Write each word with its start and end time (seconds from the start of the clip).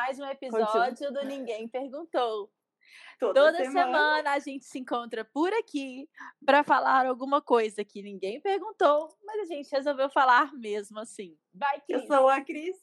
mais 0.00 0.18
um 0.18 0.24
episódio 0.24 1.12
do 1.12 1.26
Ninguém 1.26 1.68
Perguntou. 1.68 2.50
Toda, 3.18 3.34
Toda 3.38 3.58
semana. 3.58 3.84
semana 3.84 4.30
a 4.32 4.38
gente 4.38 4.64
se 4.64 4.78
encontra 4.78 5.26
por 5.26 5.52
aqui 5.52 6.08
para 6.42 6.64
falar 6.64 7.04
alguma 7.06 7.42
coisa 7.42 7.84
que 7.84 8.02
ninguém 8.02 8.40
perguntou, 8.40 9.14
mas 9.22 9.40
a 9.42 9.44
gente 9.44 9.70
resolveu 9.70 10.08
falar 10.08 10.54
mesmo 10.54 10.98
assim. 10.98 11.36
Vai, 11.52 11.82
Eu 11.86 11.98
Cris. 11.98 12.06
sou 12.06 12.28
a 12.30 12.40
Cris. 12.42 12.76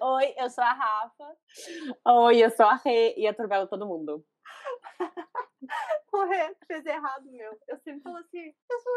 Oi, 0.00 0.34
eu 0.38 0.48
sou 0.48 0.64
a 0.64 0.72
Rafa. 0.72 1.36
Oi, 2.06 2.38
eu 2.42 2.50
sou 2.50 2.64
a 2.64 2.76
Rê 2.76 3.14
e 3.18 3.26
atropelo 3.26 3.68
todo 3.68 3.86
mundo. 3.86 4.24
Correto, 6.10 6.66
fez 6.66 6.84
errado, 6.86 7.30
meu. 7.30 7.58
Eu 7.68 7.78
sempre 7.78 8.00
falo 8.02 8.16
assim, 8.18 8.52
eu 8.70 8.80
sou 8.80 8.92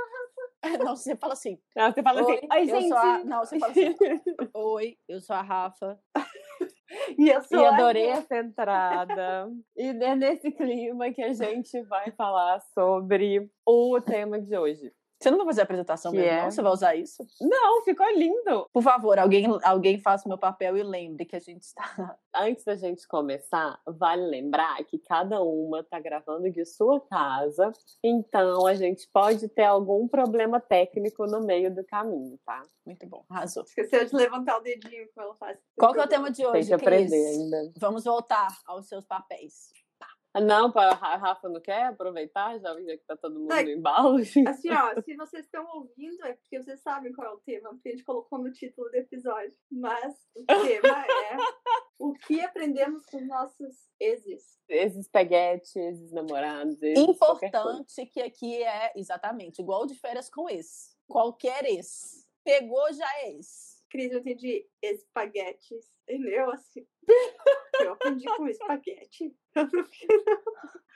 a 0.63 0.77
Não, 0.77 0.95
você 0.95 1.15
fala 1.15 1.33
assim. 1.33 1.61
Não, 1.75 1.91
você 1.91 2.01
fala 2.01 2.23
Oi, 2.23 2.35
assim, 2.35 2.47
oi, 2.51 2.65
gente. 2.65 2.93
a... 2.93 3.23
Não, 3.23 3.39
você 3.39 3.59
fala 3.59 3.71
assim. 3.71 3.95
Oi, 4.53 4.97
eu 5.07 5.19
sou 5.21 5.35
a 5.35 5.41
Rafa. 5.41 5.99
E 7.17 7.29
eu 7.29 7.41
sou 7.43 7.59
E 7.59 7.65
a 7.65 7.73
adorei 7.73 8.05
Rê. 8.07 8.09
essa 8.09 8.37
entrada. 8.37 9.49
e 9.75 9.87
é 9.87 10.15
nesse 10.15 10.51
clima 10.51 11.11
que 11.11 11.21
a 11.21 11.33
gente 11.33 11.81
vai 11.83 12.11
falar 12.11 12.59
sobre 12.73 13.49
o 13.65 13.99
tema 14.01 14.39
de 14.41 14.57
hoje. 14.57 14.91
Você 15.21 15.29
não 15.29 15.37
vai 15.37 15.45
fazer 15.47 15.61
a 15.61 15.63
apresentação 15.65 16.11
Que 16.11 16.17
mesmo, 16.17 16.31
é? 16.31 16.41
não? 16.43 16.51
Você 16.51 16.61
vai 16.61 16.71
usar 16.71 16.95
isso? 16.95 17.23
Não, 17.39 17.83
ficou 17.83 18.09
lindo. 18.17 18.67
Por 18.73 18.81
favor, 18.81 19.19
alguém, 19.19 19.45
alguém 19.63 19.99
faça 19.99 20.25
o 20.25 20.29
meu 20.29 20.37
papel 20.37 20.75
e 20.77 20.83
lembre 20.83 21.25
que 21.25 21.35
a 21.35 21.39
gente 21.39 21.61
está. 21.63 22.17
Antes 22.33 22.63
da 22.65 22.75
gente 22.75 23.07
começar, 23.07 23.79
vale 23.85 24.23
lembrar 24.25 24.83
que 24.85 24.97
cada 24.97 25.41
uma 25.41 25.83
tá 25.83 25.99
gravando 25.99 26.49
de 26.49 26.65
sua 26.65 26.99
casa, 27.01 27.71
então 28.03 28.65
a 28.65 28.73
gente 28.73 29.07
pode 29.13 29.47
ter 29.49 29.63
algum 29.65 30.07
problema 30.07 30.59
técnico 30.59 31.25
no 31.27 31.41
meio 31.41 31.73
do 31.73 31.83
caminho, 31.83 32.39
tá? 32.45 32.63
Muito 32.85 33.05
bom, 33.05 33.23
arrasou. 33.29 33.63
Esqueceu 33.63 34.03
de 34.05 34.15
levantar 34.15 34.57
o 34.57 34.61
dedinho 34.61 35.07
como 35.13 35.27
ela 35.27 35.35
faz. 35.35 35.59
Qual 35.77 35.93
que 35.93 35.99
é 35.99 36.03
o 36.03 36.07
tema 36.07 36.31
de 36.31 36.37
Tem 36.37 36.47
hoje, 36.47 36.67
que 36.69 36.73
aprender 36.73 37.09
Cris? 37.09 37.37
ainda. 37.37 37.71
Vamos 37.79 38.03
voltar 38.05 38.47
aos 38.65 38.87
seus 38.87 39.05
papéis. 39.05 39.69
Não, 40.39 40.71
pra- 40.71 40.91
a 40.91 41.17
Rafa 41.17 41.49
não 41.49 41.59
quer 41.59 41.87
aproveitar, 41.87 42.57
já 42.59 42.73
já 42.81 42.97
que 42.97 43.05
tá 43.05 43.17
todo 43.17 43.39
mundo 43.39 43.51
Ai. 43.51 43.65
no 43.65 43.71
embalo. 43.71 44.17
Assim, 44.17 44.69
ó, 44.71 44.93
se 45.03 45.15
vocês 45.15 45.45
estão 45.45 45.65
ouvindo, 45.75 46.25
é 46.25 46.33
porque 46.33 46.61
vocês 46.61 46.79
sabem 46.81 47.11
qual 47.11 47.27
é 47.27 47.33
o 47.33 47.39
tema, 47.39 47.69
porque 47.69 47.89
a 47.89 47.91
gente 47.91 48.03
colocou 48.05 48.39
no 48.39 48.51
título 48.51 48.89
do 48.89 48.95
episódio. 48.95 49.53
Mas 49.69 50.15
o 50.35 50.45
tema 50.45 51.05
é 51.05 51.37
o 51.99 52.13
que 52.13 52.39
aprendemos 52.41 53.05
com 53.07 53.17
os 53.17 53.27
nossos 53.27 53.75
exes. 53.99 54.57
Esses 54.69 55.07
peguetes, 55.09 55.75
esses 55.75 56.11
namorados. 56.11 56.81
Importante 56.81 58.05
que 58.05 58.21
aqui 58.21 58.63
é 58.63 58.93
exatamente 58.95 59.61
igual 59.61 59.85
de 59.85 59.95
férias 59.95 60.29
com 60.29 60.49
esse. 60.49 60.95
Qualquer 61.07 61.65
ex. 61.65 62.25
Pegou, 62.43 62.91
já 62.93 63.07
é 63.19 63.31
ex. 63.31 63.83
Cris, 63.89 64.11
eu 64.11 64.19
entendi 64.19 64.65
espaguetes. 64.81 65.91
Entendeu? 66.07 66.49
Assim. 66.51 66.87
Eu 67.81 67.93
aprendi 67.93 68.25
com 68.37 68.47
espaguete. 68.47 69.35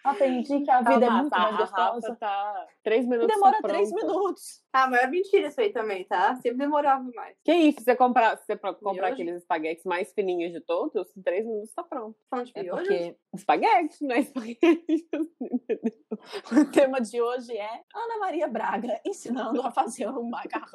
Aprendi 0.04 0.62
que 0.62 0.70
a 0.70 0.82
vida 0.82 1.06
é 1.06 1.10
Ah, 1.10 1.12
muito 1.14 1.30
tá, 1.32 1.40
mais 1.40 1.58
gostosa. 1.58 2.08
Rafa 2.10 2.16
tá 2.18 2.68
três 2.84 3.08
minutos 3.08 3.34
Demora 3.34 3.60
tá 3.60 3.68
três 3.68 3.92
minutos. 3.92 4.62
Ah, 4.72 4.88
mas 4.88 5.02
é 5.02 5.08
mentira 5.08 5.48
isso 5.48 5.60
aí 5.60 5.74
também, 5.74 6.06
tá? 6.06 6.36
Sempre 6.36 6.60
demorava 6.60 7.04
mais. 7.16 7.36
Que 7.44 7.54
isso, 7.54 7.82
você 7.82 7.96
comprar, 7.96 8.38
você 8.38 8.56
comprar 8.56 9.08
aqueles 9.08 9.38
espaguetes 9.38 9.84
mais 9.84 10.14
fininhos 10.14 10.52
de 10.54 10.62
todos, 10.62 11.12
três 11.24 11.44
minutos 11.44 11.74
tá 11.74 11.82
pronto. 11.82 12.16
Falando 12.30 12.46
de 12.46 12.52
É 12.56 12.62
miojo? 12.64 12.82
porque 12.84 13.18
Espaguete, 13.34 14.06
não 14.06 14.16
é 14.16 14.20
espaguete. 14.20 15.10
o 16.52 16.72
tema 16.72 17.02
de 17.02 17.20
hoje 17.20 17.58
é 17.58 17.82
Ana 17.94 18.20
Maria 18.20 18.48
Braga 18.48 19.02
ensinando 19.04 19.60
a 19.64 19.72
fazer 19.72 20.08
um 20.08 20.30
macarrão. 20.30 20.68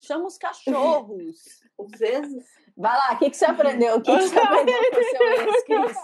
Chama 0.00 0.24
os 0.24 0.38
cachorros. 0.38 1.62
Os 1.76 2.00
exes? 2.00 2.46
Vai 2.76 2.96
lá, 2.96 3.12
o 3.14 3.18
que, 3.18 3.30
que 3.30 3.36
você 3.36 3.44
aprendeu? 3.44 3.96
O 3.96 4.02
que, 4.02 4.16
que 4.16 4.22
você 4.28 4.38
aprendeu 4.38 4.78
com 4.90 5.00
o 5.00 5.04
seu 5.04 5.22
ex, 5.32 5.62
Cris? 5.64 5.96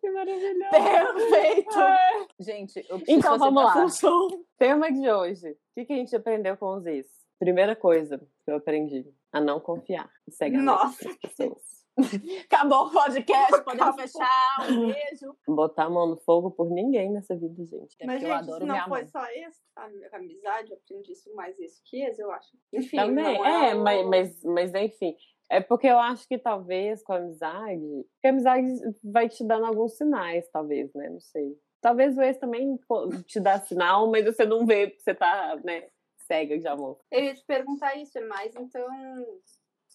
que 0.00 0.10
maravilhoso. 0.10 0.70
Perfeito! 0.70 1.78
Gente, 2.40 2.86
eu 2.88 3.00
Então, 3.08 3.38
vamos 3.38 3.64
lá. 3.64 3.72
função. 3.72 4.28
Tema 4.58 4.92
de 4.92 5.10
hoje. 5.10 5.50
O 5.50 5.56
que, 5.74 5.84
que 5.86 5.92
a 5.92 5.96
gente 5.96 6.14
aprendeu 6.14 6.56
com 6.56 6.76
os 6.76 6.86
ex? 6.86 7.06
Primeira 7.38 7.74
coisa 7.74 8.18
que 8.18 8.50
eu 8.50 8.56
aprendi, 8.56 9.04
a 9.32 9.40
não 9.40 9.58
confiar 9.60 10.08
cegamente 10.30 10.64
Nossa, 10.64 11.08
nas 11.08 11.16
pessoas. 11.16 11.73
Acabou 12.50 12.86
o 12.86 12.90
podcast, 12.90 13.62
podemos 13.64 13.82
Acabou. 13.94 14.00
fechar. 14.00 14.70
Um 14.70 14.86
beijo. 14.92 15.36
Botar 15.46 15.84
a 15.84 15.90
mão 15.90 16.06
no 16.08 16.16
fogo 16.16 16.50
por 16.50 16.70
ninguém 16.70 17.10
nessa 17.12 17.36
vida, 17.36 17.64
gente. 17.64 17.96
É 18.00 18.06
Mas, 18.06 18.20
gente, 18.20 18.30
eu 18.30 18.34
adoro 18.36 18.60
se 18.60 18.66
não 18.66 18.78
foi 18.88 18.88
mãe. 19.02 19.06
só 19.06 19.24
esse, 19.26 19.60
a 19.76 19.88
minha 19.88 20.08
amizade, 20.12 20.70
eu 20.72 20.76
aprendi 20.76 21.12
isso 21.12 21.32
mais 21.34 21.58
isso 21.58 21.80
que 21.84 22.02
esse, 22.02 22.20
eu 22.20 22.30
acho. 22.32 22.56
Enfim, 22.72 22.96
Também, 22.96 23.38
não 23.38 23.46
é, 23.46 23.74
o- 23.74 23.80
mas, 23.80 24.06
mas, 24.06 24.44
mas 24.44 24.74
enfim. 24.74 25.16
É 25.50 25.60
porque 25.60 25.86
eu 25.86 25.98
acho 25.98 26.26
que 26.26 26.38
talvez 26.38 27.02
com 27.02 27.12
a 27.12 27.16
amizade, 27.16 27.80
porque 28.14 28.26
a 28.26 28.30
amizade 28.30 28.66
vai 29.04 29.28
te 29.28 29.44
dando 29.46 29.66
alguns 29.66 29.96
sinais, 29.96 30.48
talvez, 30.50 30.92
né? 30.94 31.08
Não 31.10 31.20
sei. 31.20 31.56
Talvez 31.80 32.16
o 32.16 32.22
ex 32.22 32.38
também 32.38 32.78
te 33.26 33.38
dá 33.38 33.60
sinal, 33.60 34.10
mas 34.10 34.24
você 34.24 34.46
não 34.46 34.64
vê 34.64 34.86
porque 34.88 35.02
você 35.02 35.14
tá, 35.14 35.54
né, 35.62 35.86
cega 36.26 36.58
de 36.58 36.66
amor. 36.66 36.98
Eu 37.12 37.22
ia 37.24 37.34
te 37.34 37.44
perguntar 37.44 37.94
isso, 37.96 38.16
é 38.18 38.22
mais 38.22 38.56
então, 38.56 38.88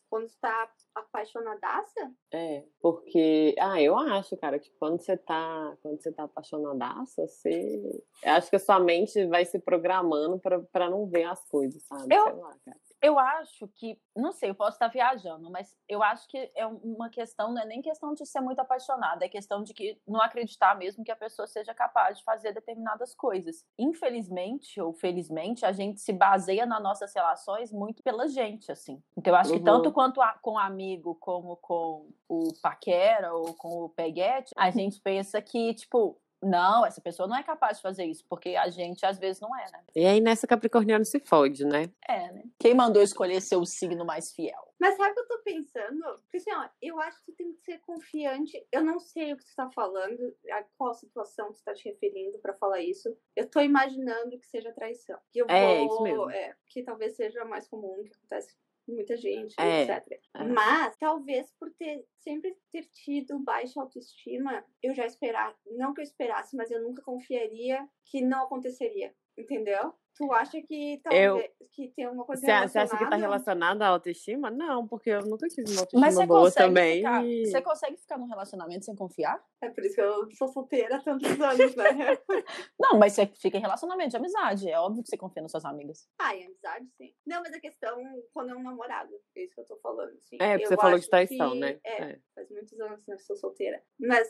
quando 0.10 0.28
você 0.28 0.38
tá 0.42 0.70
apaixonadaça? 0.96 2.12
É, 2.32 2.64
porque, 2.82 3.56
ah, 3.60 3.82
eu 3.82 3.98
acho, 3.98 4.36
cara, 4.38 4.58
que 4.60 4.72
quando 4.80 5.00
você 5.00 5.16
tá, 5.18 5.78
quando 5.82 6.02
você 6.02 6.12
tá 6.12 6.24
apaixonadaça, 6.24 7.28
você, 7.28 8.02
eu 8.24 8.32
acho 8.34 8.50
que 8.50 8.56
a 8.56 8.60
sua 8.60 8.80
mente 8.80 9.26
vai 9.28 9.46
se 9.46 9.60
programando 9.60 10.40
pra, 10.40 10.60
pra 10.60 10.90
não 10.90 11.06
ver 11.08 11.24
as 11.26 11.44
coisas, 11.50 11.84
sabe? 11.84 12.14
Eu- 12.16 12.24
Sei 12.24 12.34
lá, 12.34 12.56
cara. 12.66 12.80
Eu 13.02 13.18
acho 13.18 13.68
que, 13.70 13.98
não 14.16 14.32
sei, 14.34 14.50
eu 14.50 14.56
posso 14.56 14.72
estar 14.76 14.90
viajando, 14.90 15.50
mas 15.50 15.78
eu 15.88 16.04
acho 16.04 16.28
que 16.28 16.52
é 16.54 16.66
uma 16.66 17.10
questão, 17.10 17.54
não 17.54 17.62
é 17.62 17.66
nem 17.66 17.82
questão 17.82 18.14
de 18.14 18.26
ser 18.26 18.42
muito 18.42 18.60
apaixonada, 18.60 19.24
é 19.24 19.30
questão 19.30 19.64
de 19.64 19.74
que 19.74 19.98
não 20.06 20.22
acreditar 20.22 20.76
mesmo 20.78 21.04
que 21.04 21.12
a 21.12 21.16
pessoa 21.16 21.48
seja 21.48 21.74
capaz 21.74 22.18
de 22.18 22.24
fazer 22.26 22.52
determinadas 22.54 23.16
coisas. 23.16 23.66
Infelizmente 23.78 24.82
ou 24.82 24.94
felizmente, 24.94 25.66
a 25.66 25.72
gente 25.72 26.02
se 26.02 26.12
baseia 26.12 26.66
nas 26.66 26.82
nossas 26.82 27.14
relações 27.14 27.72
muito 27.72 28.02
pela 28.04 28.28
gente, 28.28 28.72
assim. 28.72 29.02
Então 29.18 29.34
eu 29.34 29.38
acho 29.40 29.52
que 29.52 29.60
Uhum. 29.60 29.64
tanto 29.64 29.92
quanto 29.92 30.22
a- 30.22 30.34
com 30.42 30.52
o 30.54 30.58
amigo, 30.60 31.16
como 31.16 31.56
com 31.58 32.10
o 32.28 32.54
paquera 32.62 33.34
ou 33.34 33.54
com 33.54 33.84
o 33.84 33.90
peguete, 33.90 34.54
a 34.58 34.70
gente 34.72 35.00
pensa 35.02 35.42
que, 35.42 35.74
tipo, 35.74 36.20
não, 36.42 36.86
essa 36.86 37.02
pessoa 37.02 37.28
não 37.28 37.36
é 37.36 37.44
capaz 37.44 37.78
de 37.78 37.84
fazer 37.84 38.06
isso, 38.06 38.26
porque 38.30 38.56
a 38.56 38.70
gente 38.70 39.06
às 39.06 39.18
vezes 39.18 39.42
não 39.42 39.56
é, 39.58 39.66
né? 39.72 39.84
E 39.96 40.06
aí 40.06 40.22
nessa 40.22 40.48
Capricorniano 40.48 41.06
se 41.06 41.20
fode, 41.20 41.66
né? 41.66 41.92
É, 42.08 42.32
né? 42.32 42.44
Quem 42.60 42.74
mandou 42.74 43.02
escolher 43.02 43.42
ser 43.42 43.58
o 43.58 43.66
signo 43.66 44.06
mais 44.06 44.32
fiel? 44.34 44.70
Mas 44.80 44.96
sabe 44.96 45.12
o 45.12 45.14
que 45.16 45.20
eu 45.22 45.28
tô 45.28 45.44
pensando? 45.44 46.20
Porque 46.22 46.38
assim, 46.38 46.54
ó, 46.54 46.70
eu 46.82 47.00
acho 47.02 47.20
que 47.20 47.32
tu 47.32 47.36
tem 47.36 47.52
que 47.52 47.60
ser 47.60 47.80
confiante. 47.80 48.66
Eu 48.72 48.84
não 48.84 48.98
sei 49.00 49.34
o 49.34 49.38
que 49.38 49.44
tu 49.44 49.54
tá 49.56 49.70
falando, 49.72 50.34
a 50.52 50.64
qual 50.78 50.94
situação 50.94 51.52
tu 51.52 51.62
tá 51.64 51.74
te 51.74 51.90
referindo 51.90 52.40
pra 52.40 52.54
falar 52.54 52.80
isso. 52.80 53.14
Eu 53.36 53.50
tô 53.50 53.60
imaginando 53.60 54.40
que 54.40 54.48
seja 54.48 54.72
traição. 54.72 55.20
Que 55.32 55.42
eu 55.42 55.46
É, 55.50 55.80
vou, 55.80 55.86
isso 55.88 56.04
mesmo. 56.04 56.30
É, 56.30 56.56
que 56.68 56.82
talvez 56.84 57.16
seja 57.18 57.44
mais 57.44 57.68
comum, 57.68 58.02
que 58.06 58.14
acontece 58.16 58.56
muita 58.92 59.16
gente, 59.18 59.56
É, 59.60 59.84
etc. 59.84 60.20
é. 60.36 60.44
Mas, 60.44 60.96
talvez 60.98 61.52
por 61.60 61.72
ter 61.72 62.06
sempre 62.18 62.58
ter 62.72 62.86
tido 62.86 63.40
baixa 63.40 63.80
autoestima, 63.82 64.64
eu 64.82 64.94
já 64.94 65.06
esperar, 65.06 65.56
não 65.66 65.94
que 65.94 66.02
eu 66.02 66.04
esperasse, 66.04 66.56
mas 66.56 66.72
eu 66.72 66.82
nunca 66.82 67.02
confiaria 67.02 67.88
que 68.06 68.22
não 68.22 68.44
aconteceria. 68.44 69.14
Entendeu? 69.38 69.94
Tu 70.20 70.34
acha 70.34 70.62
que 70.62 71.00
talvez 71.02 71.50
que 71.72 71.88
tem 71.96 72.06
uma 72.10 72.26
coisa 72.26 72.42
Você, 72.42 72.46
você 72.48 72.78
acha 72.78 72.98
que 72.98 73.10
tá 73.10 73.16
relacionada? 73.16 73.16
relacionada 73.16 73.86
à 73.86 73.88
autoestima? 73.88 74.52
Não, 74.52 74.86
porque 74.86 75.12
eu 75.12 75.22
nunca 75.22 75.48
tive 75.48 75.72
uma 75.72 75.80
autoestima 75.80 76.02
Mas 76.02 76.16
você 76.16 76.26
boa 76.26 76.42
consegue, 76.42 76.68
também. 76.68 76.98
ficar, 76.98 77.26
e- 77.26 77.46
você 77.46 77.62
consegue 77.62 77.96
ficar 77.98 78.18
num 78.18 78.26
relacionamento 78.28 78.84
sem 78.84 78.94
confiar? 78.98 79.42
É 79.62 79.70
por 79.70 79.86
isso 79.86 79.96
que 79.96 80.02
eu 80.02 80.30
sou 80.32 80.50
solteira 80.50 80.98
há 80.98 81.02
tantos 81.02 81.40
anos, 81.40 81.74
né? 81.74 81.86
Não, 82.78 83.00
mas 83.00 83.14
você 83.14 83.28
fica 83.28 83.58
em 83.58 83.62
relacionamento 83.62 84.10
de 84.10 84.18
amizade. 84.18 84.70
É 84.70 84.78
óbvio 84.78 85.04
que 85.04 85.10
você 85.10 85.18
confia 85.18 85.42
nas 85.42 85.52
suas 85.52 85.64
amigas. 85.64 86.10
ah, 86.20 86.36
em 86.36 86.48
amizade, 86.48 86.86
sim. 86.98 87.16
Não, 87.26 87.42
mas 87.42 87.54
a 87.54 87.60
questão 87.62 87.98
quando 88.34 88.50
é 88.52 88.56
um 88.56 88.64
namorado, 88.64 89.14
é 89.38 89.44
isso 89.44 89.56
que 89.56 89.62
eu 89.62 89.66
tô 89.68 89.78
falando, 89.78 90.18
assim. 90.18 90.36
É, 90.42 90.52
porque 90.58 90.66
Eu 90.66 90.68
você 90.68 90.76
falou 90.76 91.00
de 91.00 91.10
traição, 91.10 91.52
que- 91.54 91.60
né? 91.60 91.80
É, 91.82 92.02
É. 92.04 92.20
faz 92.36 92.50
muitos 92.52 92.78
anos 92.82 93.02
que 93.06 93.14
eu 93.14 93.20
sou 93.20 93.38
solteira. 93.38 93.82
Mas, 93.98 94.28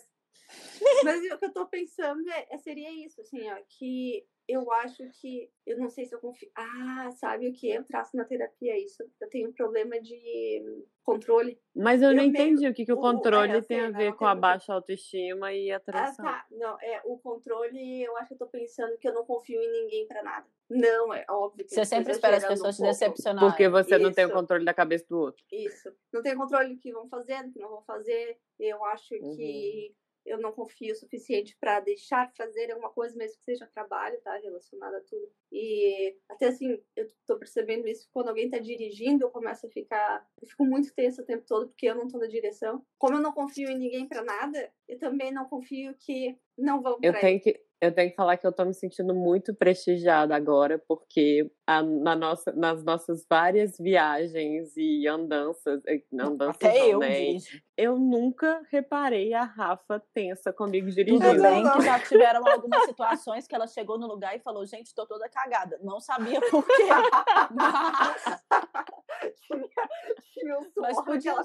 mas 1.04 1.22
o 1.32 1.38
que 1.38 1.46
eu 1.46 1.54
tô 1.54 1.66
pensando 1.68 2.28
é, 2.30 2.48
é- 2.52 2.58
seria 2.58 2.92
isso, 3.06 3.22
assim, 3.22 3.50
ó, 3.52 3.56
que 3.68 4.26
eu 4.48 4.72
acho 4.72 5.04
que, 5.22 5.48
eu 5.66 5.78
não 5.78 5.90
sei 5.90 6.06
se 6.06 6.16
eu 6.16 6.20
confio. 6.20 6.50
Ah, 6.56 7.12
sabe 7.18 7.48
o 7.48 7.54
que 7.54 7.70
eu 7.70 7.84
traço 7.84 8.18
na 8.18 8.26
terapia 8.26 8.76
isso? 8.84 9.04
Eu 9.22 9.30
tenho 9.30 9.50
um 9.50 9.54
problema 9.54 10.02
de 10.02 10.84
controle. 11.04 11.60
Mas 11.76 12.02
eu, 12.02 12.10
Eu 12.10 12.16
não 12.16 12.24
meio- 12.24 12.30
entendi 12.32 12.68
o 12.68 12.74
que, 12.74 12.84
que 12.84 12.92
o 12.92 12.98
o- 12.98 13.00
controle 13.00 13.52
é, 13.52 13.62
tem 13.62 13.78
sei, 13.78 13.86
a 13.86 13.92
ver 13.92 14.10
não 14.10 14.18
com 14.18 14.26
a 14.26 14.32
tem- 14.32 14.42
baixa 14.42 14.74
autoestima 14.74 15.54
e 15.54 15.72
a 15.72 15.76
Ah, 15.90 16.12
tá. 16.16 16.46
Não, 16.50 16.80
é, 16.82 17.00
o 17.06 17.20
controle, 17.20 18.02
eu 18.02 18.18
acho 18.18 18.30
que 18.30 18.34
eu 18.34 18.38
tô 18.40 18.48
pensando 18.48 18.98
que 18.98 19.08
eu 19.08 19.14
não 19.14 19.24
confio 19.24 19.62
em 19.62 19.72
ninguém 19.84 20.08
pra 20.08 20.24
nada. 20.24 20.48
Não, 20.68 21.14
é 21.14 21.24
óbvio 21.30 21.66
que 21.66 21.74
Você 21.76 21.86
sempre 21.86 22.12
espera 22.14 22.38
as 22.38 22.46
pessoas 22.48 22.76
um 22.80 22.84
te 22.84 22.86
pouco. 22.88 22.92
decepcionarem. 22.92 23.50
Porque 23.52 23.70
você 23.70 23.98
não 24.00 24.12
tem 24.12 24.26
o 24.26 24.30
Isso. 24.30 24.36
controle 24.36 24.66
da 24.66 24.74
cabeça 24.74 25.06
do 25.08 25.20
outro. 25.20 25.44
Isso. 25.52 25.92
Não 26.12 26.24
tenho 26.24 26.38
controle 26.38 26.74
do 26.74 26.80
que 26.80 26.92
vão 26.92 27.08
fazer, 27.08 27.44
do 27.44 27.52
que 27.52 27.60
não 27.60 27.70
vão 27.70 27.84
fazer. 27.84 28.40
Eu 28.60 28.84
acho 28.86 29.14
Uhum. 29.16 29.36
que 29.36 29.96
eu 30.30 30.40
não 30.40 30.52
confio 30.52 30.94
o 30.94 30.96
suficiente 30.96 31.58
para 31.60 31.80
deixar 31.80 32.32
fazer 32.36 32.72
alguma 32.72 32.92
coisa, 32.92 33.18
mesmo 33.18 33.38
que 33.38 33.44
seja 33.44 33.66
trabalho, 33.68 34.22
tá? 34.22 34.38
Relacionado 34.38 34.94
a 34.96 35.02
tudo. 35.02 35.32
E 35.52 36.16
até 36.30 36.48
assim, 36.48 36.80
eu 36.96 37.08
tô 37.26 37.38
percebendo 37.38 37.88
isso 37.88 38.08
quando 38.14 38.30
alguém 38.30 38.50
tá 38.50 38.60
dirigindo, 38.60 39.26
eu 39.26 39.32
começo 39.32 39.66
a 39.66 39.70
ficar. 39.70 40.26
Eu 40.40 40.48
fico 40.48 40.64
muito 40.64 40.94
tensa 40.94 41.22
o 41.22 41.26
tempo 41.26 41.46
todo 41.48 41.70
porque 41.70 41.88
eu 41.88 41.96
não 41.96 42.08
tô 42.08 42.20
na 42.20 42.28
direção. 42.28 42.86
Como 42.98 43.16
eu 43.16 43.22
não 43.22 43.34
confio 43.34 43.70
em 43.70 43.78
ninguém 43.78 44.08
para 44.08 44.24
nada, 44.24 44.72
eu 44.88 45.00
também 45.00 45.32
não 45.32 45.46
confio 45.46 45.96
que 45.96 46.38
não 46.60 46.82
vão 46.82 46.98
Eu 47.02 47.14
tenho 47.20 47.40
que 47.40 47.60
eu 47.82 47.94
tenho 47.94 48.10
que 48.10 48.16
falar 48.16 48.36
que 48.36 48.46
eu 48.46 48.52
tô 48.52 48.66
me 48.66 48.74
sentindo 48.74 49.16
muito 49.16 49.56
prestigiada 49.56 50.36
agora, 50.36 50.78
porque 50.86 51.50
a, 51.66 51.82
na 51.82 52.14
nossa, 52.14 52.52
nas 52.52 52.84
nossas 52.84 53.26
várias 53.30 53.78
viagens 53.80 54.76
e 54.76 55.08
andanças, 55.08 55.82
eh, 55.88 56.04
andanças 56.14 56.58
Até 56.58 56.78
não, 56.80 56.86
eu, 56.88 57.00
né? 57.00 57.10
dirijo. 57.10 57.62
eu 57.78 57.98
nunca 57.98 58.62
reparei 58.70 59.34
a 59.34 59.44
Rafa 59.44 60.04
tensa 60.14 60.52
comigo 60.52 60.90
dirigindo. 60.90 61.24
Tudo 61.24 61.42
bem 61.42 61.64
que 61.72 61.82
já 61.82 62.00
tiveram 62.00 62.46
algumas 62.46 62.84
situações 62.84 63.48
que 63.48 63.56
ela 63.56 63.68
chegou 63.68 63.98
no 63.98 64.08
lugar 64.08 64.36
e 64.36 64.40
falou, 64.40 64.66
gente, 64.66 64.94
tô 64.94 65.06
toda 65.06 65.30
cagada. 65.30 65.80
Não 65.82 66.02
sabia 66.02 66.42
por 66.50 66.66
quê. 66.66 66.84
Mas, 67.56 68.44
Tinha 70.34 70.58
um 70.58 70.72
mas 70.78 71.02
podia. 71.04 71.36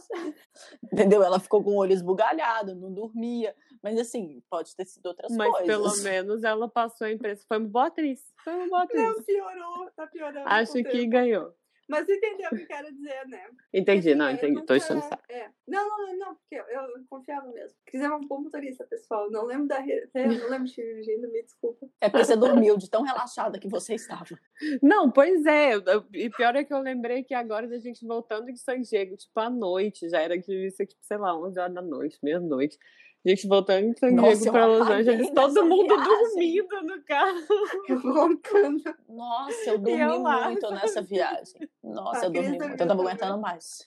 Entendeu? 0.92 1.22
Ela 1.22 1.40
ficou 1.40 1.62
com 1.62 1.72
o 1.72 1.76
olho 1.76 1.92
esbugalhado, 1.92 2.74
não 2.74 2.92
dormia. 2.92 3.54
Mas 3.84 3.98
assim, 3.98 4.42
pode 4.48 4.74
ter 4.74 4.86
sido 4.86 5.04
outras 5.04 5.30
Mas 5.36 5.50
coisas. 5.50 5.66
pelo 5.66 5.84
menos 6.02 6.42
ela 6.42 6.66
passou 6.66 7.06
a 7.06 7.12
impressão. 7.12 7.44
Foi 7.46 7.58
uma 7.58 7.68
boa 7.68 7.86
atriz. 7.88 8.22
Foi 8.42 8.54
uma 8.54 8.66
boa 8.66 8.82
atriz. 8.84 9.02
Não, 9.02 9.22
piorou, 9.22 9.90
tá 9.94 10.06
piorando. 10.06 10.48
Acho 10.48 10.72
que 10.72 10.84
tempo. 10.84 11.10
ganhou. 11.10 11.54
Mas 11.88 12.08
entendeu 12.08 12.48
o 12.50 12.56
que 12.56 12.62
eu 12.62 12.66
quero 12.66 12.92
dizer, 12.92 13.26
né? 13.28 13.46
Entendi, 13.72 14.08
Assim, 14.10 14.18
não, 14.18 14.30
entendi. 14.30 14.54
Tô 14.54 14.60
nunca- 14.60 14.76
enchendo 14.76 15.00
o 15.00 15.02
saco. 15.02 15.22
é. 15.28 15.50
Não, 15.68 15.88
não, 15.88 16.06
não, 16.06 16.18
não, 16.18 16.34
porque 16.36 16.54
eu, 16.54 16.64
eu 16.64 17.04
confiava 17.10 17.46
mesmo. 17.52 17.76
Quiser 17.86 18.10
um 18.10 18.20
bom 18.26 18.40
motorista, 18.40 18.84
pessoal. 18.84 19.30
Não 19.30 19.44
lembro 19.44 19.66
da. 19.66 19.80
não 19.80 20.48
lembro 20.50 20.64
de 20.66 20.74
dirigindo, 20.74 21.30
me 21.30 21.42
desculpa. 21.42 21.86
É 22.00 22.08
porque 22.08 22.24
você 22.24 22.36
dormiu 22.36 22.76
de 22.78 22.88
tão 22.88 23.02
relaxada 23.02 23.58
que 23.58 23.68
você 23.68 23.94
estava. 23.94 24.24
Não, 24.82 25.10
pois 25.10 25.44
é. 25.46 25.74
eu- 25.74 26.04
E 26.14 26.30
pior 26.30 26.56
é 26.56 26.64
que 26.64 26.72
eu 26.72 26.78
lembrei 26.80 27.22
que 27.22 27.34
agora 27.34 27.68
da 27.68 27.78
gente 27.78 28.06
voltando 28.06 28.46
de 28.52 28.58
San 28.58 28.80
Diego, 28.80 29.16
tipo, 29.16 29.38
à 29.38 29.50
noite, 29.50 30.08
já 30.08 30.20
era 30.20 30.40
que 30.40 30.66
isso 30.66 30.82
aqui, 30.82 30.94
sei 31.00 31.18
lá, 31.18 31.36
11 31.38 31.58
horas 31.60 31.74
da 31.74 31.82
noite, 31.82 32.18
meia-noite. 32.22 32.78
A 33.26 33.30
gente 33.30 33.48
voltando 33.48 33.90
de 33.94 33.98
San 33.98 34.14
Diego 34.14 34.52
pra 34.52 34.66
Los 34.66 34.86
Angeles, 34.86 35.30
todo 35.30 35.64
mundo 35.64 35.96
viagem. 35.96 36.06
dormindo 36.62 36.82
no 36.82 37.02
carro. 37.04 37.38
Eu 37.88 37.98
roncando. 38.00 38.82
Nossa, 39.08 39.70
eu 39.70 39.78
dormi 39.78 39.98
eu 40.02 40.20
lá, 40.20 40.50
muito 40.50 40.70
nessa 40.70 41.00
viagem. 41.00 41.66
Nossa, 41.84 42.22
A 42.22 42.24
eu 42.24 42.32
dormi 42.32 42.58
muito. 42.58 42.64
Eu 42.64 42.76
tava 42.88 43.02
aguentando 43.02 43.38
mais. 43.38 43.86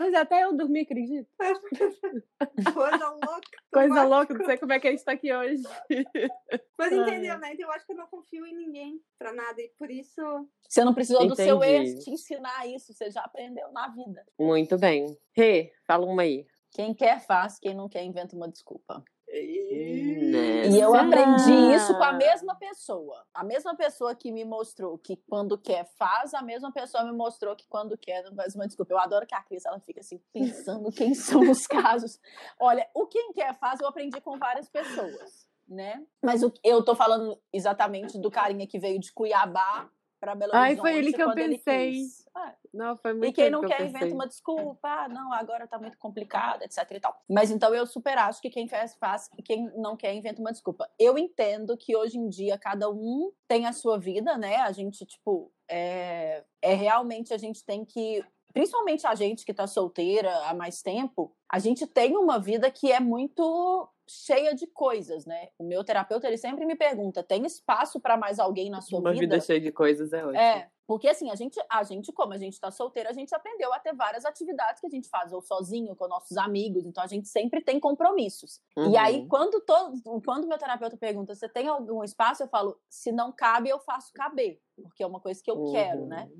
Mas 0.00 0.14
até 0.14 0.42
eu 0.42 0.56
dormi, 0.56 0.80
acredito. 0.80 1.28
Coisa 2.74 3.08
louca. 3.10 3.50
Coisa 3.72 4.02
louca, 4.02 4.34
não 4.34 4.44
sei 4.44 4.58
como 4.58 4.72
é 4.72 4.80
que 4.80 4.88
a 4.88 4.90
gente 4.90 5.04
tá 5.04 5.12
aqui 5.12 5.32
hoje. 5.32 5.62
Mas 6.76 6.92
entendeu, 6.92 7.38
né? 7.38 7.52
Então 7.54 7.68
eu 7.68 7.72
acho 7.72 7.86
que 7.86 7.92
eu 7.92 7.96
não 7.96 8.08
confio 8.08 8.44
em 8.44 8.56
ninguém 8.56 9.00
pra 9.16 9.32
nada. 9.32 9.62
E 9.62 9.68
por 9.78 9.88
isso. 9.90 10.20
Você 10.68 10.82
não 10.84 10.92
precisou 10.92 11.26
do 11.28 11.36
seu 11.36 11.58
Entendi. 11.58 11.92
ex 11.92 12.04
te 12.04 12.10
ensinar 12.10 12.66
isso, 12.66 12.92
você 12.92 13.10
já 13.10 13.20
aprendeu 13.20 13.70
na 13.70 13.88
vida. 13.88 14.26
Muito 14.38 14.76
bem. 14.76 15.16
Rê, 15.36 15.72
fala 15.86 16.04
uma 16.04 16.22
aí. 16.22 16.44
Quem 16.72 16.92
quer 16.92 17.20
faz, 17.20 17.60
quem 17.60 17.74
não 17.74 17.88
quer 17.88 18.02
inventa 18.02 18.34
uma 18.34 18.50
desculpa. 18.50 19.04
E 19.28 20.78
eu 20.80 20.94
aprendi 20.94 21.52
isso 21.74 21.96
com 21.96 22.02
a 22.04 22.12
mesma 22.12 22.54
pessoa. 22.54 23.24
A 23.34 23.44
mesma 23.44 23.74
pessoa 23.76 24.14
que 24.14 24.30
me 24.32 24.44
mostrou 24.44 24.98
que 24.98 25.16
quando 25.28 25.58
quer 25.58 25.84
faz, 25.98 26.32
a 26.34 26.42
mesma 26.42 26.72
pessoa 26.72 27.04
me 27.04 27.12
mostrou 27.12 27.54
que 27.56 27.66
quando 27.68 27.96
quer 27.98 28.22
não 28.24 28.34
faz 28.34 28.54
uma 28.54 28.66
desculpa. 28.66 28.92
Eu 28.92 28.98
adoro 28.98 29.26
que 29.26 29.34
a 29.34 29.42
Cris 29.42 29.64
ela 29.64 29.80
fica 29.80 30.00
assim 30.00 30.20
pensando 30.32 30.90
quem 30.92 31.14
são 31.14 31.40
os 31.50 31.66
casos. 31.66 32.18
Olha, 32.58 32.88
o 32.94 33.06
quem 33.06 33.32
quer 33.32 33.54
faz 33.58 33.80
eu 33.80 33.88
aprendi 33.88 34.20
com 34.20 34.38
várias 34.38 34.68
pessoas, 34.68 35.46
né? 35.68 36.04
Mas 36.22 36.42
o- 36.42 36.52
eu 36.64 36.84
tô 36.84 36.94
falando 36.94 37.38
exatamente 37.52 38.18
do 38.18 38.30
carinha 38.30 38.66
que 38.66 38.78
veio 38.78 38.98
de 39.00 39.12
Cuiabá 39.12 39.88
para 40.20 40.34
Belo 40.34 40.52
Ai, 40.54 40.70
Horizonte. 40.70 40.80
foi 40.90 40.98
ele 40.98 41.12
que 41.12 41.22
eu 41.22 41.26
quando 41.26 41.38
ele 41.38 41.58
pensei. 41.58 41.92
quis. 41.92 42.25
Não, 42.72 42.96
foi 42.96 43.12
muito 43.12 43.28
e 43.28 43.32
quem 43.32 43.50
não 43.50 43.62
que 43.62 43.68
quer 43.68 43.86
inventa 43.86 44.14
uma 44.14 44.26
desculpa, 44.26 44.88
ah, 44.88 45.08
não, 45.08 45.32
agora 45.32 45.66
tá 45.66 45.78
muito 45.78 45.96
complicado, 45.98 46.62
etc 46.62 46.90
e 46.90 47.00
tal. 47.00 47.18
Mas 47.28 47.50
então 47.50 47.74
eu 47.74 47.86
super 47.86 48.18
acho 48.18 48.40
que 48.40 48.50
quem 48.50 48.68
faz, 48.68 48.94
faz, 48.96 49.30
e 49.38 49.42
quem 49.42 49.70
não 49.76 49.96
quer 49.96 50.14
inventa 50.14 50.40
uma 50.40 50.52
desculpa. 50.52 50.88
Eu 50.98 51.16
entendo 51.16 51.76
que 51.76 51.96
hoje 51.96 52.18
em 52.18 52.28
dia 52.28 52.58
cada 52.58 52.90
um 52.90 53.32
tem 53.48 53.66
a 53.66 53.72
sua 53.72 53.98
vida, 53.98 54.36
né? 54.36 54.56
A 54.56 54.72
gente, 54.72 55.06
tipo, 55.06 55.50
é, 55.68 56.44
é 56.60 56.74
realmente 56.74 57.32
a 57.32 57.38
gente 57.38 57.64
tem 57.64 57.84
que. 57.84 58.24
Principalmente 58.52 59.06
a 59.06 59.14
gente 59.14 59.44
que 59.44 59.52
tá 59.52 59.66
solteira 59.66 60.34
há 60.46 60.54
mais 60.54 60.80
tempo, 60.80 61.34
a 61.50 61.58
gente 61.58 61.86
tem 61.86 62.16
uma 62.16 62.38
vida 62.38 62.70
que 62.70 62.90
é 62.90 63.00
muito 63.00 63.86
cheia 64.08 64.54
de 64.54 64.66
coisas, 64.66 65.26
né? 65.26 65.48
O 65.58 65.64
meu 65.64 65.84
terapeuta, 65.84 66.26
ele 66.26 66.38
sempre 66.38 66.64
me 66.64 66.74
pergunta: 66.74 67.22
tem 67.22 67.44
espaço 67.44 68.00
para 68.00 68.16
mais 68.16 68.38
alguém 68.38 68.70
na 68.70 68.80
sua 68.80 69.00
Uma 69.00 69.12
vida 69.12 69.40
cheia 69.40 69.60
de 69.60 69.72
coisas 69.72 70.12
é 70.12 70.24
ótimo. 70.24 70.38
é, 70.38 70.70
porque 70.86 71.08
assim, 71.08 71.30
a 71.30 71.34
gente, 71.34 71.58
a 71.68 71.82
gente, 71.82 72.12
como 72.12 72.32
a 72.32 72.38
gente 72.38 72.60
tá 72.60 72.70
solteira, 72.70 73.10
a 73.10 73.12
gente 73.12 73.34
aprendeu 73.34 73.72
a 73.72 73.78
ter 73.78 73.94
várias 73.94 74.24
atividades 74.24 74.80
que 74.80 74.86
a 74.86 74.90
gente 74.90 75.08
faz, 75.08 75.32
ou 75.32 75.40
sozinho, 75.40 75.96
com 75.96 76.06
nossos 76.06 76.36
amigos, 76.36 76.84
então 76.86 77.02
a 77.02 77.06
gente 77.06 77.28
sempre 77.28 77.60
tem 77.60 77.80
compromissos. 77.80 78.60
E 78.76 78.80
Uhum. 78.80 78.98
aí, 78.98 79.26
quando 79.26 79.60
todo, 79.60 80.00
quando 80.22 80.46
meu 80.46 80.58
terapeuta 80.58 80.96
pergunta, 80.96 81.34
você 81.34 81.48
tem 81.48 81.66
algum 81.68 82.04
espaço? 82.04 82.42
Eu 82.42 82.48
falo, 82.48 82.78
se 82.88 83.10
não 83.10 83.32
cabe, 83.32 83.68
eu 83.68 83.78
faço 83.80 84.12
caber, 84.12 84.60
porque 84.82 85.02
é 85.02 85.06
uma 85.06 85.20
coisa 85.20 85.42
que 85.42 85.50
eu 85.50 85.64
quero, 85.72 86.06
né? 86.06 86.30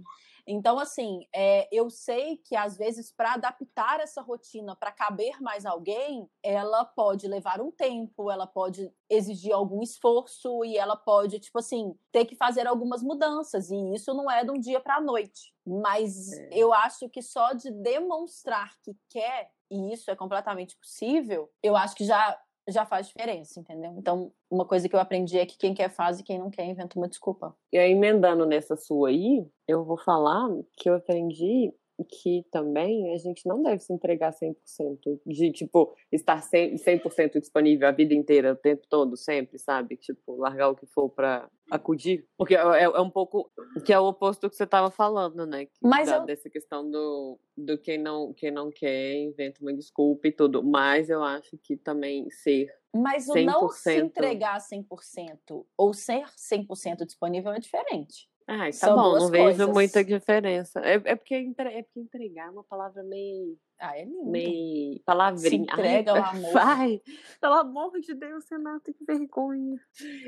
Então, 0.46 0.78
assim, 0.78 1.26
é, 1.34 1.69
eu 1.72 1.90
sei 1.90 2.37
que 2.38 2.54
às 2.54 2.76
vezes 2.76 3.10
para 3.12 3.34
adaptar 3.34 3.98
essa 4.00 4.22
rotina 4.22 4.76
para 4.76 4.93
caber 4.93 5.40
mais 5.43 5.66
alguém, 5.66 6.28
ela 6.43 6.84
pode 6.84 7.26
levar 7.26 7.60
um 7.60 7.70
tempo, 7.70 8.31
ela 8.31 8.46
pode 8.46 8.93
exigir 9.10 9.52
algum 9.52 9.82
esforço 9.82 10.64
e 10.64 10.76
ela 10.78 10.96
pode, 10.96 11.40
tipo 11.40 11.58
assim, 11.58 11.94
ter 12.12 12.25
que 12.26 12.37
fazer 12.37 12.66
algumas 12.66 13.02
mudanças. 13.02 13.70
E 13.70 13.94
isso 13.94 14.14
não 14.14 14.31
é 14.31 14.44
de 14.44 14.50
um 14.52 14.58
dia 14.60 14.81
para 14.81 14.96
a 14.96 15.00
noite. 15.00 15.52
Mas 15.66 16.32
É. 16.32 16.48
eu 16.52 16.72
acho 16.72 17.08
que 17.08 17.20
só 17.22 17.52
de 17.52 17.70
demonstrar 17.72 18.70
que 18.82 18.96
quer, 19.10 19.50
e 19.70 19.93
isso 19.93 20.10
é 20.12 20.16
completamente 20.16 20.76
possível, 20.78 21.50
eu 21.62 21.76
acho 21.76 21.96
que 21.96 22.04
já 22.04 22.40
já 22.68 22.84
faz 22.84 23.06
diferença, 23.06 23.60
entendeu? 23.60 23.94
Então, 23.96 24.32
uma 24.50 24.64
coisa 24.64 24.88
que 24.88 24.94
eu 24.94 25.00
aprendi 25.00 25.38
é 25.38 25.46
que 25.46 25.56
quem 25.56 25.74
quer 25.74 25.88
faz 25.88 26.18
e 26.18 26.22
quem 26.22 26.38
não 26.38 26.50
quer 26.50 26.64
inventa 26.64 26.98
uma 26.98 27.08
desculpa. 27.08 27.56
E 27.72 27.78
aí, 27.78 27.92
emendando 27.92 28.44
nessa 28.44 28.76
sua 28.76 29.08
aí, 29.08 29.46
eu 29.68 29.84
vou 29.84 29.96
falar 29.96 30.48
que 30.76 30.88
eu 30.88 30.94
aprendi 30.94 31.72
que 32.04 32.44
também 32.50 33.14
a 33.14 33.19
gente 33.19 33.46
não 33.48 33.62
deve 33.62 33.78
se 33.78 33.93
entregar 33.93 34.32
100%, 34.32 35.20
de, 35.26 35.50
tipo, 35.52 35.94
estar 36.12 36.43
100%, 36.43 37.10
100 37.10 37.28
disponível 37.40 37.88
a 37.88 37.93
vida 37.93 38.12
inteira, 38.14 38.52
o 38.52 38.56
tempo 38.56 38.87
todo, 38.88 39.16
sempre, 39.16 39.58
sabe? 39.58 39.96
Tipo, 39.96 40.37
largar 40.37 40.69
o 40.69 40.74
que 40.76 40.86
for 40.86 41.08
pra 41.08 41.48
acudir. 41.70 42.26
Porque 42.36 42.55
é, 42.55 42.58
é- 42.60 42.82
é 42.84 43.00
um 43.00 43.10
pouco, 43.10 43.50
que 43.84 43.93
é 43.93 43.98
o 43.98 44.06
oposto 44.06 44.43
do 44.43 44.50
que 44.50 44.56
você 44.56 44.67
tava 44.67 44.91
falando, 44.91 45.46
né? 45.46 45.65
Que- 45.67 45.72
Mas 45.82 46.08
da- 46.08 46.17
eu- 46.19 46.24
Dessa 46.26 46.50
questão 46.50 46.88
do, 46.91 47.38
do 47.56 47.79
quem, 47.79 47.98
não, 47.98 48.32
quem 48.34 48.50
não 48.50 48.70
quer, 48.70 49.15
inventa 49.17 49.60
uma 49.62 49.72
desculpa 49.72 50.29
e 50.29 50.32
tudo. 50.32 50.62
Mas 50.62 51.08
eu 51.08 51.22
acho 51.22 51.56
que 51.62 51.76
também 51.76 52.29
ser 52.31 52.69
Mas 52.94 53.29
o 53.29 53.34
não 53.43 53.69
se 53.69 53.82
100%. 53.91 54.06
entregar 54.06 54.60
100% 54.60 55.67
ou 55.76 55.93
ser 55.94 56.24
100% 56.36 57.05
disponível 57.06 57.53
é 57.53 57.58
diferente. 57.58 58.29
Ai, 58.46 58.70
tá 58.70 58.79
São 58.79 58.96
bom, 58.96 59.19
não 59.19 59.29
vejo 59.29 59.44
coisas. 59.44 59.69
muita 59.69 60.05
diferença. 60.05 60.81
É, 60.81 60.94
é, 60.94 61.17
porque, 61.17 61.34
é 61.34 61.82
porque 61.82 62.00
entregar 62.00 62.46
é 62.46 62.50
uma 62.50 62.62
palavra 62.65 63.03
meio. 63.03 63.58
Ah, 63.78 63.98
é 63.98 64.04
lindo. 64.04 64.24
meio 64.30 65.00
palavrinha. 65.04 65.48
Se 65.50 65.56
entrega 65.56 66.12
Ai, 66.12 66.18
ao 66.18 66.24
amor. 66.30 66.52
Vai! 66.52 67.02
Pelo 67.40 67.54
amor 67.54 68.00
de 68.00 68.14
Deus, 68.14 68.48
Renata, 68.50 68.92
que 68.92 69.04
vergonha. 69.04 69.78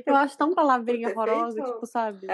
Eu 0.05 0.15
acho 0.17 0.37
tão 0.37 0.55
palavrinha 0.55 1.09
horrorosa, 1.09 1.63
tipo, 1.63 1.87
sabe? 1.87 2.27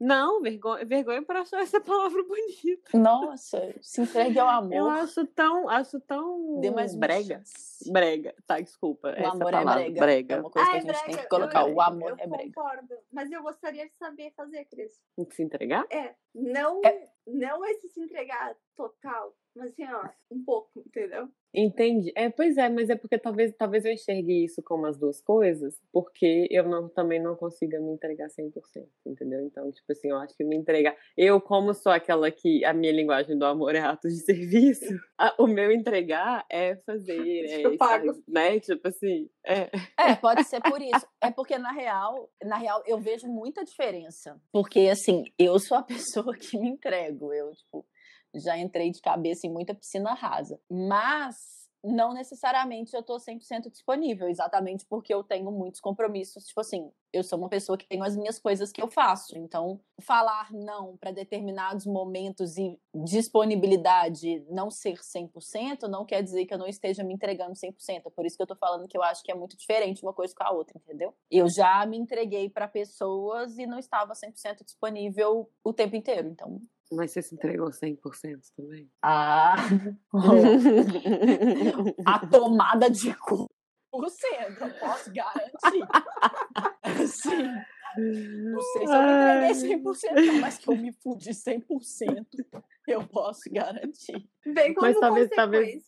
Não, 0.00 0.40
vergonha, 0.42 0.84
vergonha 0.84 1.22
por 1.22 1.36
achar 1.36 1.60
essa 1.62 1.80
palavra 1.80 2.22
bonita. 2.26 2.98
Nossa, 2.98 3.74
se 3.80 4.00
entregue 4.02 4.38
ao 4.38 4.48
amor. 4.48 4.74
Eu 4.74 4.88
acho 4.90 5.24
tão, 5.28 5.68
acho 5.68 6.00
tão 6.00 6.60
Dê 6.60 6.70
mais 6.70 6.94
brega. 6.96 7.42
Brega, 7.86 8.34
tá, 8.46 8.60
desculpa. 8.60 9.08
O 9.08 9.12
essa 9.12 9.28
amor 9.30 9.48
é 9.48 9.52
palavra, 9.52 9.74
brega. 9.82 10.00
brega. 10.00 10.34
É 10.34 10.40
uma 10.40 10.50
coisa 10.50 10.68
Ah, 10.68 10.70
que 10.72 10.76
é 10.76 10.78
a 10.78 10.82
gente 10.82 10.94
tem 10.96 11.04
brega. 11.14 11.22
que 11.22 11.28
colocar. 11.28 11.68
Eu- 11.68 11.74
o 11.74 11.80
amor 11.80 12.10
eu 12.10 12.16
é 12.18 12.26
brega. 12.26 12.52
concordo. 12.54 12.94
Mas 13.12 13.30
eu 13.30 13.42
gostaria 13.42 13.86
de 13.88 13.94
saber 13.96 14.32
fazer, 14.36 14.64
Cris. 14.64 15.00
Se 15.30 15.42
entregar? 15.42 15.84
É, 15.90 16.14
não, 16.34 16.80
É. 16.84 17.10
não 17.26 17.64
esse 17.64 17.88
se 17.88 18.00
entregar 18.00 18.56
total, 18.76 19.36
mas 19.54 19.72
assim, 19.72 19.84
ó, 19.84 20.08
um 20.30 20.44
pouco, 20.44 20.80
entendeu? 20.80 21.28
Entendi. 21.54 22.12
É, 22.16 22.30
pois 22.30 22.56
é, 22.56 22.68
mas 22.68 22.88
é 22.88 22.96
porque 22.96 23.18
talvez, 23.18 23.54
talvez 23.56 23.84
eu 23.84 23.92
enxergue 23.92 24.44
isso 24.44 24.62
como 24.62 24.86
as 24.86 24.96
duas 24.96 25.20
coisas, 25.20 25.78
porque 25.92 26.48
eu 26.50 26.64
não, 26.68 26.88
também 26.88 27.20
não 27.22 27.36
consiga 27.36 27.78
me 27.78 27.92
entregar 27.92 28.28
100%, 28.28 28.52
entendeu? 29.06 29.40
Então, 29.44 29.70
tipo 29.70 29.92
assim, 29.92 30.08
eu 30.10 30.16
acho 30.18 30.34
que 30.36 30.44
me 30.44 30.56
entregar. 30.56 30.96
Eu, 31.16 31.40
como 31.40 31.74
sou 31.74 31.92
aquela 31.92 32.30
que 32.30 32.64
a 32.64 32.72
minha 32.72 32.92
linguagem 32.92 33.36
do 33.38 33.44
amor 33.44 33.74
é 33.74 33.80
ato 33.80 34.08
de 34.08 34.16
serviço, 34.24 34.94
a- 35.18 35.34
o 35.38 35.46
meu 35.46 35.70
entregar 35.70 36.44
é 36.50 36.76
fazer, 36.76 37.12
é, 37.46 37.66
Eu 37.66 37.76
pago. 37.76 38.10
estar, 38.12 38.22
né? 38.32 38.58
Tipo 38.60 38.88
assim, 38.88 39.28
é. 39.46 39.70
É, 39.98 40.14
pode 40.16 40.44
ser 40.44 40.60
por 40.62 40.80
isso. 40.80 41.06
É 41.20 41.30
porque, 41.30 41.58
na 41.58 41.72
real, 41.72 42.30
na 42.42 42.56
real, 42.56 42.82
eu 42.86 42.98
vejo 42.98 43.26
muita 43.28 43.64
diferença. 43.64 44.40
Porque, 44.50 44.88
assim, 44.90 45.24
eu 45.38 45.58
sou 45.58 45.76
a 45.76 45.82
pessoa 46.26 46.34
que 46.36 46.58
me 46.58 46.68
entrego. 46.68 47.32
Eu, 47.32 47.52
tipo, 47.52 47.84
já 48.34 48.56
entrei 48.58 48.90
de 48.90 49.00
cabeça 49.00 49.46
em 49.46 49.52
muita 49.52 49.74
piscina 49.74 50.14
rasa. 50.14 50.60
Mas 50.70 51.62
não 51.84 52.14
necessariamente 52.14 52.94
eu 52.94 53.02
tô 53.02 53.16
100% 53.16 53.68
disponível, 53.70 54.28
exatamente 54.28 54.86
porque 54.86 55.12
eu 55.12 55.24
tenho 55.24 55.50
muitos 55.50 55.80
compromissos. 55.80 56.46
Tipo 56.46 56.60
assim, 56.60 56.92
eu 57.12 57.24
sou 57.24 57.38
uma 57.38 57.48
pessoa 57.48 57.76
que 57.76 57.86
tenho 57.86 58.04
as 58.04 58.16
minhas 58.16 58.38
coisas 58.38 58.70
que 58.70 58.80
eu 58.80 58.88
faço. 58.88 59.36
Então, 59.36 59.80
falar 60.00 60.52
não 60.52 60.96
para 60.96 61.10
determinados 61.10 61.84
momentos 61.84 62.56
e 62.56 62.78
disponibilidade 62.94 64.44
não 64.48 64.70
ser 64.70 64.98
100% 64.98 65.88
não 65.88 66.04
quer 66.04 66.22
dizer 66.22 66.46
que 66.46 66.54
eu 66.54 66.58
não 66.58 66.68
esteja 66.68 67.02
me 67.02 67.14
entregando 67.14 67.54
100%. 67.54 67.74
É 68.06 68.10
por 68.10 68.24
isso 68.24 68.36
que 68.36 68.42
eu 68.42 68.46
tô 68.46 68.56
falando 68.56 68.86
que 68.86 68.96
eu 68.96 69.02
acho 69.02 69.22
que 69.24 69.32
é 69.32 69.34
muito 69.34 69.56
diferente 69.56 70.02
uma 70.02 70.14
coisa 70.14 70.32
com 70.34 70.44
a 70.44 70.52
outra, 70.52 70.78
entendeu? 70.78 71.12
Eu 71.28 71.46
já 71.48 71.84
me 71.84 71.98
entreguei 71.98 72.48
para 72.48 72.68
pessoas 72.68 73.58
e 73.58 73.66
não 73.66 73.78
estava 73.78 74.12
100% 74.12 74.64
disponível 74.64 75.50
o 75.64 75.72
tempo 75.72 75.96
inteiro. 75.96 76.28
Então, 76.28 76.60
mas 76.92 77.10
você 77.10 77.22
se 77.22 77.34
entregou 77.34 77.68
100% 77.68 78.40
também? 78.56 78.90
Ah! 79.02 79.56
a 82.06 82.26
tomada 82.26 82.90
de 82.90 83.14
cu 83.14 83.48
eu 83.92 84.70
posso 84.80 85.12
garantir. 85.12 85.86
Sim. 87.06 87.52
Não 87.94 88.60
sei 88.62 88.86
se 88.86 88.94
eu 88.94 89.02
me 89.02 89.12
entreguei 89.12 90.30
100%, 90.32 90.40
mas 90.40 90.58
que 90.58 90.68
eu 90.70 90.76
me 90.76 90.92
fudi 90.92 91.30
100%, 91.30 92.26
eu 92.88 93.06
posso 93.06 93.42
garantir. 93.52 94.26
Bem 94.46 94.72
como 94.72 94.86
mas 94.86 94.98
talvez, 94.98 95.28
talvez 95.28 95.84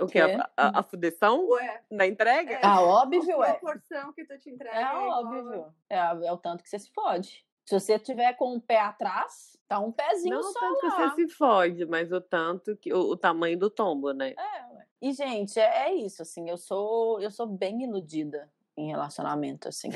o 0.00 0.06
que? 0.06 0.18
A, 0.18 0.50
a, 0.56 0.80
a 0.80 0.82
fudeção? 0.82 1.46
Ué. 1.50 1.82
Na 1.90 2.06
entrega? 2.06 2.54
É, 2.54 2.60
ah, 2.62 2.80
óbvio, 2.80 3.42
é. 3.42 3.50
A 3.50 3.54
proporção 3.54 4.12
que 4.14 4.24
tu 4.24 4.38
te 4.38 4.50
entrega. 4.50 4.78
É, 4.78 4.94
óbvio. 4.94 5.74
É, 5.90 5.98
é 5.98 6.32
o 6.32 6.38
tanto 6.38 6.62
que 6.64 6.70
você 6.70 6.78
se 6.78 6.90
fode. 6.90 7.44
Se 7.64 7.78
você 7.78 7.98
tiver 7.98 8.32
com 8.34 8.56
o 8.56 8.60
pé 8.60 8.80
atrás, 8.80 9.56
tá 9.68 9.78
um 9.78 9.92
pezinho 9.92 10.36
não 10.36 10.42
só 10.42 10.60
tanto 10.60 10.86
lá. 10.86 10.90
que 10.90 11.16
você 11.16 11.28
se 11.28 11.34
fode, 11.34 11.86
mas 11.86 12.12
o 12.12 12.20
tanto 12.20 12.76
que 12.76 12.92
o, 12.92 12.98
o 12.98 13.16
tamanho 13.16 13.58
do 13.58 13.70
tombo, 13.70 14.12
né? 14.12 14.34
É, 14.36 14.74
ué. 14.74 14.86
E 15.00 15.12
gente, 15.12 15.58
é, 15.58 15.88
é, 15.88 15.94
isso 15.94 16.22
assim, 16.22 16.48
eu 16.48 16.56
sou 16.56 17.20
eu 17.20 17.30
sou 17.30 17.46
bem 17.46 17.82
iludida 17.82 18.50
em 18.76 18.88
relacionamento 18.88 19.68
assim. 19.68 19.88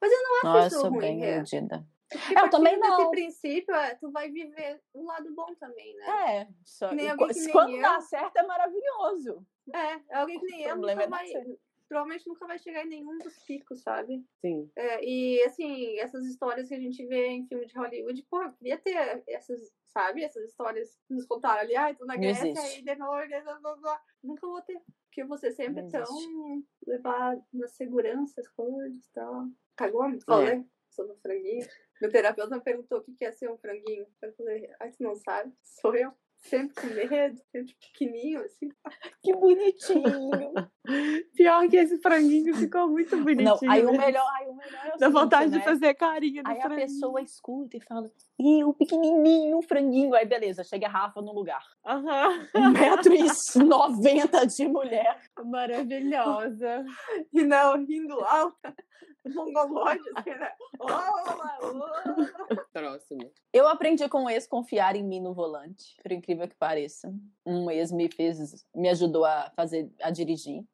Mas 0.00 0.12
eu 0.12 0.22
não 0.22 0.36
acho 0.36 0.44
Nossa, 0.46 0.66
isso 0.66 0.76
eu 0.76 0.80
sou 0.80 0.90
ruim, 0.90 1.00
bem 1.00 1.24
é. 1.24 1.36
iludida. 1.36 1.86
Porque 2.10 2.38
eu 2.38 2.50
também 2.50 2.78
não. 2.78 3.02
Esse 3.02 3.10
princípio, 3.10 3.74
é, 3.74 3.94
tu 3.94 4.10
vai 4.10 4.30
viver 4.30 4.80
o 4.94 5.04
lado 5.04 5.34
bom 5.34 5.54
também, 5.56 5.94
né? 5.96 6.36
É, 6.36 6.48
só, 6.64 6.90
nem 6.92 7.14
quando, 7.16 7.34
nem 7.34 7.50
quando 7.50 7.74
eu. 7.74 7.82
dá 7.82 8.00
certo 8.00 8.36
é 8.36 8.46
maravilhoso. 8.46 9.46
É, 9.74 10.00
é 10.08 10.16
alguém 10.16 10.40
que 10.40 10.46
nem 10.46 10.66
O 10.66 10.68
eu 10.70 10.76
nunca 10.76 11.02
é 11.02 11.06
vai, 11.06 11.26
ser. 11.26 11.58
Provavelmente 11.88 12.28
nunca 12.28 12.46
vai 12.46 12.58
chegar 12.58 12.84
em 12.84 12.88
nenhum 12.88 13.18
dos 13.18 13.38
picos, 13.44 13.80
sabe? 13.80 14.24
Sim. 14.40 14.70
É, 14.76 15.04
e 15.04 15.42
assim, 15.44 15.98
essas 15.98 16.26
histórias 16.26 16.68
que 16.68 16.74
a 16.74 16.80
gente 16.80 17.04
vê 17.06 17.28
em 17.28 17.46
filme 17.46 17.66
de 17.66 17.76
Hollywood, 17.76 18.22
pô, 18.30 18.42
eu 18.42 18.52
queria 18.52 18.78
ter 18.78 19.24
essas, 19.26 19.72
sabe? 19.86 20.22
Essas 20.22 20.44
histórias 20.44 20.98
que 21.06 21.14
nos 21.14 21.26
contaram 21.26 21.60
ali, 21.60 21.74
ai, 21.74 21.96
tô 21.96 22.04
na 22.04 22.16
Grécia 22.16 22.44
aí 22.44 22.82
de 22.82 22.94
noite, 22.96 23.40
blá, 23.42 23.58
blá, 23.58 23.76
blá. 23.76 24.02
nunca 24.22 24.46
vou 24.46 24.60
ter. 24.62 24.80
Porque 25.06 25.24
você 25.24 25.50
sempre 25.50 25.82
Não 25.82 25.90
tão 25.90 26.64
levar 26.86 27.36
na 27.52 27.66
segurança 27.66 28.40
as 28.40 28.48
coisas 28.48 29.04
e 29.04 29.12
tal. 29.12 29.46
Cagou? 29.74 30.04
É. 30.04 30.20
Falei 30.20 30.64
sobre 30.90 31.12
o 31.12 31.16
franguinho. 31.16 31.66
Meu 32.00 32.10
terapeuta 32.10 32.56
me 32.56 32.62
perguntou 32.62 32.98
o 32.98 33.02
que 33.02 33.14
que 33.14 33.24
é 33.24 33.32
ser 33.32 33.50
um 33.50 33.58
franguinho. 33.58 34.06
Eu 34.22 34.32
falei, 34.34 34.70
ai, 34.80 34.90
tu 34.90 35.02
não 35.02 35.16
sabe? 35.16 35.52
Sou 35.62 35.94
eu. 35.94 36.12
Sempre 36.40 36.74
com 36.74 36.86
medo, 36.94 37.40
sempre 37.50 37.74
pequenininho, 37.80 38.40
assim. 38.42 38.68
Que 39.22 39.34
bonitinho. 39.34 40.30
Pior 41.34 41.68
que 41.68 41.76
esse 41.76 41.98
franguinho 41.98 42.54
ficou 42.54 42.88
muito 42.88 43.16
bonitinho. 43.16 43.44
Não, 43.44 43.70
aí 43.70 43.84
o 43.84 43.92
melhor, 43.92 44.26
aí 44.36 44.46
o 44.48 44.54
melhor 44.54 44.86
é 44.86 44.94
o 44.94 44.98
Dá 44.98 45.06
seguinte, 45.06 45.12
vontade 45.12 45.50
né? 45.50 45.58
de 45.58 45.64
fazer 45.64 45.94
carinha 45.94 46.42
do 46.42 46.48
Aí 46.48 46.58
a 46.58 46.60
franguinho. 46.62 46.86
pessoa 46.86 47.20
escuta 47.20 47.76
e 47.76 47.80
fala, 47.80 48.10
e 48.38 48.64
o 48.64 48.72
pequenininho, 48.72 49.58
o 49.58 49.62
franguinho. 49.62 50.14
Aí 50.14 50.24
beleza, 50.24 50.64
chega 50.64 50.86
a 50.86 50.90
Rafa 50.90 51.20
no 51.20 51.32
lugar. 51.32 51.62
Aham. 51.84 52.46
Um 52.54 53.58
e 53.58 53.64
noventa 53.64 54.46
de 54.46 54.66
mulher. 54.68 55.20
Maravilhosa. 55.44 56.84
E 57.32 57.42
não, 57.44 57.84
rindo 57.84 58.18
alto. 58.20 58.56
Mongolóide, 59.34 60.02
assim, 60.16 60.30
né? 60.30 60.52
Olá, 60.78 61.58
olá. 61.62 62.66
Próximo. 62.72 63.30
Eu 63.52 63.66
aprendi 63.68 64.08
com 64.08 64.24
um 64.24 64.30
ex 64.30 64.46
confiar 64.46 64.96
em 64.96 65.02
mim 65.04 65.20
no 65.20 65.34
volante, 65.34 65.96
por 66.02 66.12
incrível 66.12 66.48
que 66.48 66.54
pareça. 66.54 67.12
Um 67.44 67.70
ex 67.70 67.90
me 67.92 68.08
fez, 68.10 68.64
me 68.74 68.88
ajudou 68.88 69.24
a 69.24 69.50
fazer, 69.56 69.90
a 70.02 70.10
dirigir. 70.10 70.64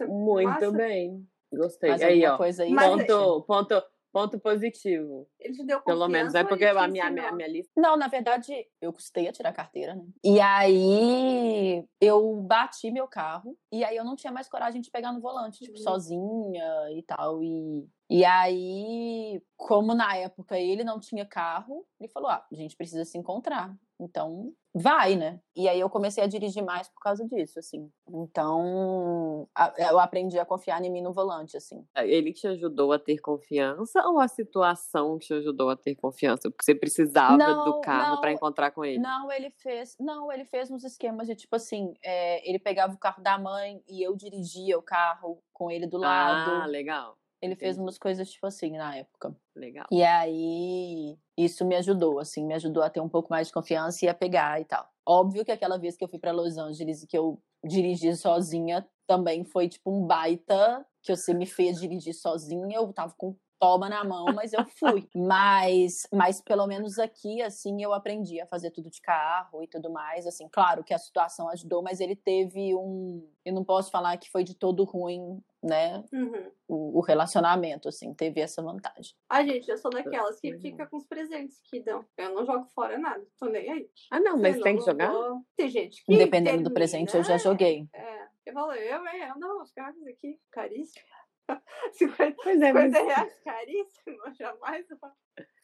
É 0.00 0.06
Muito 0.06 0.48
massa. 0.48 0.70
bem. 0.72 1.26
Gostei. 1.52 1.90
Mais 1.90 2.02
aí, 2.02 2.16
alguma 2.24 2.34
ó. 2.34 2.36
coisa 2.36 2.62
aí? 2.62 2.70
Mas- 2.70 3.06
Ponto, 3.06 3.42
ponto, 3.44 3.82
ponto 4.12 4.38
positivo. 4.38 5.28
Ele 5.38 5.54
te 5.54 5.64
deu 5.64 5.80
Pelo 5.82 6.08
menos. 6.08 6.34
É 6.34 6.44
porque 6.44 6.64
a 6.64 6.88
minha, 6.88 7.06
a 7.06 7.10
minha, 7.10 7.32
minha 7.32 7.48
lista. 7.48 7.72
Não, 7.76 7.96
na 7.96 8.08
verdade, 8.08 8.52
eu 8.80 8.92
custei 8.92 9.28
a 9.28 9.32
tirar 9.32 9.50
a 9.50 9.52
carteira, 9.54 9.94
né? 9.94 10.04
E 10.24 10.40
aí 10.40 11.84
eu 12.00 12.36
bati 12.42 12.90
meu 12.90 13.06
carro 13.06 13.56
e 13.72 13.84
aí 13.84 13.96
eu 13.96 14.04
não 14.04 14.16
tinha 14.16 14.32
mais 14.32 14.48
coragem 14.48 14.80
de 14.80 14.90
pegar 14.90 15.12
no 15.12 15.20
volante, 15.20 15.58
tipo, 15.64 15.76
Uhum. 15.78 15.82
sozinha 15.84 16.90
e 16.92 17.02
tal. 17.02 17.42
E, 17.42 17.88
e 18.10 18.24
aí, 18.24 19.42
como 19.56 19.94
na 19.94 20.16
época 20.16 20.58
ele 20.58 20.82
não 20.84 20.98
tinha 20.98 21.26
carro, 21.26 21.86
ele 22.00 22.08
falou: 22.08 22.30
ah, 22.30 22.46
a 22.50 22.54
gente 22.54 22.76
precisa 22.76 23.04
se 23.04 23.18
encontrar. 23.18 23.74
Então, 24.00 24.52
vai, 24.72 25.16
né? 25.16 25.40
E 25.56 25.68
aí 25.68 25.80
eu 25.80 25.90
comecei 25.90 26.22
a 26.22 26.28
dirigir 26.28 26.62
mais 26.62 26.88
por 26.88 27.00
causa 27.00 27.26
disso, 27.26 27.58
assim. 27.58 27.90
Então, 28.08 29.48
eu 29.76 29.98
aprendi 29.98 30.38
a 30.38 30.44
confiar 30.44 30.82
em 30.84 30.90
mim 30.90 31.02
no 31.02 31.12
volante, 31.12 31.56
assim. 31.56 31.84
Ele 31.96 32.32
te 32.32 32.46
ajudou 32.46 32.92
a 32.92 32.98
ter 32.98 33.18
confiança 33.18 34.06
ou 34.06 34.20
a 34.20 34.28
situação 34.28 35.18
te 35.18 35.34
ajudou 35.34 35.68
a 35.70 35.76
ter 35.76 35.96
confiança? 35.96 36.48
Porque 36.48 36.64
você 36.64 36.74
precisava 36.74 37.36
Não, 37.36 37.64
do 37.64 37.80
carro 37.80 38.20
pra 38.20 38.32
encontrar 38.32 38.70
com 38.70 38.84
ele. 38.84 38.98
Não, 38.98 39.32
ele 39.32 39.50
fez. 39.50 39.96
Não, 39.98 40.30
ele 40.30 40.44
fez 40.44 40.70
uns 40.70 40.84
esquemas 40.84 41.26
de 41.26 41.34
tipo 41.34 41.56
assim, 41.56 41.92
é, 42.02 42.48
ele 42.48 42.58
pegava 42.58 42.94
o 42.94 42.98
carro 42.98 43.22
da 43.22 43.36
mãe 43.36 43.82
e 43.88 44.00
eu 44.00 44.14
dirigia 44.14 44.78
o 44.78 44.82
carro 44.82 45.42
com 45.52 45.70
ele 45.70 45.86
do 45.86 45.98
lado. 45.98 46.62
Ah, 46.62 46.66
legal. 46.66 47.18
ele 47.42 47.56
fez 47.56 47.72
entendi. 47.74 47.84
umas 47.84 47.98
coisas 47.98 48.30
tipo 48.30 48.46
assim 48.46 48.76
na 48.76 48.96
época. 48.96 49.34
Legal. 49.58 49.86
E 49.90 50.02
aí 50.02 51.18
isso 51.36 51.64
me 51.64 51.76
ajudou, 51.76 52.18
assim, 52.18 52.44
me 52.46 52.54
ajudou 52.54 52.82
a 52.82 52.90
ter 52.90 53.00
um 53.00 53.08
pouco 53.08 53.30
mais 53.30 53.48
de 53.48 53.52
confiança 53.52 54.04
e 54.04 54.08
a 54.08 54.14
pegar 54.14 54.60
e 54.60 54.64
tal. 54.64 54.88
Óbvio 55.06 55.44
que 55.44 55.50
aquela 55.52 55.78
vez 55.78 55.96
que 55.96 56.04
eu 56.04 56.08
fui 56.08 56.18
pra 56.18 56.32
Los 56.32 56.56
Angeles 56.56 57.02
e 57.02 57.06
que 57.06 57.18
eu 57.18 57.40
dirigi 57.64 58.14
sozinha 58.14 58.86
também 59.06 59.44
foi 59.44 59.68
tipo 59.68 59.90
um 59.90 60.06
baita 60.06 60.86
que 61.02 61.14
você 61.16 61.32
me 61.32 61.46
fez 61.46 61.80
dirigir 61.80 62.14
sozinha, 62.14 62.76
eu 62.76 62.92
tava 62.92 63.14
com 63.16 63.34
toma 63.58 63.88
na 63.88 64.04
mão, 64.04 64.26
mas 64.34 64.52
eu 64.52 64.64
fui. 64.64 65.08
Mas, 65.14 66.06
mas 66.12 66.40
pelo 66.40 66.66
menos 66.66 66.98
aqui, 66.98 67.42
assim, 67.42 67.82
eu 67.82 67.92
aprendi 67.92 68.40
a 68.40 68.46
fazer 68.46 68.70
tudo 68.70 68.90
de 68.90 69.00
carro 69.00 69.62
e 69.62 69.66
tudo 69.66 69.90
mais. 69.90 70.26
Assim, 70.26 70.48
claro 70.48 70.82
que 70.84 70.94
a 70.94 70.98
situação 70.98 71.48
ajudou, 71.48 71.82
mas 71.82 72.00
ele 72.00 72.16
teve 72.16 72.74
um. 72.74 73.28
Eu 73.44 73.52
não 73.52 73.64
posso 73.64 73.90
falar 73.90 74.16
que 74.16 74.30
foi 74.30 74.44
de 74.44 74.54
todo 74.54 74.84
ruim, 74.84 75.42
né? 75.62 76.04
Uhum. 76.12 76.50
O, 76.66 76.98
o 76.98 77.00
relacionamento, 77.00 77.88
assim, 77.88 78.14
teve 78.14 78.40
essa 78.40 78.62
vantagem. 78.62 79.14
Ah, 79.28 79.44
gente, 79.44 79.68
eu 79.70 79.76
sou 79.76 79.90
daquelas 79.90 80.38
que 80.40 80.56
fica 80.58 80.86
com 80.86 80.96
os 80.96 81.06
presentes 81.06 81.60
que 81.64 81.80
dão. 81.80 82.04
Eu 82.16 82.34
não 82.34 82.44
jogo 82.44 82.66
fora 82.74 82.98
nada, 82.98 83.24
tô 83.38 83.46
nem 83.46 83.70
aí. 83.70 83.90
Ah, 84.10 84.20
não, 84.20 84.38
mas 84.38 84.60
tem 84.60 84.74
lá, 84.74 84.80
que 84.80 84.86
jogar? 84.86 85.10
vou- 85.12 85.42
Tem 85.56 85.68
gente 85.68 86.04
que. 86.04 86.16
Dependendo 86.16 86.58
do 86.58 86.70
termina, 86.70 86.74
presente, 86.74 87.14
eu 87.16 87.22
já 87.24 87.32
né? 87.34 87.38
joguei. 87.38 87.86
É. 87.92 88.28
Eu 88.46 88.54
falo, 88.54 88.72
eu? 88.72 89.04
Eu 89.04 89.38
não, 89.38 89.60
os 89.62 89.70
carros 89.72 90.06
aqui, 90.06 90.38
caríssimo. 90.50 91.04
50, 91.92 92.36
Pois 92.42 92.60
é, 92.60 92.72
mas 92.72 92.92
50 92.92 93.02
reais, 93.14 93.40
caríssimo. 93.44 94.18
Eu 94.26 94.34
jamais 94.34 94.86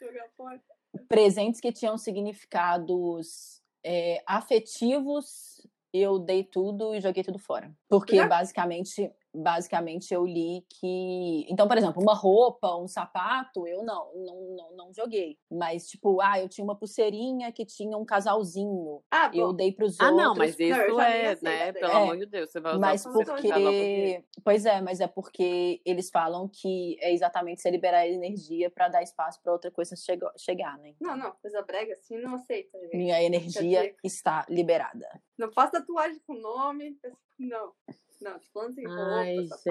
jogar 0.01 0.29
fora. 0.37 0.63
Presentes 1.09 1.61
que 1.61 1.73
tinham 1.73 1.97
significados 1.99 3.63
é, 3.85 4.23
afetivos, 4.27 5.61
eu 5.93 6.19
dei 6.19 6.45
tudo 6.45 6.95
e 6.95 7.01
joguei 7.01 7.23
tudo 7.23 7.39
fora. 7.39 7.73
Porque 7.89 8.17
Já- 8.17 8.27
basicamente, 8.27 9.13
basicamente 9.35 10.13
eu 10.15 10.25
li 10.25 10.65
que. 10.69 11.47
Então, 11.51 11.67
por 11.67 11.77
exemplo, 11.77 12.03
uma 12.03 12.15
roupa, 12.15 12.77
um 12.77 12.87
sapato, 12.89 13.67
eu 13.67 13.83
não, 13.85 14.15
não, 14.15 14.41
não, 14.57 14.77
não 14.77 14.95
joguei. 14.95 15.37
Mas, 15.51 15.89
tipo, 15.89 16.21
ah, 16.21 16.39
eu 16.41 16.49
tinha 16.49 16.65
uma 16.65 16.77
pulseirinha 16.77 17.51
que 17.53 17.65
tinha 17.67 17.97
um 17.97 18.05
casalzinho. 18.05 19.03
Ah, 19.11 19.29
bom. 19.29 19.39
Eu 19.39 19.53
dei 19.53 19.73
pros 19.73 19.99
Ah, 20.01 20.05
outros. 20.11 20.23
não, 20.23 20.35
mas 20.35 20.57
Não, 20.59 20.67
isso 20.67 20.95
nem 20.95 21.53
é, 21.53 21.67
né? 21.67 21.73
Pelo 21.73 21.93
É, 21.93 21.97
amor 21.97 22.17
de 22.17 22.27
Deus, 22.27 22.51
você 22.51 22.61
vai 22.61 22.73
usar 22.73 22.81
Mas 22.81 23.03
porque. 23.07 24.25
Pois 24.45 24.67
é, 24.67 24.81
mas 24.81 25.01
é 25.01 25.07
porque 25.07 25.81
eles 25.85 26.11
falam 26.11 26.49
que 26.49 26.97
é 27.01 27.13
exatamente 27.13 27.61
você 27.61 27.71
liberar 27.71 28.07
energia 28.07 28.71
pra 28.71 28.89
dar 28.89 29.03
espaço 29.03 29.41
pra 29.43 29.53
outra 29.53 29.71
coisa 29.71 29.97
chego- 29.97 30.31
chegar, 30.37 30.79
né? 30.79 30.95
Não, 31.01 31.17
não, 31.17 31.33
coisa 31.41 31.63
brega 31.63 31.95
assim 31.95 32.19
não 32.19 32.35
aceita. 32.35 32.79
Minha 32.93 33.23
energia 33.23 33.95
está 34.05 34.45
liberada. 34.49 35.09
Não 35.39 35.51
faço 35.53 35.73
tatuagem 35.73 36.21
com 36.27 36.35
nome. 36.35 36.97
Não. 37.39 37.73
Não, 38.21 38.39
tô 38.39 38.47
falando 38.53 38.79
em 38.79 38.87
Ai, 38.87 39.35
coisas 39.37 39.63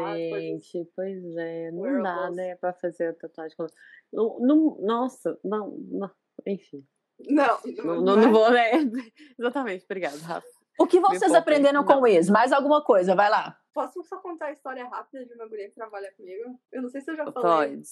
gente, 0.67 0.91
pois 0.96 1.36
é, 1.38 1.72
não 1.72 1.82
Wearables. 1.82 2.03
dá, 2.03 2.29
né, 2.32 2.55
pra 2.58 2.74
fazer 2.74 3.08
a 3.08 3.13
tatuagem. 3.13 3.55
com- 3.58 3.65
Não, 4.12 4.39
não- 4.39 4.77
nossa, 4.82 5.39
não, 5.43 5.72
não, 5.89 6.12
enfim, 6.46 6.86
Não, 7.29 7.60
não, 7.84 8.01
não, 8.01 8.15
não 8.17 8.32
vou, 8.32 8.51
né? 8.51 8.72
Exatamente, 9.39 9.86
obrigada, 9.86 10.17
Rafa. 10.17 10.48
O 10.79 10.86
que 10.86 11.00
vocês 11.00 11.34
aprenderam 11.34 11.84
com 11.86 11.93
Não. 11.93 12.01
o 12.01 12.08
ex? 12.08 12.29
Mais 12.29 12.51
alguma 12.51 12.84
coisa? 12.84 13.15
Vai 13.15 13.29
lá. 13.29 13.58
Posso 13.74 14.03
só 14.03 14.17
contar 14.20 14.48
a 14.48 14.51
história 14.51 14.86
rápida 14.88 15.25
de 15.25 15.34
uma 15.34 15.48
guria 15.48 15.70
que 15.70 15.75
trabalha 15.75 16.12
comigo? 16.15 16.60
Eu 16.72 16.82
não 16.82 16.89
sei 16.89 17.01
se 17.01 17.12
eu 17.12 17.15
já 17.15 17.24
falei. 17.32 17.70
Pode. 17.70 17.84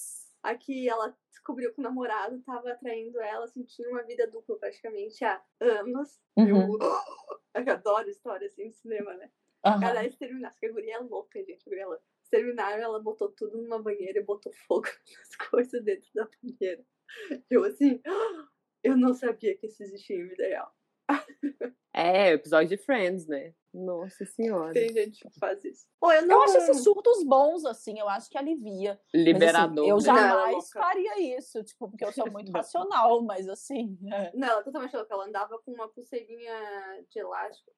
Aqui 0.42 0.88
ela 0.88 1.16
descobriu 1.30 1.72
que 1.72 1.80
o 1.80 1.82
namorado 1.84 2.40
tava 2.42 2.70
atraindo 2.72 3.20
ela, 3.20 3.46
sentindo 3.48 3.88
uma 3.90 4.02
vida 4.02 4.28
dupla 4.28 4.58
praticamente 4.58 5.24
há 5.24 5.40
anos. 5.60 6.20
Uhum. 6.36 6.48
Eu, 6.48 6.78
eu 7.66 7.72
adoro 7.72 8.08
história 8.10 8.46
assim 8.48 8.68
de 8.68 8.76
cinema, 8.76 9.14
né? 9.14 9.30
Uhum. 9.64 9.80
Cara, 9.80 10.04
eles 10.04 10.16
terminaram. 10.16 10.54
Porque 10.54 10.66
a 10.66 10.72
guria 10.72 10.94
é 10.96 10.98
louca, 10.98 11.44
gente. 11.44 11.62
A 11.66 11.70
guria 11.70 11.84
é 11.84 11.86
louca. 11.86 12.02
Terminaram, 12.30 12.82
ela 12.82 13.00
botou 13.00 13.28
tudo 13.30 13.60
numa 13.60 13.80
banheira 13.80 14.18
e 14.18 14.24
botou 14.24 14.52
fogo 14.52 14.88
nas 15.18 15.48
coisas 15.48 15.84
dentro 15.84 16.08
da 16.14 16.28
banheira. 16.42 16.84
Eu 17.50 17.64
assim, 17.64 18.00
eu 18.82 18.96
não 18.96 19.12
sabia 19.12 19.54
que 19.54 19.66
isso 19.66 19.82
existia 19.82 20.16
em 20.16 20.28
vida 20.28 20.46
real. 20.46 20.74
É, 21.94 22.32
episódio 22.32 22.68
de 22.68 22.78
Friends, 22.78 23.26
né? 23.26 23.54
Nossa 23.72 24.24
senhora. 24.24 24.72
Tem 24.72 24.92
gente 24.92 25.20
que 25.20 25.38
faz 25.38 25.62
isso. 25.64 25.86
Pô, 26.00 26.12
eu, 26.12 26.26
não... 26.26 26.36
eu 26.36 26.42
acho 26.42 26.56
esses 26.58 26.82
surtos 26.82 27.22
bons, 27.24 27.64
assim, 27.64 27.98
eu 27.98 28.08
acho 28.08 28.30
que 28.30 28.36
alivia. 28.36 29.00
Liberador. 29.14 29.70
Mas, 29.70 29.78
assim, 29.78 29.90
eu 29.90 30.00
jamais 30.00 30.52
não, 30.52 30.82
faria 30.82 31.38
isso, 31.38 31.62
tipo, 31.62 31.88
porque 31.88 32.04
eu 32.04 32.12
sou 32.12 32.30
muito 32.30 32.50
racional, 32.52 33.22
mas 33.22 33.48
assim. 33.48 33.98
É. 34.12 34.30
Não, 34.34 34.48
ela 34.48 34.62
totalmente 34.62 34.94
louca. 34.94 35.14
Ela 35.14 35.26
andava 35.26 35.58
com 35.60 35.72
uma 35.72 35.88
pulseirinha 35.88 36.54
de 37.10 37.18
elástico. 37.18 37.70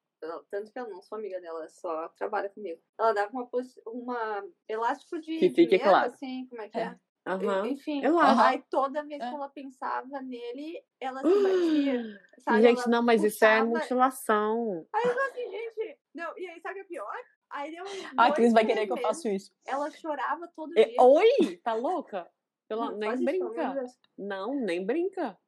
Tanto 0.50 0.72
que 0.72 0.78
eu 0.78 0.88
não 0.88 1.02
sou 1.02 1.18
amiga 1.18 1.40
dela, 1.40 1.68
só 1.68 2.08
trabalha 2.10 2.48
comigo. 2.48 2.80
Ela 2.98 3.12
dava 3.12 3.30
uma, 3.32 3.48
uma 3.86 4.44
elástico 4.68 5.20
de, 5.20 5.38
que 5.38 5.50
fique 5.50 5.78
claro. 5.78 6.10
assim, 6.10 6.46
como 6.46 6.62
é 6.62 6.68
que 6.68 6.78
é? 6.78 6.82
é. 6.82 6.98
Uhum. 7.26 7.66
Enfim, 7.66 8.04
eu 8.04 8.18
aí 8.20 8.62
toda 8.68 9.02
vez 9.02 9.18
que 9.22 9.28
é. 9.28 9.32
ela 9.32 9.48
pensava 9.48 10.20
nele, 10.20 10.84
ela 11.00 11.22
se 11.22 11.42
batia. 11.42 12.20
Sabe? 12.38 12.62
Gente, 12.62 12.80
ela 12.80 12.88
não, 12.88 13.02
mas 13.02 13.22
puxava. 13.22 13.28
isso 13.28 13.44
é 13.44 13.62
mutilação. 13.64 14.86
Aí 14.92 15.02
eu 15.04 15.20
assim, 15.22 15.50
gente, 15.50 15.98
não, 16.14 16.38
e 16.38 16.46
aí 16.46 16.60
sabe 16.60 16.72
o 16.72 16.74
que 16.74 16.80
é 16.80 16.98
pior? 16.98 17.16
Aí 17.50 17.70
deu 17.70 17.84
A 18.16 18.32
Cris 18.32 18.52
vai 18.52 18.66
querer 18.66 18.86
que 18.86 18.92
eu 18.92 18.98
faça 18.98 19.28
isso. 19.30 19.52
Ela 19.66 19.90
chorava 19.90 20.48
todo 20.48 20.76
e, 20.76 20.84
dia. 20.84 21.00
Oi, 21.00 21.56
tá 21.62 21.72
louca? 21.72 22.30
Pela, 22.68 22.90
não, 22.90 22.98
nem 22.98 23.24
brinca. 23.24 23.84
Isso, 23.84 23.98
não, 24.18 24.54
nem 24.54 24.84
brinca. 24.84 25.38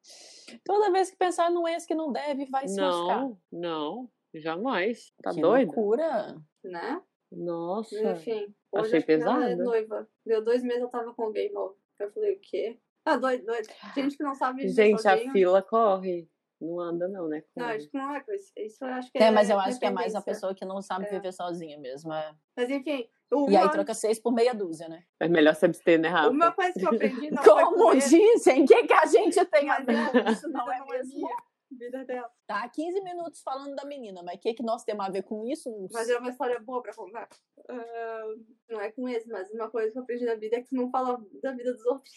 Toda 0.65 0.93
vez 0.93 1.11
que 1.11 1.17
pensar 1.17 1.51
no 1.51 1.67
ex 1.67 1.85
que 1.85 1.95
não 1.95 2.13
deve, 2.13 2.47
vai 2.47 2.69
se 2.69 2.77
não, 2.77 3.07
machucar. 3.07 3.39
Não, 3.51 4.11
jamais. 4.35 5.13
Tá 5.23 5.31
que 5.33 5.41
doido? 5.41 5.67
loucura. 5.69 6.37
Né? 6.65 7.01
Nossa. 7.33 8.13
Enfim. 8.13 8.55
Hoje 8.73 8.87
Achei 8.89 9.03
pesado. 9.03 9.43
Ela 9.43 9.51
é 9.51 9.57
noiva. 9.57 10.09
Deu 10.25 10.43
dois 10.45 10.63
meses 10.63 10.83
eu 10.83 10.89
tava 10.89 11.13
com 11.15 11.25
alguém 11.25 11.53
novo. 11.53 11.77
Eu 11.99 12.11
falei, 12.11 12.35
o 12.35 12.41
quê? 12.41 12.79
Ah, 13.05 13.17
doido, 13.17 13.47
doido. 13.47 13.69
Gente 13.95 14.17
que 14.17 14.23
não 14.23 14.35
sabe 14.35 14.69
Gente, 14.69 15.01
sozinho. 15.01 15.31
a 15.31 15.33
fila 15.33 15.63
corre. 15.63 16.29
Não 16.61 16.81
anda, 16.81 17.07
não, 17.07 17.29
né? 17.29 17.45
Não, 17.55 17.67
acho 17.67 17.89
que 17.91 17.99
não 17.99 18.15
é 18.17 18.21
coisa. 18.21 18.45
Isso 18.57 18.83
eu 18.83 18.89
acho 18.89 19.13
que 19.13 19.19
é. 19.19 19.25
É, 19.25 19.31
mas 19.31 19.51
eu 19.51 19.61
acho 19.61 19.79
que 19.79 19.85
é 19.85 19.91
mais 19.91 20.15
a 20.15 20.23
pessoa 20.23 20.55
que 20.55 20.65
não 20.65 20.81
sabe 20.81 21.05
É. 21.05 21.11
viver 21.11 21.33
sozinha 21.33 21.79
mesmo. 21.79 22.13
É. 22.13 22.35
Mas 22.57 22.71
enfim. 22.71 23.09
E 23.49 23.57
aí 23.57 23.65
uma- 23.65 23.71
troca 23.71 23.93
seis 23.93 24.19
por 24.19 24.33
meia 24.33 24.55
dúzia, 24.55 24.89
né? 24.89 25.03
É 25.21 25.29
melhor 25.29 25.55
se 25.55 25.67
abster, 25.67 26.01
né, 26.01 26.09
Rafa? 26.09 26.31
Uma 26.31 26.53
coisa 26.53 26.73
que 26.73 26.85
eu 26.87 26.91
aprendi 26.91 27.31
não 27.31 27.43
foi 27.43 27.63
Como 27.65 27.77
comer, 27.77 27.99
dizem, 28.09 28.63
o 28.63 28.67
que, 28.67 28.87
que 28.87 28.93
a 28.93 29.05
gente 29.07 29.45
tem 29.47 29.69
a 29.69 29.81
mas 29.85 30.13
ver 30.13 30.27
é, 30.27 30.31
isso, 30.31 30.49
não 30.49 30.73
é 30.73 30.79
é 30.79 30.85
mesmo? 30.93 31.29
Vida 31.71 32.05
dela. 32.05 32.31
Tá 32.47 32.69
15 32.69 33.01
minutos 33.03 33.41
falando 33.43 33.75
da 33.75 33.85
menina, 33.85 34.23
mas 34.23 34.37
o 34.37 34.41
que, 34.41 34.55
que 34.55 34.63
nós 34.63 34.85
temos 34.85 35.07
a 35.07 35.11
ver 35.11 35.23
com 35.23 35.45
isso? 35.47 35.71
Mas 35.93 36.09
é 36.09 36.19
uma 36.19 36.31
história 36.31 36.59
boa 36.61 36.83
pra 36.83 36.95
contar. 36.95 37.29
Ah, 37.69 38.25
não 38.69 38.81
é 38.81 38.91
com 38.93 39.09
esse, 39.09 39.29
mas 39.29 39.51
uma 39.53 39.71
coisa 39.71 39.91
que 39.91 39.99
eu 39.99 40.03
aprendi 40.03 40.25
na 40.25 40.35
vida 40.35 40.57
é 40.57 40.63
que 40.63 40.69
tu 40.69 40.75
não 40.75 40.91
fala 40.91 41.19
da 41.43 41.53
vida 41.53 41.73
dos 41.73 41.85
outros. 41.87 42.13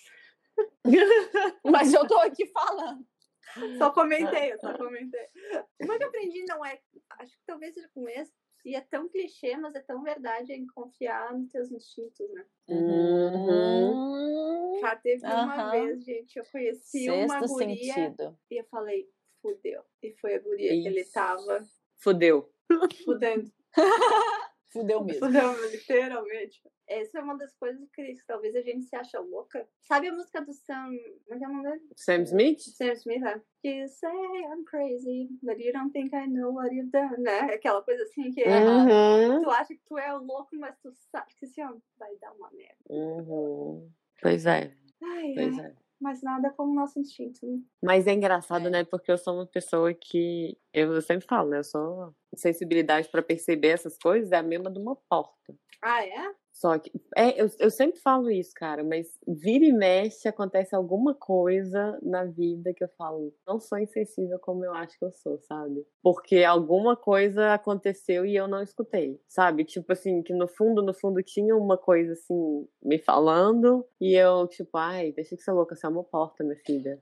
Mas 1.63 1.93
eu 1.93 2.05
tô 2.05 2.17
aqui 2.19 2.45
falando. 2.47 3.05
Só 3.77 3.91
comentei, 3.91 4.51
eu 4.53 4.59
só 4.59 4.77
comentei. 4.77 5.25
Uma 5.81 5.97
que 5.97 6.03
eu 6.03 6.07
aprendi 6.09 6.43
não 6.45 6.65
é. 6.65 6.81
Acho 7.11 7.31
que 7.31 7.45
talvez 7.45 7.73
seja 7.73 7.89
com 7.93 8.07
esse. 8.09 8.33
E 8.65 8.75
é 8.75 8.81
tão 8.81 9.07
clichê, 9.07 9.55
mas 9.55 9.73
é 9.73 9.79
tão 9.79 10.03
verdade 10.03 10.51
em 10.51 10.67
confiar 10.67 11.33
nos 11.33 11.49
teus 11.49 11.71
instintos, 11.71 12.29
né? 12.33 12.45
Uhum. 12.67 14.79
Já 14.81 14.97
teve 14.97 15.25
uma 15.25 15.55
Aham. 15.55 15.71
vez, 15.71 16.03
gente, 16.03 16.37
eu 16.37 16.43
conheci 16.51 17.09
uma 17.09 17.39
Sexto 17.39 17.53
guria 17.53 17.93
sentido. 17.93 18.37
e 18.51 18.57
eu 18.59 18.65
falei, 18.65 19.09
fudeu. 19.41 19.83
E 20.01 20.11
foi 20.19 20.35
a 20.35 20.39
guria 20.39 20.69
que 20.69 20.87
ele 20.87 21.01
Isso. 21.01 21.13
tava 21.13 21.65
Fudeu. 21.97 22.49
fudendo. 23.05 23.51
Fudeu 24.71 25.03
mesmo. 25.03 25.25
Fudeu, 25.25 25.69
literalmente. 25.71 26.61
Essa 26.87 27.17
é 27.19 27.21
uma 27.23 27.35
das 27.37 27.55
coisas 27.55 27.89
que 27.91 28.15
talvez 28.27 28.55
a 28.55 28.61
gente 28.61 28.83
se 28.85 28.95
acha 28.95 29.19
louca. 29.19 29.67
Sabe 29.81 30.07
a 30.07 30.13
música 30.13 30.41
do 30.41 30.53
Sam. 30.53 30.91
Como 31.25 31.35
é 31.35 31.37
que 31.39 31.43
é 31.43 31.47
o 31.47 31.51
nome 31.51 31.63
dele? 31.71 31.81
Sam 31.95 32.21
Smith? 32.21 32.59
Sam 32.61 32.93
Smith, 32.93 33.21
né? 33.21 33.41
You 33.63 33.87
say 33.87 34.09
I'm 34.11 34.63
crazy, 34.65 35.27
but 35.41 35.57
you 35.59 35.73
don't 35.73 35.91
think 35.91 36.15
I 36.15 36.27
know 36.27 36.53
what 36.53 36.71
you've 36.73 36.91
done, 36.91 37.17
né? 37.17 37.39
Aquela 37.53 37.81
coisa 37.81 38.03
assim 38.03 38.31
que 38.31 38.43
Uhum. 38.43 39.41
tu 39.43 39.49
acha 39.49 39.73
que 39.73 39.81
tu 39.87 39.97
é 39.97 40.13
o 40.15 40.23
louco, 40.23 40.55
mas 40.55 40.75
tu 40.81 40.91
sabe 41.11 41.33
que 41.35 41.45
assim, 41.45 41.63
ó, 41.63 41.75
vai 41.97 42.15
dar 42.17 42.31
uma 42.33 42.51
merda. 42.51 42.77
Uhum. 42.89 43.91
Pois 44.21 44.45
é, 44.45 44.71
Ai, 45.01 45.31
pois 45.35 45.59
ai, 45.59 45.65
é. 45.65 45.75
Mas 46.01 46.21
nada 46.23 46.51
como 46.55 46.71
o 46.71 46.75
nosso 46.75 46.99
instinto, 46.99 47.39
né? 47.45 47.59
Mas 47.83 48.07
é 48.07 48.13
engraçado, 48.13 48.67
É. 48.67 48.69
né? 48.69 48.83
Porque 48.85 49.11
eu 49.11 49.17
sou 49.17 49.35
uma 49.35 49.45
pessoa 49.47 49.93
que. 49.93 50.57
Eu 50.73 51.01
sempre 51.01 51.25
falo, 51.27 51.49
né? 51.49 51.59
Eu 51.59 51.63
sou. 51.63 52.13
Sensibilidade 52.35 53.09
pra 53.09 53.21
perceber 53.23 53.69
essas 53.69 53.97
coisas 53.97 54.31
é 54.31 54.37
a 54.37 54.43
mesma 54.43 54.71
de 54.71 54.79
uma 54.79 54.95
porta. 55.09 55.55
Ah, 55.81 56.05
é? 56.05 56.33
Só 56.59 56.77
que. 56.77 56.91
É, 57.15 57.41
eu, 57.41 57.49
eu 57.57 57.71
sempre 57.71 58.01
falo 58.01 58.29
isso, 58.29 58.51
cara, 58.53 58.83
mas 58.83 59.17
vira 59.25 59.63
e 59.63 59.71
mexe 59.71 60.27
acontece 60.27 60.75
alguma 60.75 61.15
coisa 61.15 61.97
na 62.03 62.25
vida 62.25 62.73
que 62.73 62.83
eu 62.83 62.89
falo, 62.97 63.33
não 63.47 63.61
sou 63.61 63.77
insensível 63.77 64.37
como 64.39 64.65
eu 64.65 64.73
acho 64.73 64.99
que 64.99 65.05
eu 65.05 65.11
sou, 65.13 65.39
sabe? 65.39 65.85
Porque 66.03 66.43
alguma 66.43 66.97
coisa 66.97 67.53
aconteceu 67.53 68.25
e 68.25 68.35
eu 68.35 68.45
não 68.45 68.61
escutei, 68.61 69.21
sabe? 69.27 69.63
Tipo 69.63 69.93
assim, 69.93 70.21
que 70.21 70.33
no 70.33 70.49
fundo, 70.49 70.81
no 70.81 70.93
fundo 70.93 71.23
tinha 71.23 71.55
uma 71.55 71.77
coisa 71.77 72.11
assim, 72.11 72.67
me 72.83 72.99
falando, 72.99 73.85
e 73.99 74.13
eu, 74.15 74.45
tipo, 74.47 74.77
ai, 74.77 75.13
deixa 75.13 75.37
que 75.37 75.41
ser 75.43 75.53
louca, 75.53 75.75
você 75.77 75.85
é 75.85 75.89
uma 75.89 76.03
porta, 76.03 76.43
minha 76.43 76.57
filha. 76.65 76.99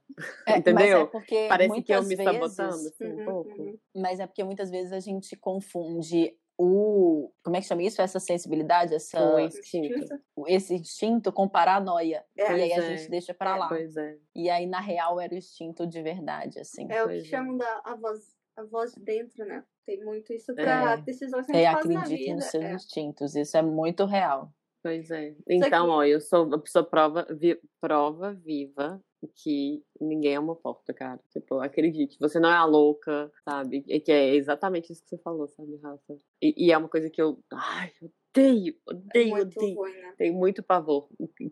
É, 0.48 0.58
Entendeu? 0.58 0.76
Mas 0.76 0.94
é 0.94 1.06
porque 1.06 1.48
Parece 1.50 1.82
que 1.82 1.94
eu 1.94 2.04
me 2.04 2.16
vezes, 2.16 2.24
sabotando, 2.24 2.88
assim, 2.90 3.06
um 3.06 3.18
Uhum, 3.18 3.26
pouco. 3.26 3.50
uhum. 3.64 3.78
Mas 3.96 4.20
é 4.20 4.28
porque 4.28 4.44
muitas 4.44 4.70
vezes 4.70 4.94
a 4.94 5.00
gente 5.00 5.36
confunde 5.36 6.38
o. 6.58 7.32
Como 7.44 7.56
é 7.56 7.62
que 7.62 7.68
chama 7.68 7.84
isso? 7.84 8.02
Essa 8.02 8.20
sensibilidade, 8.20 8.94
essa, 8.96 9.18
Com 9.20 9.40
instinto. 9.40 10.20
esse 10.48 10.74
instinto 10.76 11.32
com 11.32 11.48
paranoia. 11.48 12.24
É, 12.38 12.58
e 12.58 12.62
aí 12.64 12.72
a 12.74 12.76
pois 12.76 12.86
é. 12.92 12.98
gente 12.98 13.10
deixa 13.10 13.34
pra 13.34 13.56
lá. 13.56 13.68
Pois 13.68 13.96
é. 13.98 14.18
E 14.36 14.50
aí, 14.50 14.66
na 14.66 14.80
real, 14.80 15.20
era 15.20 15.34
o 15.34 15.38
instinto 15.38 15.86
de 15.86 16.02
verdade, 16.02 16.60
assim. 16.60 16.88
É 16.92 17.04
o 17.04 17.08
que 17.08 17.18
é. 17.20 17.24
chamam 17.24 17.58
da 17.58 17.82
a 17.86 17.96
voz, 17.96 18.20
a 18.56 18.64
voz 18.64 18.92
de 18.94 19.02
dentro, 19.02 19.46
né? 19.46 19.64
Tem 19.86 20.04
muito 20.04 20.34
isso 20.34 20.54
pra 20.54 20.94
É. 20.94 20.98
decisões 20.98 21.46
que 21.46 21.52
a 21.54 21.56
gente 21.56 21.72
faz 21.74 21.86
Reacredite 21.86 22.24
vida. 22.24 22.36
nos 22.36 22.46
seus 22.46 22.64
é. 22.64 22.74
instintos. 22.74 23.36
Isso 23.36 23.56
é 23.58 23.62
muito 23.62 24.06
real. 24.06 24.52
Pois 24.84 25.10
é. 25.12 25.36
Então, 25.50 25.86
que- 25.86 25.92
ó, 25.92 26.04
eu 26.04 26.22
sou 26.22 26.54
a 26.54 26.60
pessoa 26.60 26.84
prova, 26.84 27.26
vi- 27.32 27.60
prova 27.82 28.34
viva 28.34 29.02
que 29.36 29.84
ninguém 30.00 30.36
é 30.36 30.40
uma 30.40 30.56
porta, 30.56 30.94
cara. 30.94 31.20
Tipo, 31.32 31.60
acredite, 31.60 32.18
você 32.20 32.40
não 32.40 32.50
é 32.50 32.56
a 32.56 32.66
louca, 32.66 33.32
sabe? 33.44 33.84
E 33.88 34.00
que 34.00 34.12
é 34.12 34.36
exatamente 34.36 34.92
isso 34.92 35.04
que 35.04 35.10
você 35.10 35.18
falou, 35.18 35.48
sabe, 35.48 35.78
Rafa? 35.78 36.18
E, 36.42 36.68
e 36.68 36.72
é 36.72 36.78
uma 36.78 36.90
coisa 36.90 37.10
que 37.10 37.22
eu. 37.22 37.40
Ai, 37.52 37.92
odeio, 38.40 38.76
É 38.88 38.92
odeio, 38.94 39.30
muito 39.30 39.58
odeio. 39.60 39.76
ruim, 39.76 39.94
né? 39.94 40.14
Tem 40.18 40.32
muito 40.32 40.64
pavor 40.64 41.08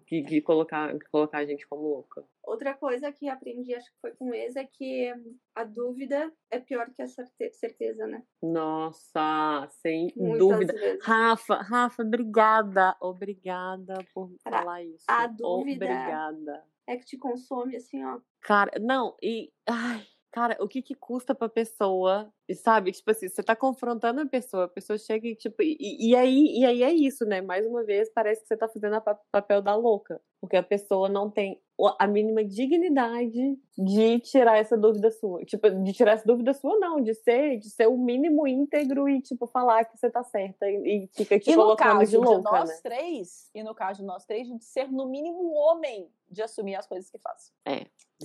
de, 0.07 0.21
de 0.21 0.41
colocar, 0.41 0.93
de 0.97 1.05
colocar 1.09 1.39
a 1.39 1.45
gente 1.45 1.67
como 1.67 1.83
louca. 1.83 2.23
Outra 2.43 2.73
coisa 2.75 3.11
que 3.11 3.27
aprendi, 3.27 3.73
acho 3.73 3.89
que 3.91 3.97
foi 3.99 4.11
com 4.11 4.33
ex, 4.33 4.55
é 4.55 4.63
que 4.65 5.11
a 5.55 5.63
dúvida 5.63 6.31
é 6.51 6.59
pior 6.59 6.89
que 6.91 7.01
a 7.01 7.07
certe- 7.07 7.51
certeza, 7.53 8.05
né? 8.07 8.23
Nossa, 8.41 9.67
sem 9.81 10.11
Muitas 10.15 10.39
dúvida. 10.39 10.73
vezes. 10.73 11.03
Rafa, 11.03 11.55
Rafa, 11.55 12.03
obrigada. 12.03 12.95
Obrigada 13.01 13.95
por 14.13 14.31
Cara, 14.43 14.59
falar 14.59 14.83
isso. 14.83 15.05
a 15.07 15.27
dúvida- 15.27 15.85
Obrigada. 15.85 16.63
É 16.87 16.95
que 16.97 17.05
te 17.05 17.17
consome, 17.17 17.75
assim, 17.75 18.03
ó. 18.05 18.19
Cara, 18.41 18.71
não, 18.79 19.15
e. 19.21 19.51
Ai, 19.67 20.05
cara, 20.35 20.57
o 20.59 20.67
que 20.67 20.81
que 20.81 20.93
custa 20.93 21.33
pra 21.33 21.47
pessoa, 21.47 22.29
sabe? 22.55 22.91
Tipo 22.91 23.09
assim, 23.09 23.29
você 23.29 23.41
tá 23.41 23.55
confrontando 23.55 24.19
a 24.19 24.25
pessoa, 24.25 24.65
a 24.65 24.67
pessoa 24.67 24.97
chega 24.97 25.29
e, 25.29 25.33
tipo. 25.33 25.63
E, 25.63 26.09
e 26.09 26.13
aí, 26.13 26.59
e 26.59 26.65
aí 26.65 26.83
é 26.83 26.91
isso, 26.91 27.23
né? 27.23 27.39
Mais 27.39 27.65
uma 27.65 27.85
vez, 27.85 28.11
parece 28.13 28.41
que 28.41 28.47
você 28.49 28.57
tá 28.57 28.67
fazendo 28.67 28.97
o 28.97 29.01
papel 29.31 29.61
da 29.61 29.73
louca. 29.73 30.21
Porque 30.41 30.57
a 30.57 30.61
pessoa 30.61 31.07
não 31.07 31.31
tem 31.31 31.61
a 31.97 32.05
mínima 32.05 32.43
dignidade 32.43 33.57
de 33.77 34.19
tirar 34.19 34.57
essa 34.57 34.77
dúvida 34.77 35.09
sua. 35.09 35.43
Tipo, 35.45 35.69
de 35.71 35.93
tirar 35.93 36.11
essa 36.11 36.25
dúvida 36.25 36.53
sua, 36.53 36.77
não, 36.79 37.01
de 37.01 37.13
ser, 37.13 37.57
de 37.57 37.69
ser 37.69 37.87
o 37.87 37.97
mínimo 37.97 38.45
íntegro 38.45 39.07
e, 39.07 39.21
tipo, 39.21 39.47
falar 39.47 39.85
que 39.85 39.97
você 39.97 40.11
tá 40.11 40.21
certa 40.21 40.69
e, 40.69 41.05
e 41.05 41.09
fica 41.15 41.39
te 41.39 41.49
E 41.49 41.55
no 41.55 41.63
colocando 41.63 41.99
caso 41.99 42.11
de 42.11 42.17
louca, 42.17 42.51
nós 42.51 42.69
né? 42.69 42.79
três, 42.83 43.49
e 43.55 43.63
no 43.63 43.73
caso 43.73 44.01
de 44.01 44.05
nós 44.05 44.25
três, 44.25 44.47
de 44.47 44.63
ser 44.65 44.91
no 44.91 45.07
mínimo 45.07 45.53
homem 45.53 46.11
de 46.29 46.41
assumir 46.41 46.75
as 46.75 46.85
coisas 46.85 47.09
que 47.09 47.17
faz. 47.17 47.53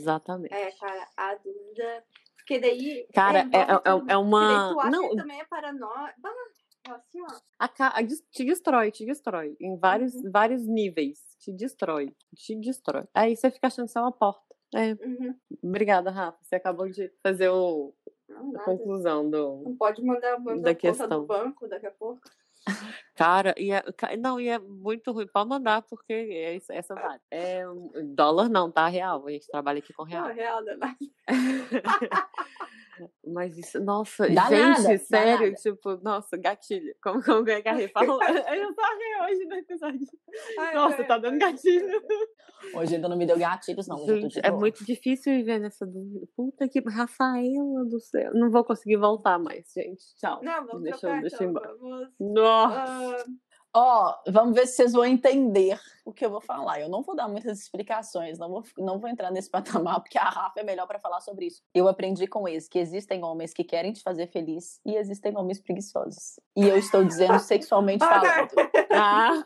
Exatamente. 0.00 0.52
É, 0.54 0.70
cara, 0.72 1.06
a 1.16 1.34
dúvida. 1.36 2.04
Porque 2.36 2.58
daí. 2.58 3.06
Cara, 3.14 3.40
envolve 3.40 3.56
é- 3.56 3.60
é- 3.60 3.76
tudo. 3.98 4.10
é 4.10 4.16
uma- 4.16 4.68
Porque 4.74 4.82
daí 4.82 4.90
não. 4.90 5.08
que 5.10 5.16
também 5.16 5.40
é 5.40 5.44
paranoia. 5.44 6.14
Assim, 6.88 7.20
ó. 7.22 7.26
a 7.58 7.68
te 8.32 8.44
destrói, 8.44 8.90
te 8.90 9.04
destrói. 9.04 9.54
Em 9.60 9.76
vários, 9.76 10.14
Uhum. 10.14 10.30
vários 10.32 10.66
níveis. 10.66 11.20
Te 11.38 11.52
destrói. 11.52 12.14
Te 12.34 12.56
destrói. 12.56 13.04
Aí 13.14 13.36
você 13.36 13.50
fica 13.50 13.66
achando 13.68 13.86
que 13.86 13.92
você 13.92 13.98
é 13.98 14.02
uma 14.02 14.10
porta. 14.12 14.42
É, 14.74 14.92
Uhum. 14.92 15.34
obrigada, 15.62 16.10
Rafa. 16.10 16.38
Você 16.42 16.54
acabou 16.56 16.88
de 16.88 17.12
fazer 17.22 17.48
o, 17.50 17.92
Não, 18.28 18.56
a 18.56 18.64
conclusão 18.64 19.28
do. 19.28 19.62
Não 19.64 19.76
pode 19.76 20.02
mandar, 20.02 20.36
Da 20.36 20.36
a 20.36 20.44
conta 20.54 20.74
questão. 20.74 21.08
do 21.08 21.26
banco 21.26 21.68
daqui 21.68 21.86
a 21.86 21.90
pouco. 21.90 22.20
Cara, 23.14 23.54
e 23.58 23.70
é, 23.72 23.82
não, 24.18 24.40
e 24.40 24.48
é 24.48 24.58
muito 24.58 25.12
ruim. 25.12 25.26
Pode 25.26 25.48
mandar, 25.48 25.82
porque 25.82 26.12
é 26.12 26.56
isso- 26.56 26.72
essa 26.72 26.94
vale. 26.94 27.20
É, 27.30 27.62
dólar 28.14 28.48
não, 28.48 28.70
tá? 28.70 28.86
Real. 28.88 29.26
A 29.26 29.30
gente 29.30 29.46
trabalha 29.48 29.78
aqui 29.78 29.92
com 29.92 30.04
Não, 30.04 30.10
real. 30.10 30.28
é 30.28 30.32
real, 30.32 30.62
né? 30.78 30.96
Mas 33.26 33.56
isso, 33.56 33.80
nossa, 33.80 34.28
Dá 34.28 34.44
gente, 34.48 34.82
nada, 34.82 34.98
sério, 34.98 35.54
tipo, 35.54 35.96
nossa, 36.02 36.36
gatilho. 36.36 36.94
Como, 37.02 37.22
como 37.22 37.48
é 37.48 37.62
que 37.62 37.68
a 37.68 37.74
Rê 37.74 37.88
falou? 37.92 38.18
Eu 38.22 38.74
só 38.74 38.82
ri 38.96 39.32
hoje 39.32 39.44
no 39.46 39.54
episódio. 39.54 40.00
Ai, 40.58 40.74
Nossa, 40.74 40.96
velho. 40.96 41.08
tá 41.08 41.18
dando 41.18 41.38
gatilho. 41.38 42.02
Hoje 42.74 42.96
ainda 42.96 43.08
não 43.08 43.16
me 43.16 43.26
deu 43.26 43.38
gatilhos, 43.38 43.86
não. 43.86 44.04
Gente, 44.06 44.38
é 44.42 44.50
muito 44.50 44.84
difícil 44.84 45.32
viver 45.34 45.58
nessa 45.58 45.86
dúvida. 45.86 46.26
Puta 46.36 46.68
que. 46.68 46.80
Rafaela 46.80 47.84
do 47.84 48.00
céu. 48.00 48.32
Não 48.34 48.50
vou 48.50 48.64
conseguir 48.64 48.96
voltar 48.96 49.38
mais, 49.38 49.72
gente. 49.72 50.02
Tchau. 50.16 50.40
Não, 50.42 50.66
vamos 50.66 50.82
Deixa 50.82 50.98
trocar, 50.98 51.20
deixa 51.20 51.36
então. 51.36 51.48
embora. 51.48 51.76
Vamos... 51.78 52.08
Nossa. 52.18 53.16
ah, 53.18 53.24
Ó, 53.72 54.16
vamos 54.26 54.54
ver 54.54 54.66
se 54.66 54.74
vocês 54.76 54.92
vão 54.92 55.04
entender 55.04 55.80
o 56.04 56.12
que 56.12 56.24
eu 56.24 56.30
vou 56.30 56.40
falar. 56.40 56.80
Eu 56.80 56.88
não 56.88 57.02
vou 57.02 57.14
dar 57.14 57.28
muitas 57.28 57.60
explicações, 57.60 58.38
não 58.38 58.48
vou, 58.48 58.64
não 58.78 58.98
vou 58.98 59.08
entrar 59.08 59.30
nesse 59.30 59.48
patamar, 59.50 60.00
porque 60.00 60.18
a 60.18 60.24
Rafa 60.28 60.60
é 60.60 60.64
melhor 60.64 60.86
pra 60.86 60.98
falar 60.98 61.20
sobre 61.20 61.46
isso. 61.46 61.62
Eu 61.72 61.86
aprendi 61.86 62.26
com 62.26 62.48
eles 62.48 62.68
que 62.68 62.78
existem 62.78 63.22
homens 63.24 63.54
que 63.54 63.62
querem 63.62 63.92
te 63.92 64.02
fazer 64.02 64.26
feliz 64.26 64.80
e 64.84 64.96
existem 64.96 65.36
homens 65.36 65.60
preguiçosos. 65.60 66.40
E 66.56 66.66
eu 66.66 66.76
estou 66.76 67.04
dizendo 67.04 67.38
sexualmente 67.40 68.04
falando. 68.04 68.50
Ah, 68.92 69.44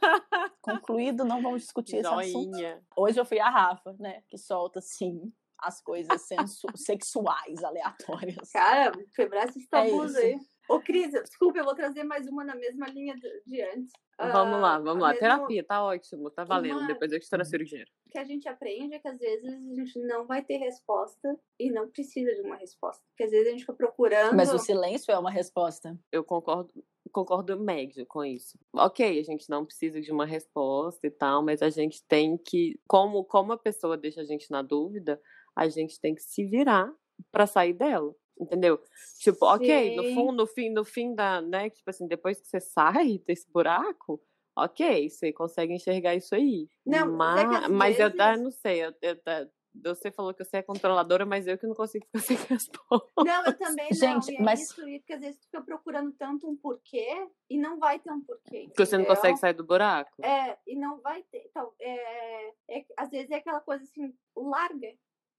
Concluído, 0.62 1.22
não 1.22 1.42
vamos 1.42 1.60
discutir 1.62 1.96
esse 1.96 2.06
assunto. 2.06 2.56
joinha. 2.56 2.82
Hoje 2.96 3.20
eu 3.20 3.26
fui 3.26 3.38
a 3.38 3.50
Rafa, 3.50 3.94
né, 3.98 4.22
que 4.26 4.38
solta, 4.38 4.78
assim, 4.78 5.30
as 5.58 5.82
coisas 5.82 6.26
sexuais 6.74 7.62
aleatórias. 7.62 8.50
Cara, 8.50 8.92
quebrar 9.14 9.44
esses 9.44 9.68
tabus 9.68 10.12
isso. 10.12 10.18
aí. 10.18 10.40
Ô, 10.68 10.80
Cris, 10.80 11.10
desculpa, 11.12 11.58
eu 11.58 11.64
vou 11.64 11.74
trazer 11.74 12.04
mais 12.04 12.26
uma 12.26 12.44
na 12.44 12.54
mesma 12.54 12.86
linha 12.88 13.14
de, 13.46 13.62
antes. 13.62 13.92
Vamos 14.18 14.54
Ah, 14.54 14.60
lá, 14.60 14.78
vamos 14.78 15.02
a 15.02 15.06
lá. 15.08 15.12
mesma- 15.12 15.18
Terapia, 15.18 15.64
tá 15.64 15.84
ótimo, 15.84 16.30
tá 16.30 16.44
valendo. 16.44 16.78
Uma- 16.78 16.86
Depois 16.86 17.12
eu 17.12 17.18
te 17.20 17.28
transfiro 17.28 17.62
o 17.64 17.66
dinheiro. 17.66 17.90
que 18.10 18.18
a 18.18 18.24
gente 18.24 18.48
aprende 18.48 18.94
é 18.94 18.98
que 19.00 19.08
às 19.08 19.18
vezes 19.18 19.44
a 19.44 19.74
gente 19.74 19.98
não 20.06 20.24
vai 20.24 20.40
ter 20.42 20.56
resposta 20.56 21.36
e 21.58 21.68
não 21.70 21.90
precisa 21.90 22.32
de 22.32 22.42
uma 22.42 22.54
resposta. 22.54 23.02
Porque 23.10 23.24
às 23.24 23.30
vezes 23.32 23.48
a 23.48 23.50
gente 23.50 23.60
fica 23.62 23.72
procurando. 23.74 24.36
Mas 24.36 24.54
o 24.54 24.58
silêncio 24.58 25.10
é 25.10 25.18
uma 25.18 25.32
resposta. 25.32 25.98
Eu 26.12 26.22
concordo, 26.22 26.72
concordo 27.10 27.58
médio 27.58 28.06
com 28.06 28.24
isso. 28.24 28.56
Ok, 28.72 29.18
a 29.18 29.22
gente 29.24 29.50
não 29.50 29.66
precisa 29.66 30.00
de 30.00 30.12
uma 30.12 30.24
resposta 30.24 31.04
e 31.06 31.10
tal, 31.10 31.42
mas 31.42 31.60
a 31.60 31.68
gente 31.70 32.04
tem 32.06 32.38
que, 32.38 32.78
como, 32.86 33.24
como 33.24 33.52
a 33.52 33.58
pessoa 33.58 33.96
deixa 33.96 34.20
a 34.20 34.24
gente 34.24 34.48
na 34.48 34.62
dúvida, 34.62 35.20
a 35.56 35.68
gente 35.68 36.00
tem 36.00 36.14
que 36.14 36.22
se 36.22 36.44
virar 36.44 36.92
pra 37.32 37.48
sair 37.48 37.72
dela. 37.72 38.14
Entendeu? 38.38 38.80
Tipo, 39.20 39.46
ok, 39.46 39.96
no 39.96 40.02
Sim. 40.02 40.14
fundo, 40.14 40.32
no 40.38 40.46
fim, 40.46 40.70
no 40.70 40.84
fim 40.84 41.14
da, 41.14 41.40
né? 41.40 41.70
Tipo 41.70 41.90
assim, 41.90 42.06
depois 42.08 42.40
que 42.40 42.46
você 42.48 42.60
sai 42.60 43.18
desse 43.26 43.48
buraco, 43.52 44.20
ok, 44.56 45.08
você 45.08 45.32
consegue 45.32 45.72
enxergar 45.74 46.14
isso 46.14 46.34
aí. 46.34 46.68
Não, 46.84 47.10
mas 47.12 47.40
é 47.40 47.44
que 47.44 47.50
mas, 47.68 47.70
mas 47.70 47.98
eu, 48.00 48.06
vezes- 48.10 48.20
ah, 48.20 48.36
não 48.36 48.50
sei, 48.50 48.84
eu, 48.84 48.92
eu, 49.02 49.14
eu- 49.14 49.48
você 49.92 50.08
falou 50.12 50.32
que 50.32 50.44
você 50.44 50.58
é 50.58 50.62
controladora, 50.62 51.26
mas 51.26 51.48
eu 51.48 51.58
que 51.58 51.66
não 51.66 51.74
consigo 51.74 52.06
ficar 52.06 52.20
sem 52.20 52.36
resposta. 52.48 53.10
Não, 53.24 53.44
eu 53.44 53.58
também 53.58 53.88
não. 53.90 53.96
Gente, 53.96 54.30
e 54.32 54.36
é 54.36 54.40
mas- 54.40 54.60
isso, 54.62 54.76
porque 54.76 55.12
às 55.12 55.20
vezes 55.20 55.40
tu 55.40 55.44
fica 55.46 55.62
procurando 55.62 56.12
tanto 56.12 56.48
um 56.48 56.56
porquê 56.56 57.08
e 57.50 57.58
não 57.58 57.78
vai 57.80 57.98
ter 57.98 58.12
um 58.12 58.20
porquê. 58.20 58.66
Porque 58.68 58.86
você 58.86 58.96
não 58.96 59.04
consegue 59.04 59.36
sair 59.36 59.52
do 59.54 59.64
buraco. 59.64 60.24
É, 60.24 60.56
e 60.64 60.76
não 60.76 61.00
vai 61.00 61.24
ter. 61.24 61.44
Então, 61.50 61.72
é, 61.80 62.48
é- 62.78 62.86
às 62.96 63.10
vezes 63.10 63.30
é 63.32 63.36
aquela 63.36 63.60
coisa 63.60 63.82
assim, 63.82 64.14
larga 64.36 64.92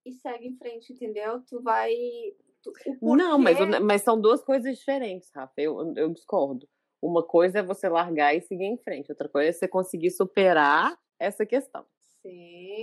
e 0.06 0.12
segue 0.12 0.48
em 0.48 0.58
frente, 0.58 0.92
entendeu? 0.92 1.42
Tu 1.48 1.62
vai. 1.62 1.94
Não, 3.02 3.38
mas, 3.38 3.58
mas 3.82 4.02
são 4.02 4.20
duas 4.20 4.44
coisas 4.44 4.78
diferentes, 4.78 5.30
Rafa. 5.34 5.54
Eu, 5.58 5.94
eu 5.96 6.14
discordo. 6.14 6.68
Uma 7.02 7.24
coisa 7.24 7.60
é 7.60 7.64
você 7.64 7.88
largar 7.88 8.36
e 8.36 8.42
seguir 8.42 8.66
em 8.66 8.78
frente, 8.78 9.12
outra 9.12 9.30
coisa 9.30 9.50
é 9.50 9.52
você 9.52 9.68
conseguir 9.68 10.12
superar 10.12 10.98
essa 11.20 11.46
questão. 11.46 11.86
Sim. 12.22 12.75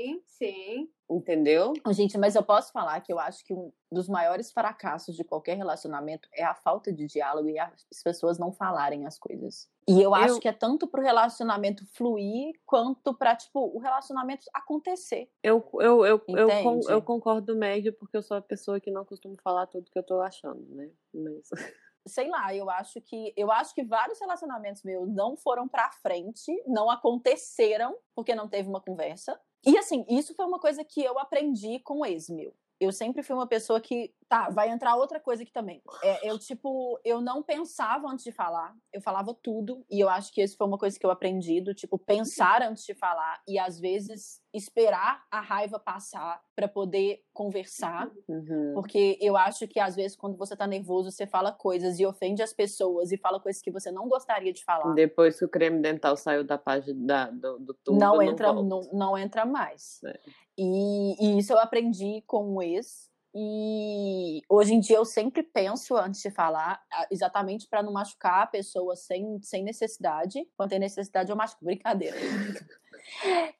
Entendeu? 1.23 1.73
Gente, 1.93 2.19
mas 2.19 2.35
eu 2.35 2.43
posso 2.43 2.73
falar 2.73 3.01
que 3.01 3.13
eu 3.13 3.19
acho 3.21 3.45
que 3.45 3.55
um 3.55 3.73
dos 3.93 4.09
maiores 4.09 4.51
fracassos 4.51 5.15
de 5.15 5.23
qualquer 5.23 5.57
relacionamento 5.57 6.29
é 6.35 6.43
a 6.43 6.53
falta 6.53 6.93
de 6.93 7.07
diálogo 7.07 7.49
e 7.49 7.61
as 7.61 8.03
pessoas 8.03 8.41
não 8.41 8.53
falarem 8.53 9.07
as 9.07 9.21
coisas. 9.21 9.71
E 9.89 10.03
eu 10.03 10.13
acho 10.17 10.35
Eu- 10.35 10.41
que 10.41 10.49
é 10.49 10.53
tanto 10.53 10.89
pro 10.89 11.01
relacionamento 11.01 11.87
fluir 11.95 12.55
quanto 12.67 13.15
pra, 13.15 13.37
tipo, 13.37 13.61
o 13.73 13.79
relacionamento 13.79 14.47
acontecer. 14.53 15.31
Eu, 15.45 15.65
eu, 15.75 16.05
eu, 16.05 16.23
eu, 16.27 16.49
Entende? 16.49 16.91
eu 16.91 17.01
concordo 17.01 17.55
médio 17.55 17.93
porque 17.93 18.17
eu 18.17 18.23
sou 18.23 18.37
a 18.37 18.43
pessoa 18.43 18.81
que 18.81 18.91
não 18.91 19.05
costumo 19.05 19.37
falar 19.45 19.69
tudo 19.69 19.91
que 19.93 19.99
eu 19.99 20.05
tô 20.05 20.21
achando, 20.21 20.67
né? 20.75 20.91
Mas... 21.15 21.49
Sei 22.05 22.29
lá, 22.29 22.53
eu 22.53 22.69
acho 22.69 23.01
que 23.01 23.33
eu 23.37 23.53
acho 23.53 23.73
que 23.73 23.85
vários 23.85 24.19
relacionamentos 24.19 24.83
meus 24.83 25.09
não 25.09 25.37
foram 25.37 25.69
pra 25.69 25.89
frente, 26.03 26.53
não 26.67 26.91
aconteceram 26.91 27.97
porque 28.13 28.35
não 28.35 28.49
teve 28.49 28.69
uma 28.69 28.81
conversa. 28.81 29.39
E 29.64 29.77
assim, 29.79 30.05
isso 30.09 30.35
foi 30.35 30.44
uma 30.46 30.59
coisa 30.61 30.85
que 30.85 31.03
eu 31.03 31.18
aprendi 31.18 31.79
com 31.81 31.98
o 32.01 32.07
meu. 32.33 32.55
Eu 32.83 32.90
sempre 32.90 33.23
fui 33.23 33.37
uma 33.37 33.47
pessoa 33.47 33.81
que, 33.81 34.12
tá, 34.29 34.51
vai 34.51 34.71
entrar 34.71 34.97
outra 34.97 35.21
coisa 35.21 35.42
aqui 35.42 35.53
também. 35.53 35.81
É, 36.03 36.29
eu, 36.29 36.37
tipo, 36.37 36.99
eu 37.05 37.21
não 37.21 37.42
pensava 37.42 38.09
antes 38.09 38.25
de 38.25 38.33
falar, 38.33 38.75
eu 38.92 39.01
falava 39.01 39.33
tudo, 39.40 39.85
e 39.88 40.01
eu 40.01 40.09
acho 40.09 40.33
que 40.33 40.42
isso 40.42 40.57
foi 40.57 40.66
uma 40.66 40.79
coisa 40.79 40.99
que 40.99 41.07
eu 41.07 41.11
aprendi, 41.11 41.61
do 41.61 41.73
tipo, 41.73 41.97
pensar 41.97 42.61
antes 42.62 42.85
de 42.85 42.92
falar, 42.95 43.40
e 43.47 43.57
às 43.59 43.79
vezes 43.79 44.42
esperar 44.53 45.25
a 45.31 45.40
raiva 45.40 45.79
passar 45.79 46.40
pra 46.55 46.68
poder 46.68 47.23
conversar. 47.33 48.11
Uhum. 48.29 48.73
Porque 48.75 49.18
eu 49.21 49.37
acho 49.37 49.66
que 49.66 49.81
às 49.81 49.97
vezes 49.97 50.16
quando 50.16 50.37
você 50.37 50.55
tá 50.55 50.66
nervoso, 50.66 51.11
você 51.11 51.27
fala 51.27 51.53
coisas 51.53 51.99
e 51.99 52.05
ofende 52.05 52.42
as 52.42 52.53
pessoas 52.53 53.12
e 53.12 53.16
fala 53.16 53.40
coisas 53.40 53.62
que 53.62 53.71
você 53.71 53.90
não 53.90 54.09
gostaria 54.09 54.53
de 54.53 54.62
falar. 54.64 54.92
Depois 54.95 55.38
que 55.38 55.45
o 55.45 55.49
creme 55.49 55.81
dental 55.81 56.16
saiu 56.16 56.45
da 56.45 56.59
página 56.59 57.07
da, 57.07 57.31
do, 57.31 57.59
do 57.59 57.75
tubo, 57.75 57.99
não 57.99 58.21
entra, 58.21 58.53
não, 58.53 58.81
não 58.92 59.16
entra 59.16 59.47
mais. 59.47 60.01
É. 60.05 60.21
E, 60.59 61.17
e 61.25 61.38
isso 61.38 61.53
eu 61.53 61.59
aprendi 61.59 62.23
com 62.27 62.55
o 62.57 62.62
ex. 62.62 63.11
E 63.35 64.43
hoje 64.49 64.75
em 64.75 64.81
dia 64.81 64.97
eu 64.97 65.07
sempre 65.07 65.43
penso 65.43 65.97
antes 65.97 66.21
de 66.21 66.31
falar, 66.31 66.83
a- 66.93 67.07
exatamente 67.11 67.67
para 67.67 67.83
não 67.83 67.93
machucar 67.93 68.43
a 68.43 68.47
pessoa 68.47 68.95
sem, 68.95 69.41
sem 69.43 69.65
necessidade. 69.65 70.47
Quando 70.57 70.71
tem 70.71 70.79
necessidade, 70.79 71.31
eu 71.31 71.37
machuco. 71.37 71.65
Brincadeira. 71.65 72.17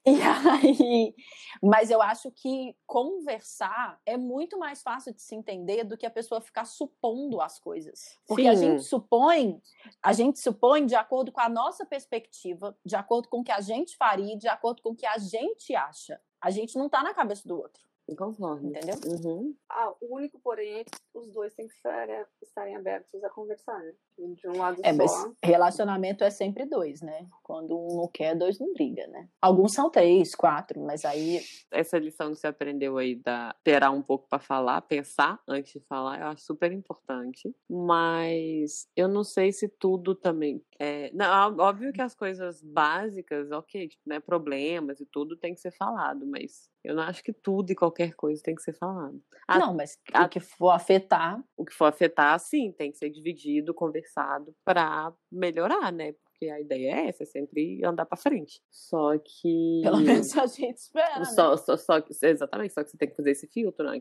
E 0.07 0.20
aí, 0.22 1.14
mas 1.62 1.90
eu 1.90 2.00
acho 2.00 2.31
que 2.31 2.76
conversar 2.87 4.00
é 4.07 4.16
muito 4.16 4.57
mais 4.59 4.83
fácil 4.83 5.12
de 5.12 5.20
se 5.20 5.35
entender 5.35 5.85
do 5.85 5.96
que 5.96 6.07
a 6.07 6.11
pessoa 6.11 6.40
ficar 6.40 6.64
supondo 6.64 7.40
as 7.40 7.59
coisas. 7.59 8.18
Porque 8.26 8.46
a 8.46 8.55
Sim. 8.55 8.70
gente 8.70 8.85
supõe, 8.85 9.61
a 10.02 10.12
gente 10.12 10.38
supõe 10.38 10.87
de 10.87 10.94
acordo 10.94 11.33
com 11.33 11.40
a 11.40 11.48
nossa 11.48 11.85
perspectiva, 11.85 12.76
de 12.85 12.94
acordo 12.94 13.28
com 13.28 13.40
o 13.40 13.44
que 13.44 13.52
a 13.52 13.61
gente 13.61 13.96
faria, 13.96 14.37
de 14.37 14.48
acordo 14.48 14.81
com 14.81 14.90
o 14.90 14.96
que 14.96 15.07
a 15.07 15.18
gente 15.18 15.74
acha. 15.74 16.20
A 16.42 16.50
gente 16.50 16.76
não 16.76 16.88
tá 16.88 17.02
na 17.02 17.14
cabeça 17.14 17.46
do 17.46 17.57
outro, 17.57 17.81
Concordo. 18.18 18.66
entendeu? 18.66 18.96
Uhum. 19.07 19.55
Ah, 19.70 19.92
o 20.00 20.16
único, 20.16 20.38
porém, 20.40 20.81
é 20.81 20.85
que 20.85 20.90
os 21.14 21.31
dois 21.33 21.55
têm 21.55 21.68
que 21.68 21.74
estar, 21.74 22.09
estarem 22.42 22.76
abertos 22.76 23.22
a 23.22 23.31
conversar, 23.31 23.78
né? 23.78 23.92
De 24.18 24.48
um 24.48 24.59
lado 24.59 24.81
É, 24.85 24.92
mas 24.92 25.11
só. 25.11 25.33
relacionamento 25.42 26.24
é 26.24 26.31
sempre 26.31 26.66
dois, 26.66 27.00
né? 27.00 27.26
Quando 27.42 27.78
um 27.78 27.96
não 27.96 28.09
quer, 28.09 28.35
dois 28.37 28.59
não 28.59 28.72
briga, 28.72 29.07
né? 29.07 29.28
Alguns 29.40 29.72
são 29.72 29.88
três, 29.88 30.35
quatro, 30.35 30.81
mas 30.81 31.05
aí 31.05 31.40
Essa 31.70 31.98
lição 31.98 32.31
que 32.31 32.37
você 32.37 32.48
aprendeu 32.48 32.98
aí 32.98 33.14
da 33.14 33.55
esperar 33.57 33.90
um 33.92 34.02
pouco 34.02 34.28
pra 34.28 34.38
falar, 34.38 34.83
pensar 34.83 35.40
antes 35.48 35.72
de 35.72 35.81
falar, 35.87 36.20
eu 36.20 36.26
acho 36.26 36.42
super 36.44 36.72
importante. 36.72 37.55
Mas 37.70 38.88
eu 38.96 39.09
não 39.09 39.22
sei 39.24 39.52
se 39.52 39.68
tudo 39.68 40.14
também. 40.14 40.62
É... 40.85 41.12
Não, 41.12 41.57
óbvio 41.59 41.92
que 41.92 42.03
as 42.03 42.12
coisas 42.12 42.61
básicas, 42.61 43.53
ok, 43.53 43.87
tipo, 43.88 44.03
né, 44.05 44.18
problemas 44.18 44.99
e 45.01 45.07
tudo 45.07 45.37
tem 45.37 45.55
que 45.55 45.61
ser 45.61 45.71
falado, 45.71 46.27
mas 46.27 46.68
eu 46.83 46.92
não 46.97 47.05
acho 47.05 47.23
que 47.23 47.33
tudo 47.33 47.71
e 47.71 47.75
qualquer 47.77 48.14
coisa 48.14 48.42
tem 48.42 48.55
que 48.57 48.62
ser 48.62 48.73
falado. 48.73 49.23
A- 49.47 49.59
não, 49.61 49.75
mas 49.75 49.97
a- 50.12 50.25
o 50.25 50.29
que 50.29 50.40
for 50.40 50.71
afetar, 50.71 51.40
O 51.57 51.64
que 51.64 51.73
for 51.73 51.85
afetar, 51.87 52.37
sim, 52.40 52.73
tem 52.73 52.90
que 52.90 52.99
ser 52.99 53.11
dividido, 53.11 53.73
conversado 53.73 54.53
pra 54.64 55.12
melhorar, 55.31 55.92
né? 55.92 56.14
Porque 56.42 56.50
a 56.50 56.61
ideia 56.61 56.90
é 56.96 57.09
essa, 57.09 57.22
é 57.22 57.26
sempre 57.26 57.85
andar 57.85 58.05
pra 58.05 58.16
frente. 58.16 58.61
Só 58.68 59.16
que. 59.18 59.81
pelo 59.85 59.98
menos 60.26 60.37
a 60.37 60.46
gente 60.46 60.76
espera, 60.76 61.20
né? 61.20 61.24
Só, 61.26 61.57
só, 61.57 61.76
só 61.76 62.00
que, 62.00 62.12
exatamente, 62.20 62.74
só 62.74 62.83
que 62.83 62.90
você 62.90 62.96
tem 62.98 63.09
que 63.09 63.14
fazer 63.14 63.31
esse 63.31 63.46
filtro, 63.46 63.87
né? 63.88 64.00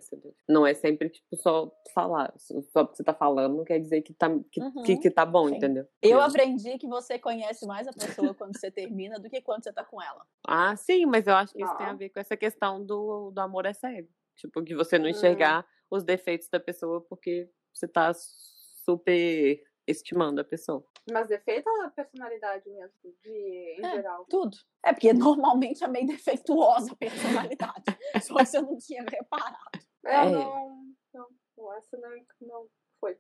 Não 0.50 0.66
é 0.66 0.74
sempre, 0.74 1.10
tipo, 1.10 1.36
só 1.38 1.72
falar. 1.94 2.34
Só 2.38 2.84
porque 2.84 2.98
você 2.98 3.04
tá 3.04 3.14
falando 3.14 3.58
não 3.58 3.64
quer 3.64 3.78
dizer 3.80 4.02
que 4.02 4.12
tá, 4.14 4.28
que, 4.52 4.60
Uhum, 4.60 4.82
que, 4.84 4.98
que 4.98 5.12
tá 5.12 5.24
bom, 5.24 5.50
sim. 5.50 5.56
entendeu? 5.58 5.86
Eu 6.02 6.18
Porque- 6.20 6.42
aprendi 6.42 6.78
que 6.80 6.88
você 6.88 7.20
conhece 7.20 7.68
mais 7.68 7.88
a 7.88 7.94
pessoa 7.94 8.34
quando 8.34 8.58
você 8.58 8.72
termina 8.72 9.20
do 9.20 9.30
que 9.30 9.40
quando 9.42 9.64
você 9.64 9.72
tá 9.72 9.86
com 9.86 10.02
ela. 10.02 10.26
Ah, 10.48 10.76
sim, 10.76 11.06
mas 11.06 11.28
eu 11.28 11.36
acho 11.36 11.54
que 11.54 11.62
isso 11.64 11.78
tem 11.78 11.86
a 11.86 11.92
Ah. 11.92 11.96
ver 11.96 12.10
com 12.10 12.20
essa 12.20 12.36
questão 12.36 12.84
do, 12.84 13.30
do 13.30 13.40
amor 13.40 13.68
é 13.68 13.74
cego. 13.74 14.10
Tipo, 14.36 14.64
que 14.64 14.74
você 14.74 14.98
não 14.98 15.06
Hum. 15.06 15.10
enxergar 15.10 15.64
os 15.92 16.04
defeitos 16.04 16.50
da 16.50 16.60
pessoa 16.60 17.02
porque 17.02 17.48
você 17.72 17.88
tá 17.88 18.12
super 18.16 19.62
estimando 19.88 20.40
a 20.40 20.44
pessoa. 20.44 20.84
Mas 21.12 21.28
defeito 21.28 21.68
ou 21.70 21.82
a 21.84 21.90
personalidade 21.90 22.70
mesmo, 22.70 22.94
de, 23.24 23.76
em 23.80 23.86
É. 23.86 23.92
geral? 23.96 24.26
Tudo. 24.30 24.58
É 24.86 24.94
porque 24.94 25.14
normalmente 25.14 25.84
é 25.84 25.88
meio 25.88 26.08
defeituosa 26.08 26.92
a 26.92 26.96
personalidade. 26.96 27.84
Só 28.24 28.36
que 28.38 28.46
você 28.46 28.62
não 28.62 28.78
tinha 28.78 29.04
reparado. 29.04 29.58
É, 30.06 30.16
É. 30.16 30.30
não, 30.30 30.94
não, 31.14 31.28
não, 31.58 31.74
essa 31.78 31.98
não, 31.98 32.10
não 32.42 32.68
foi 33.02 33.18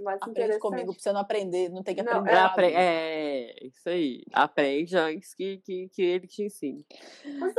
mais 0.00 0.16
Aprende 0.22 0.30
interessante. 0.30 0.60
comigo 0.62 0.92
pra 0.92 1.00
você 1.02 1.12
não 1.12 1.20
aprender, 1.20 1.68
não 1.68 1.82
tem 1.82 1.94
que 1.94 2.02
Não, 2.02 2.12
aprender. 2.20 2.30
é, 2.32 2.40
Apre-. 2.40 2.72
É, 2.74 3.66
isso 3.66 3.88
aí. 3.88 4.24
Aprende 4.32 4.96
antes 4.96 5.34
que, 5.34 5.58
que, 5.58 5.88
que 5.90 6.02
ele 6.02 6.26
te 6.26 6.42
ensine. 6.44 6.84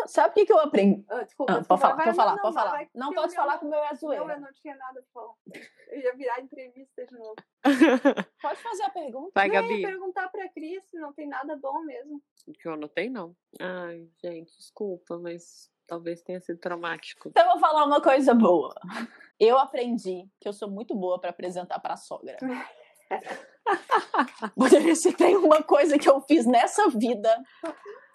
Sabe 0.08 0.32
o 0.32 0.34
que, 0.34 0.46
que 0.48 0.52
eu 0.54 0.60
aprendi? 0.60 1.06
Ah, 1.08 1.24
desculpa, 1.24 1.54
Ah, 1.54 1.60
desculpa, 1.60 1.68
pode 1.68 1.82
falar, 1.82 1.96
vai, 1.96 2.06
pode 2.06 2.16
falar, 2.18 2.36
não, 2.36 2.42
pode 2.42 2.56
falar. 2.56 2.72
vai, 2.72 2.90
Não 2.96 3.14
pode 3.14 3.36
falar 3.36 3.52
meu 3.54 3.60
que 3.60 3.66
o 3.66 3.70
meu 3.70 3.80
é 3.80 3.90
Não, 3.92 3.96
zoeira. 3.96 4.34
eu 4.34 4.42
não 4.42 4.54
tinha 4.54 4.76
nada 4.76 5.02
pra 5.02 5.12
falar. 5.14 5.34
Eu 5.90 6.00
ia 6.02 6.16
virar 6.16 6.42
entrevista 6.42 7.06
de 7.06 7.14
novo. 7.14 7.36
Pode 8.42 8.60
fazer 8.62 8.84
a 8.84 8.90
pergunta. 8.90 9.32
Vai, 9.36 9.48
Não, 9.48 9.56
eu 9.56 9.62
Gabi. 9.62 9.80
ia 9.82 9.88
perguntar 9.88 10.28
pra 10.30 10.50
Cris 10.50 10.84
se 10.90 10.98
não 10.98 11.14
tem 11.14 11.28
nada 11.28 11.56
bom 11.56 11.82
mesmo. 11.84 12.22
Que 12.60 12.68
eu 12.68 12.74
anotei, 12.74 13.10
não. 13.10 13.36
Ai, 13.60 14.10
gente, 14.22 14.58
desculpa, 14.58 15.18
mas 15.20 15.70
talvez 15.88 16.22
tenha 16.22 16.40
sido 16.40 16.60
traumático. 16.60 17.30
Então 17.30 17.44
eu 17.46 17.52
vou 17.52 17.60
falar 17.60 17.86
uma 17.86 18.02
coisa 18.02 18.34
boa. 18.34 18.74
Eu 19.40 19.58
aprendi 19.58 20.28
que 20.40 20.48
eu 20.48 20.54
sou 20.54 20.70
muito 20.70 20.96
boa 20.96 21.20
pra 21.20 21.30
apresentar 21.32 21.80
pra 21.80 21.98
sogra. 21.98 22.38
Porque 24.56 24.96
se 24.96 25.14
tem 25.14 25.36
uma 25.38 25.62
coisa 25.64 25.98
que 25.98 26.10
eu 26.10 26.22
fiz 26.22 26.46
nessa 26.46 26.90
vida 26.90 27.30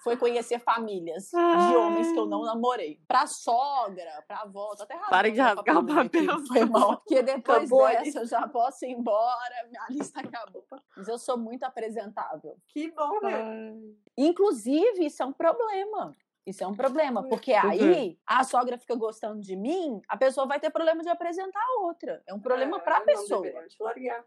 foi 0.02 0.16
conhecer 0.16 0.58
famílias 0.60 1.30
de 1.30 1.76
homens 1.76 2.12
que 2.12 2.18
eu 2.18 2.26
não 2.26 2.42
namorei. 2.42 3.00
Pra 3.06 3.26
sogra, 3.26 4.24
pra 4.26 4.42
avó, 4.42 4.74
tô 4.76 4.84
até 4.84 4.94
rasgando 4.94 5.10
Para 5.10 5.30
de 5.30 5.40
rasgar 5.40 5.78
o 5.78 5.86
papelinho 5.86 6.00
aqui, 6.00 6.26
papel. 6.26 6.46
Foi 6.46 6.64
mal. 6.64 6.96
Porque 6.98 7.22
depois 7.22 7.58
Acabou 7.58 7.84
a 7.84 7.92
dessa 7.94 8.20
eu 8.20 8.26
já 8.26 8.48
posso 8.48 8.84
ir 8.84 8.92
embora, 8.92 9.66
minha 9.68 9.86
lista 9.90 10.20
acabou. 10.20 10.64
Mas 10.96 11.08
eu 11.08 11.18
sou 11.18 11.36
muito 11.36 11.64
apresentável. 11.64 12.56
Que 12.68 12.90
bom, 12.92 13.20
né? 13.20 13.42
Ai. 13.42 13.74
Inclusive, 14.16 15.06
isso 15.06 15.22
é 15.22 15.26
um 15.26 15.32
problema. 15.32 16.16
Isso 16.48 16.64
é 16.64 16.66
um 16.66 16.74
problema, 16.74 17.22
porque 17.28 17.52
aí 17.52 18.18
a 18.26 18.42
sogra 18.42 18.78
fica 18.78 18.94
gostando 18.94 19.38
de 19.42 19.54
mim, 19.54 20.00
a 20.08 20.16
pessoa 20.16 20.46
vai 20.46 20.58
ter 20.58 20.70
problema 20.70 21.02
de 21.02 21.08
apresentar 21.10 21.60
a 21.60 21.80
outra. 21.82 22.22
É 22.26 22.32
um 22.32 22.40
problema 22.40 22.80
pra 22.80 23.00
não 23.00 23.04
pessoa. 23.04 23.42
deveriam 23.42 23.68
te 23.68 23.82
largar. 23.82 24.24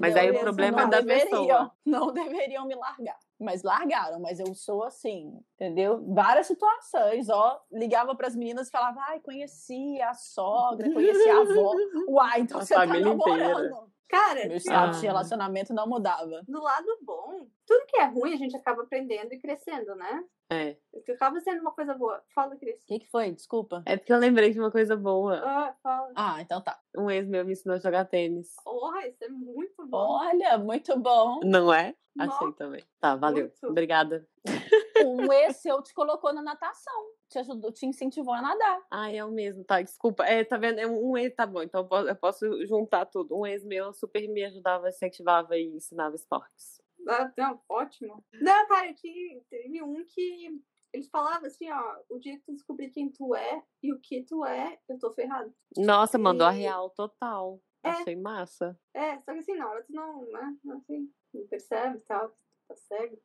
Mas 0.00 0.16
aí 0.16 0.30
o 0.30 0.40
problema 0.40 0.82
é 0.82 0.86
da 0.86 1.00
deveriam, 1.00 1.28
pessoa. 1.28 1.72
Não 1.84 2.12
deveriam 2.12 2.66
me 2.66 2.74
largar. 2.74 3.18
Mas 3.38 3.62
largaram, 3.62 4.20
mas 4.20 4.40
eu 4.40 4.54
sou 4.54 4.84
assim, 4.84 5.38
entendeu? 5.54 6.02
Várias 6.14 6.46
situações, 6.46 7.28
ó. 7.28 7.60
Ligava 7.70 8.14
pras 8.14 8.34
meninas 8.34 8.68
e 8.68 8.70
falava, 8.70 9.00
ai, 9.08 9.20
conheci 9.20 10.00
a 10.00 10.14
sogra, 10.14 10.90
conheci 10.90 11.28
a 11.28 11.40
avó. 11.40 11.74
Uai, 12.08 12.40
então 12.40 12.58
A 12.58 12.64
você 12.64 12.74
tá 12.74 12.86
família 12.86 13.12
inteira. 13.12 13.70
Cara, 14.10 14.46
Meu 14.48 14.56
status 14.58 14.96
Ah. 14.96 15.00
de 15.00 15.06
relacionamento 15.06 15.72
não 15.72 15.86
mudava. 15.86 16.42
no 16.48 16.60
lado 16.62 16.98
bom, 17.02 17.46
tudo 17.66 17.86
que 17.86 17.96
é 17.96 18.06
ruim 18.06 18.34
a 18.34 18.36
gente 18.36 18.56
acaba 18.56 18.82
aprendendo 18.82 19.32
e 19.32 19.38
crescendo, 19.38 19.94
né? 19.94 20.24
É. 20.52 20.76
Isso 20.92 21.12
acaba 21.12 21.40
sendo 21.40 21.60
uma 21.60 21.70
coisa 21.70 21.94
boa. 21.94 22.20
Fala, 22.34 22.56
Cris. 22.56 22.82
O 22.82 22.86
que, 22.86 22.98
que 22.98 23.08
foi? 23.08 23.30
Desculpa. 23.30 23.84
É 23.86 23.96
porque 23.96 24.12
eu 24.12 24.18
lembrei 24.18 24.50
de 24.50 24.58
uma 24.58 24.70
coisa 24.70 24.96
boa. 24.96 25.40
Ah, 25.44 25.74
fala. 25.80 26.12
Ah, 26.16 26.40
então 26.42 26.60
tá. 26.60 26.76
Um 26.96 27.08
ex 27.08 27.28
meu 27.28 27.44
me 27.44 27.52
ensinou 27.52 27.76
a 27.76 27.80
jogar 27.80 28.04
tênis. 28.06 28.56
Porra, 28.64 29.06
isso 29.06 29.22
é 29.22 29.28
muito 29.28 29.86
bom. 29.86 30.18
Olha, 30.20 30.58
muito 30.58 30.98
bom. 30.98 31.38
Não 31.44 31.72
é? 31.72 31.94
Nossa. 32.16 32.34
Achei 32.34 32.52
também. 32.54 32.82
Tá, 33.00 33.14
valeu. 33.14 33.44
Muito. 33.44 33.66
Obrigada. 33.68 34.26
Um 35.06 35.32
ex 35.32 35.56
seu 35.58 35.82
te 35.82 35.92
colocou 35.94 36.32
na 36.32 36.42
natação. 36.42 37.10
Te 37.28 37.38
ajudou, 37.38 37.70
te 37.72 37.86
incentivou 37.86 38.34
a 38.34 38.42
nadar. 38.42 38.82
Ah, 38.90 39.10
é 39.12 39.24
o 39.24 39.30
mesmo, 39.30 39.64
tá? 39.64 39.80
Desculpa. 39.80 40.24
É, 40.24 40.44
tá 40.44 40.56
vendo? 40.56 40.78
É 40.80 40.86
um 40.86 41.16
ex, 41.16 41.34
tá 41.34 41.46
bom. 41.46 41.62
Então 41.62 41.82
eu 41.82 41.88
posso, 41.88 42.08
eu 42.08 42.16
posso 42.16 42.66
juntar 42.66 43.06
tudo. 43.06 43.36
Um 43.38 43.46
ex 43.46 43.64
meu 43.64 43.92
super 43.92 44.26
me 44.28 44.44
ajudava, 44.44 44.88
incentivava 44.88 45.56
e 45.56 45.66
ensinava 45.66 46.14
esportes. 46.16 46.80
Ah, 47.08 47.32
não, 47.36 47.60
ótimo. 47.68 48.22
Não, 48.34 48.66
cara, 48.68 48.92
que 48.92 49.42
teve 49.48 49.82
um 49.82 50.04
que 50.04 50.60
eles 50.92 51.08
falavam 51.08 51.46
assim, 51.46 51.70
ó, 51.70 51.96
o 52.10 52.18
dia 52.18 52.36
que 52.36 52.44
tu 52.44 52.52
descobrir 52.52 52.90
quem 52.90 53.08
tu 53.10 53.34
é 53.34 53.62
e 53.82 53.92
o 53.92 54.00
que 54.00 54.24
tu 54.24 54.44
é, 54.44 54.78
eu 54.88 54.98
tô 54.98 55.10
ferrado. 55.12 55.54
Nossa, 55.76 56.18
mandou 56.18 56.46
a 56.46 56.52
E- 56.54 56.58
real 56.62 56.90
total. 56.90 57.60
É. 57.82 57.90
Achei 57.90 58.16
massa. 58.16 58.78
É, 58.92 59.18
só 59.20 59.32
que 59.32 59.38
assim, 59.38 59.54
na 59.54 59.70
hora 59.70 59.82
tu 59.84 59.92
não, 59.94 60.26
né, 60.26 60.56
assim, 60.76 61.10
não 61.32 61.46
percebe 61.46 61.96
e 61.96 62.00
tal, 62.02 62.30
tá 62.70 62.76
cego. 62.76 63.18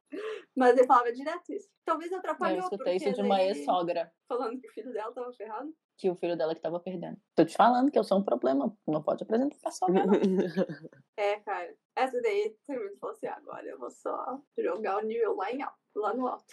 Mas 0.55 0.77
ele 0.77 0.87
falava 0.87 1.11
direto 1.11 1.53
isso. 1.53 1.69
Talvez 1.85 2.11
Eu 2.11 2.19
atrapalhou, 2.19 2.59
escutei 2.59 2.95
isso 2.95 3.13
de 3.13 3.21
uma 3.21 3.41
ex-sogra. 3.43 4.11
Falando 4.27 4.59
que 4.59 4.67
o 4.67 4.73
filho 4.73 4.91
dela 4.91 5.13
tava 5.13 5.31
ferrado. 5.33 5.73
Que 5.97 6.09
o 6.09 6.15
filho 6.15 6.35
dela 6.35 6.55
que 6.55 6.61
tava 6.61 6.79
perdendo. 6.79 7.17
Tô 7.35 7.45
te 7.45 7.55
falando 7.55 7.91
que 7.91 7.97
eu 7.97 8.03
sou 8.03 8.17
um 8.17 8.23
problema. 8.23 8.75
Não 8.87 9.01
pode 9.01 9.23
apresentar 9.23 9.57
pra 9.61 9.71
sogra, 9.71 10.05
não. 10.05 10.13
É, 11.17 11.39
cara. 11.39 11.73
Essa 11.95 12.21
daí 12.21 12.55
também 12.67 12.97
falou 12.97 13.15
assim, 13.15 13.27
agora 13.27 13.65
eu 13.65 13.79
vou 13.79 13.89
só 13.89 14.41
jogar 14.57 14.97
o 14.97 15.05
nível 15.05 15.33
lá 15.37 15.49
em 15.49 15.61
alto, 15.61 15.77
lá 15.95 16.13
no 16.13 16.27
alto. 16.27 16.43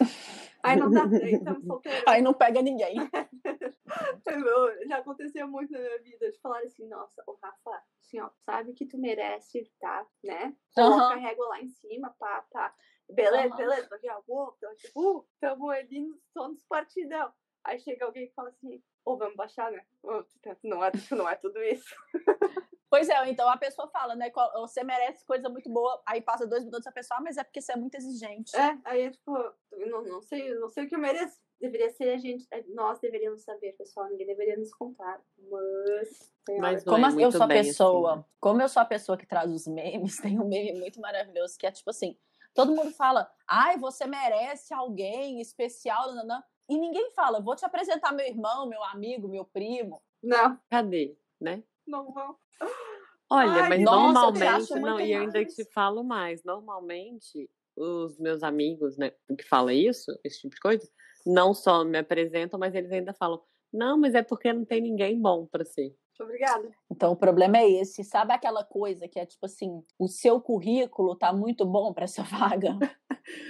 Aí 0.63 0.77
não 0.77 0.89
dá, 0.89 1.05
daí 1.05 1.33
estamos 1.33 1.65
solteiros. 1.65 2.03
Aí 2.07 2.21
não 2.21 2.33
pega 2.33 2.61
ninguém. 2.61 2.95
Meu, 4.43 4.87
já 4.87 4.97
aconteceu 4.97 5.47
muito 5.47 5.71
na 5.71 5.79
minha 5.79 6.01
vida 6.01 6.31
de 6.31 6.39
falar 6.39 6.59
assim, 6.59 6.87
nossa, 6.87 7.23
o 7.27 7.37
Rafa, 7.41 7.83
assim, 7.99 8.19
ó, 8.19 8.29
sabe 8.45 8.73
que 8.73 8.85
tu 8.85 8.97
merece, 8.97 9.71
tá? 9.79 10.05
Né? 10.23 10.55
Coloca 10.73 11.13
a 11.13 11.15
régua 11.15 11.47
lá 11.47 11.61
em 11.61 11.69
cima, 11.69 12.15
pá, 12.19 12.45
pá. 12.51 12.73
Beleza, 13.09 13.53
Aham. 13.53 13.57
beleza, 13.57 13.89
daqui 13.89 14.07
a 14.07 14.21
pouco, 14.21 14.55
então, 14.57 14.75
tipo, 14.75 15.17
uh, 15.17 15.27
tamo 15.39 15.69
ali 15.69 16.07
no 16.35 16.49
dos 16.49 16.63
partidão. 16.65 17.33
Aí 17.63 17.79
chega 17.79 18.05
alguém 18.05 18.27
que 18.27 18.33
fala 18.33 18.49
assim, 18.49 18.83
ô, 19.05 19.17
vamos 19.17 19.35
baixar, 19.35 19.71
né? 19.71 19.85
Tá- 20.41 20.57
não, 20.63 20.83
é, 20.83 20.91
não 21.11 21.29
é 21.29 21.35
tudo 21.35 21.61
isso. 21.63 21.95
Pois 22.93 23.09
é, 23.09 23.27
então 23.27 23.49
a 23.49 23.57
pessoa 23.57 23.87
fala, 23.87 24.15
né? 24.15 24.31
Você 24.59 24.83
merece 24.83 25.25
coisa 25.25 25.49
muito 25.49 25.67
boa. 25.67 25.99
Aí 26.05 26.21
passa 26.21 26.45
dois 26.45 26.63
minutos 26.63 26.85
a 26.85 26.91
pessoa, 26.91 27.17
ah, 27.17 27.23
mas 27.23 27.37
é 27.37 27.43
porque 27.43 27.59
você 27.59 27.71
é 27.71 27.75
muito 27.75 27.95
exigente. 27.95 28.55
É, 28.55 28.77
aí 28.85 29.01
é 29.01 29.09
tipo, 29.09 29.33
não, 29.89 30.03
não 30.03 30.21
sei, 30.21 30.53
não 30.53 30.69
sei 30.69 30.85
o 30.85 30.87
que 30.87 30.93
eu 30.93 30.99
mereço. 30.99 31.41
Deveria 31.63 31.89
ser 31.91 32.09
a 32.09 32.17
gente, 32.17 32.45
é, 32.51 32.61
nós 32.73 32.99
deveríamos 32.99 33.41
saber, 33.41 33.71
pessoal, 33.77 34.09
ninguém 34.09 34.27
deveria 34.27 34.57
nos 34.57 34.73
contar. 34.73 35.21
Mas. 35.49 36.33
Mas 36.59 36.83
não 36.83 36.93
Como 36.93 37.05
é 37.05 37.07
assim, 37.07 37.23
eu 37.23 37.31
sou 37.31 37.43
a 37.43 37.47
bem 37.47 37.59
assim, 37.59 37.69
pessoa, 37.69 38.15
né? 38.17 38.25
como 38.37 38.61
eu 38.61 38.67
sou 38.67 38.81
a 38.81 38.85
pessoa 38.85 39.17
que 39.17 39.25
traz 39.25 39.49
os 39.49 39.65
memes, 39.65 40.17
tem 40.19 40.37
um 40.37 40.45
meme 40.45 40.77
muito 40.77 40.99
maravilhoso 40.99 41.57
que 41.57 41.65
é 41.65 41.71
tipo 41.71 41.89
assim: 41.89 42.17
todo 42.53 42.75
mundo 42.75 42.91
fala, 42.91 43.31
ai, 43.47 43.77
você 43.77 44.05
merece 44.05 44.73
alguém 44.73 45.39
especial, 45.39 46.07
nananã. 46.13 46.43
E 46.67 46.77
ninguém 46.77 47.11
fala, 47.11 47.39
vou 47.39 47.55
te 47.55 47.63
apresentar 47.63 48.11
meu 48.11 48.25
irmão, 48.25 48.67
meu 48.67 48.83
amigo, 48.83 49.29
meu 49.29 49.45
primo. 49.45 50.03
Não, 50.21 50.59
Cadê? 50.69 51.17
Né? 51.39 51.63
não 51.87 52.11
vão. 52.11 52.35
Olha, 53.29 53.63
Ai, 53.63 53.69
mas 53.69 53.81
nossa, 53.83 54.31
normalmente, 54.31 54.73
não, 54.81 54.99
e 54.99 55.13
eu 55.13 55.21
ainda 55.21 55.45
te 55.45 55.63
falo 55.71 56.03
mais, 56.03 56.43
normalmente 56.43 57.49
os 57.75 58.19
meus 58.19 58.43
amigos, 58.43 58.97
né, 58.97 59.11
que 59.37 59.43
falam 59.47 59.71
isso, 59.71 60.11
esse 60.23 60.41
tipo 60.41 60.55
de 60.55 60.61
coisa, 60.61 60.89
não 61.25 61.53
só 61.53 61.83
me 61.83 61.97
apresentam, 61.97 62.59
mas 62.59 62.73
eles 62.75 62.91
ainda 62.91 63.13
falam, 63.13 63.41
não, 63.71 63.97
mas 63.97 64.13
é 64.15 64.21
porque 64.21 64.51
não 64.53 64.65
tem 64.65 64.81
ninguém 64.81 65.19
bom 65.19 65.45
pra 65.45 65.63
ser. 65.65 65.95
Obrigada. 66.21 66.69
Então 66.91 67.11
o 67.11 67.15
problema 67.15 67.57
é 67.57 67.67
esse. 67.69 68.03
Sabe 68.03 68.33
aquela 68.33 68.63
coisa 68.63 69.07
que 69.07 69.19
é 69.19 69.25
tipo 69.25 69.47
assim: 69.47 69.83
o 69.97 70.07
seu 70.07 70.39
currículo 70.39 71.15
tá 71.15 71.33
muito 71.33 71.65
bom 71.65 71.91
para 71.91 72.03
essa 72.03 72.21
vaga? 72.61 72.77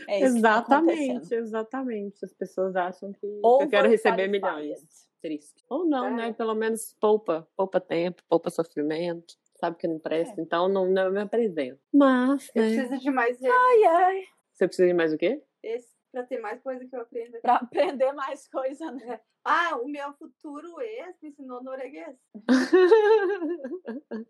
É 0.07 0.19
isso 0.23 0.35
que 0.35 0.41
tá 0.41 0.59
exatamente, 0.59 1.09
acontecendo. 1.11 1.39
exatamente. 1.39 2.25
As 2.25 2.33
pessoas 2.33 2.75
acham 2.77 3.11
que 3.11 3.25
eu 3.25 3.39
Overqualified. 3.43 3.69
quero 3.69 3.89
receber 3.89 4.27
milhões. 4.29 4.79
Triste. 5.21 5.63
Ou 5.69 5.85
não, 5.85 6.07
É. 6.07 6.11
né? 6.13 6.33
Pelo 6.33 6.55
menos 6.55 6.95
poupa, 7.01 7.45
poupa 7.55 7.81
tempo, 7.81 8.23
poupa 8.29 8.49
sofrimento. 8.49 9.35
Sabe 9.59 9.75
que 9.77 9.87
não 9.87 9.99
presta, 9.99 10.41
então 10.41 10.67
não, 10.69 10.85
não 10.89 11.11
me 11.11 11.19
apresento. 11.21 11.79
Mas, 11.93 12.49
Eu 12.55 12.63
né? 12.63 12.75
preciso 12.75 12.97
de 13.01 13.11
mais 13.11 13.37
Ai, 13.43 13.83
ai. 13.85 14.23
Você 14.53 14.67
precisa 14.67 14.87
de 14.87 14.93
mais 14.93 15.13
o 15.13 15.17
quê? 15.17 15.41
esse 15.61 15.92
pra 16.13 16.23
ter 16.23 16.39
mais 16.39 16.61
coisa 16.61 16.85
que 16.85 16.95
eu 16.95 17.01
aprenda. 17.01 17.39
Pra 17.41 17.55
aprender 17.55 18.13
mais 18.13 18.47
coisa, 18.47 18.91
né? 18.91 19.19
Ah, 19.43 19.77
o 19.77 19.87
meu 19.87 20.13
futuro 20.13 20.79
ex 20.79 21.17
me 21.21 21.29
ensinou 21.29 21.61
norueguês. 21.63 22.15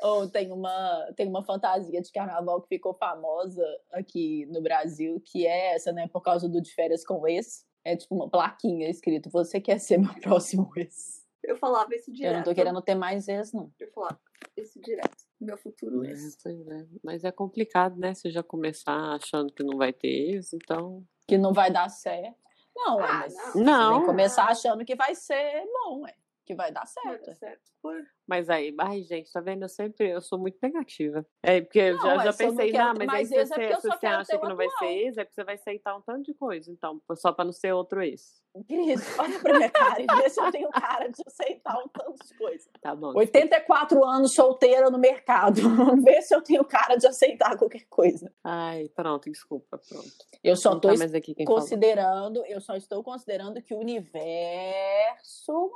Ou 0.00 0.30
tem 0.30 0.52
uma, 0.52 1.12
tem 1.16 1.28
uma 1.28 1.44
fantasia 1.44 2.00
de 2.00 2.12
carnaval 2.12 2.62
que 2.62 2.68
ficou 2.68 2.94
famosa 2.94 3.62
aqui 3.92 4.46
no 4.46 4.62
Brasil, 4.62 5.20
que 5.26 5.44
é 5.46 5.74
essa, 5.74 5.92
né? 5.92 6.08
Por 6.08 6.22
causa 6.22 6.48
do 6.48 6.62
de 6.62 6.72
férias 6.72 7.04
com 7.04 7.26
ex. 7.26 7.66
É 7.84 7.96
tipo 7.96 8.14
uma 8.14 8.30
plaquinha 8.30 8.88
escrito: 8.88 9.28
Você 9.30 9.60
quer 9.60 9.80
ser 9.80 9.98
meu 9.98 10.14
próximo 10.22 10.70
ex? 10.76 11.26
Eu 11.42 11.56
falava 11.56 11.94
isso 11.94 12.12
direto. 12.12 12.32
Eu 12.32 12.36
não 12.36 12.44
tô 12.44 12.54
querendo 12.54 12.80
ter 12.80 12.94
mais 12.94 13.26
ex, 13.26 13.52
não. 13.52 13.72
Eu 13.78 13.90
falava 13.90 14.20
isso 14.56 14.80
direto. 14.80 15.27
Meu 15.40 15.56
futuro 15.56 16.04
É, 16.04 16.08
ex. 16.10 16.36
pois 16.42 16.66
é. 16.68 16.86
Mas 17.02 17.24
é 17.24 17.30
complicado, 17.30 17.96
né? 17.98 18.12
Se 18.14 18.30
já 18.30 18.42
começar 18.42 19.14
achando 19.14 19.52
que 19.52 19.62
não 19.62 19.76
vai 19.78 19.92
ter 19.92 20.36
isso, 20.36 20.56
então. 20.56 21.06
Que 21.26 21.38
não 21.38 21.52
vai 21.52 21.70
dar 21.70 21.88
certo. 21.88 22.36
Não, 22.74 22.98
Ah, 23.00 23.08
mas 23.20 23.34
não. 23.34 23.42
você 23.44 23.52
tem 23.52 23.64
Não. 23.64 24.00
que 24.00 24.06
começar 24.06 24.44
achando 24.46 24.84
que 24.84 24.94
vai 24.96 25.14
ser 25.14 25.64
bom, 25.84 26.06
é. 26.06 26.14
Que 26.46 26.54
vai 26.54 26.72
dar 26.72 26.84
Vai 26.84 26.88
certo. 27.14 27.26
dar 27.26 27.34
certo. 27.34 27.70
Por... 27.82 27.94
Mas 28.28 28.50
aí, 28.50 28.74
ai, 28.78 29.02
gente, 29.02 29.32
tá 29.32 29.40
vendo? 29.40 29.62
Eu 29.62 29.70
sempre 29.70 30.10
eu 30.10 30.20
sou 30.20 30.38
muito 30.38 30.58
negativa. 30.62 31.26
É, 31.42 31.62
porque 31.62 31.78
eu 31.78 31.96
Não, 31.96 32.02
já, 32.02 32.12
é, 32.12 32.16
já 32.18 32.24
não 32.24 32.36
pensei, 32.36 32.72
não, 32.72 32.94
ter 32.94 33.06
mas 33.06 33.18
aí 33.18 33.26
se 33.26 33.36
é 33.38 33.46
você, 33.46 33.72
eu 33.72 33.80
se 33.80 33.88
você 33.88 34.06
acha 34.06 34.38
que 34.38 34.44
o 34.44 34.48
não 34.50 34.56
vai 34.56 34.66
atual. 34.66 34.78
ser 34.90 34.98
ex, 34.98 35.16
é 35.16 35.24
porque 35.24 35.34
você 35.34 35.44
vai 35.44 35.54
aceitar 35.54 35.96
um 35.96 36.02
tanto 36.02 36.24
de 36.24 36.34
coisa. 36.34 36.70
Então, 36.70 37.00
só 37.14 37.32
pra 37.32 37.46
não 37.46 37.52
ser 37.52 37.72
outro 37.72 38.02
ex. 38.02 38.42
Cris, 38.66 39.00
olha 39.18 39.38
pra 39.40 39.56
minha 39.56 39.70
cara 39.70 40.02
e 40.02 40.06
vê 40.06 40.28
se 40.28 40.40
eu 40.40 40.50
tenho 40.50 40.68
cara 40.68 41.08
de 41.08 41.22
aceitar 41.26 41.78
um 41.78 41.88
tanto 41.88 42.26
de 42.26 42.34
coisa. 42.36 42.68
Tá 42.82 42.94
bom. 42.94 43.16
84 43.16 44.04
anos 44.04 44.34
solteira 44.34 44.90
no 44.90 44.98
mercado. 44.98 45.60
Vê 46.04 46.20
se 46.22 46.34
eu 46.34 46.42
tenho 46.42 46.64
cara 46.64 46.96
de 46.96 47.06
aceitar 47.06 47.56
qualquer 47.56 47.86
coisa. 47.88 48.32
Ai, 48.44 48.88
pronto, 48.94 49.30
desculpa, 49.30 49.78
pronto. 49.88 50.08
Eu 50.42 50.56
só 50.56 50.72
não 50.72 50.80
tô 50.80 50.88
tá 50.88 51.20
quem 51.20 51.34
falou. 51.44 51.60
considerando, 51.60 52.44
eu 52.46 52.60
só 52.60 52.74
estou 52.76 53.02
considerando 53.02 53.62
que 53.62 53.74
o 53.74 53.78
universo, 53.78 54.22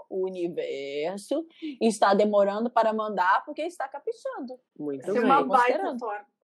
o 0.08 0.24
universo 0.26 1.46
está 1.80 2.14
demorando 2.14 2.41
demorando 2.42 2.70
para 2.70 2.92
mandar 2.92 3.44
porque 3.44 3.62
está 3.62 3.88
caprichando. 3.88 4.58
Muito 4.78 5.08
é 5.08 5.12
bem. 5.12 5.24
uma 5.24 5.42
baita. 5.44 5.96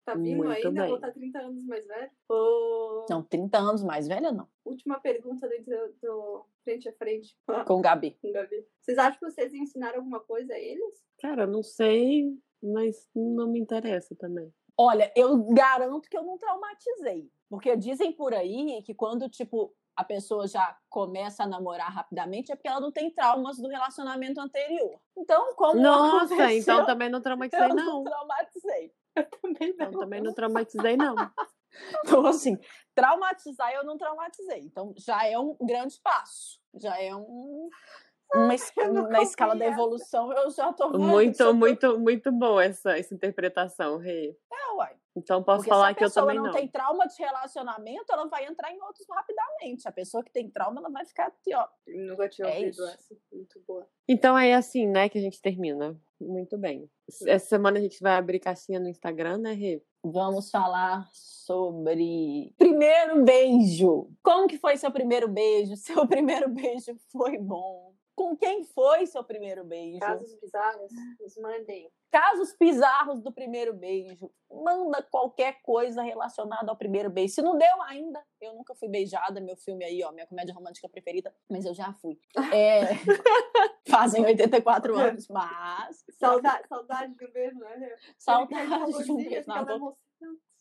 Tá 0.05 0.13
vindo 0.15 0.37
Muito 0.45 0.65
ainda, 0.67 0.83
bem. 0.83 0.91
ou 0.93 0.99
tá 1.01 1.11
30 1.11 1.37
anos 1.37 1.65
mais 1.65 1.85
velho? 1.85 2.11
Ô, 2.29 3.05
Não, 3.09 3.21
30 3.21 3.57
anos 3.57 3.83
mais 3.83 4.07
velha, 4.07 4.31
não. 4.31 4.47
Última 4.63 5.01
pergunta 5.01 5.49
dentro 5.49 5.75
do 6.01 6.45
frente 6.63 6.87
a 6.87 6.93
frente 6.93 7.37
Com 7.65 7.73
o 7.73 7.81
Gabi. 7.81 8.17
com 8.21 8.29
o 8.29 8.31
Gabi. 8.31 8.65
Vocês 8.79 8.97
acham 8.97 9.19
que 9.19 9.25
vocês 9.25 9.53
ensinaram 9.53 9.97
alguma 9.97 10.21
coisa 10.21 10.53
a 10.53 10.57
eles? 10.59 11.03
Cara, 11.19 11.43
eu 11.43 11.47
não 11.47 11.61
sei, 11.61 12.39
mas 12.63 13.09
não 13.13 13.49
me 13.49 13.59
interessa 13.59 14.15
também. 14.15 14.53
Olha, 14.77 15.11
eu 15.13 15.43
garanto 15.53 16.09
que 16.09 16.17
eu 16.17 16.23
não 16.23 16.37
traumatizei. 16.37 17.29
Porque 17.49 17.75
dizem 17.75 18.13
por 18.13 18.33
aí 18.33 18.81
que 18.83 18.93
quando, 18.93 19.27
tipo, 19.27 19.73
a 19.97 20.03
pessoa 20.03 20.47
já 20.47 20.77
começa 20.89 21.43
a 21.43 21.47
namorar 21.47 21.91
rapidamente 21.91 22.51
é 22.51 22.55
porque 22.55 22.67
ela 22.67 22.79
não 22.79 22.91
tem 22.91 23.09
traumas 23.09 23.57
do 23.57 23.67
relacionamento 23.67 24.39
anterior. 24.39 25.01
Então, 25.17 25.55
como 25.55 25.81
Nossa, 25.81 26.35
aconteceu, 26.35 26.75
então 26.75 26.85
também 26.85 27.09
não 27.09 27.19
traumatizei, 27.19 27.65
eu 27.65 27.75
não 27.75 27.85
não. 27.85 28.03
traumatizei. 28.03 28.93
Também 29.41 29.69
Então 29.69 29.91
também 29.91 30.21
não 30.21 30.33
traumatizei, 30.33 30.95
não. 30.95 31.15
Então, 32.03 32.25
assim, 32.25 32.57
traumatizar 32.95 33.71
eu 33.71 33.83
não 33.83 33.97
traumatizei. 33.97 34.61
Então, 34.61 34.95
já 34.97 35.27
é 35.27 35.37
um 35.37 35.55
grande 35.61 35.99
passo. 36.01 36.59
Já 36.73 36.99
é 36.99 37.13
um. 37.15 37.69
Uma, 38.33 39.07
na 39.09 39.21
escala 39.21 39.55
da 39.55 39.65
evolução, 39.65 40.31
eu 40.33 40.49
já 40.51 40.71
tô 40.73 40.91
vendo. 40.91 41.01
Muito, 41.01 41.37
já 41.37 41.45
tô- 41.45 41.53
muito, 41.53 41.99
muito 41.99 42.31
boa 42.31 42.63
essa, 42.63 42.97
essa 42.97 43.13
interpretação, 43.13 43.97
Rê. 43.97 44.35
É, 44.51 44.73
uai. 44.75 44.95
Então 45.15 45.41
posso 45.41 45.59
Porque 45.59 45.69
falar 45.69 45.87
se 45.87 45.91
a 45.91 45.95
que 45.95 46.03
eu 46.03 46.07
pessoa 46.07 46.25
também 46.25 46.37
não, 46.37 46.45
não. 46.45 46.51
tem 46.53 46.67
trauma 46.67 47.07
de 47.07 47.15
relacionamento, 47.17 48.05
ela 48.11 48.27
vai 48.27 48.45
entrar 48.45 48.71
em 48.71 48.79
outros 48.81 49.07
rapidamente. 49.09 49.87
A 49.87 49.91
pessoa 49.91 50.23
que 50.23 50.31
tem 50.31 50.49
trauma, 50.49 50.79
ela 50.79 50.89
vai 50.91 51.05
ficar 51.05 51.27
aqui, 51.27 51.55
ó. 51.55 51.65
Nunca 51.87 52.29
tinha 52.29 52.47
É 52.49 52.57
ouvido 52.59 52.85
essa. 52.87 53.15
Muito 53.31 53.59
boa. 53.67 53.87
Então 54.07 54.37
é 54.37 54.53
assim, 54.53 54.85
né, 54.85 55.09
que 55.09 55.17
a 55.17 55.21
gente 55.21 55.41
termina. 55.41 55.99
Muito 56.21 56.57
bem. 56.57 56.89
Essa 57.25 57.47
semana 57.47 57.79
a 57.79 57.81
gente 57.81 57.99
vai 58.01 58.13
abrir 58.15 58.39
caixinha 58.39 58.79
no 58.79 58.87
Instagram, 58.87 59.37
né, 59.39 59.53
Rê? 59.53 59.81
Vamos 60.03 60.51
falar 60.51 61.09
sobre 61.11 62.53
primeiro 62.57 63.23
beijo. 63.23 64.09
Como 64.21 64.47
que 64.47 64.57
foi 64.57 64.77
seu 64.77 64.91
primeiro 64.91 65.27
beijo? 65.27 65.75
Seu 65.77 66.07
primeiro 66.07 66.49
beijo 66.49 66.95
foi 67.11 67.37
bom? 67.37 67.93
Com 68.17 68.35
quem 68.35 68.63
foi 68.63 69.05
seu 69.05 69.23
primeiro 69.23 69.63
beijo? 69.63 69.99
Casos 69.99 70.35
bizarros, 70.41 70.91
nos 71.19 71.37
mandem. 71.37 71.87
Casos 72.11 72.55
bizarros 72.59 73.21
do 73.21 73.31
primeiro 73.31 73.75
beijo. 73.75 74.31
Manda 74.51 75.03
qualquer 75.03 75.61
coisa 75.61 76.01
relacionada 76.01 76.71
ao 76.71 76.75
primeiro 76.75 77.11
beijo. 77.11 77.35
Se 77.35 77.43
não 77.43 77.55
deu 77.55 77.79
ainda, 77.83 78.19
eu 78.41 78.55
nunca 78.55 78.73
fui 78.73 78.89
beijada. 78.89 79.39
Meu 79.39 79.55
filme 79.55 79.85
aí, 79.85 80.03
ó, 80.03 80.11
minha 80.11 80.25
comédia 80.25 80.51
romântica 80.51 80.89
preferida, 80.89 81.31
mas 81.47 81.63
eu 81.63 81.75
já 81.75 81.93
fui. 81.93 82.19
É, 82.51 82.85
fazem 83.87 84.25
84 84.25 84.97
anos, 84.97 85.27
mas. 85.27 86.03
Saudade, 86.17 86.67
saudade 86.67 87.13
de 87.13 87.23
um 87.23 87.31
beijo, 87.31 87.59
né? 87.59 87.95
Saudade 88.17 88.67
de 88.67 88.73
um 88.73 88.79
calorzinho, 88.79 89.29
beijo 89.29 89.47
na 89.47 89.63
boca. 89.63 89.97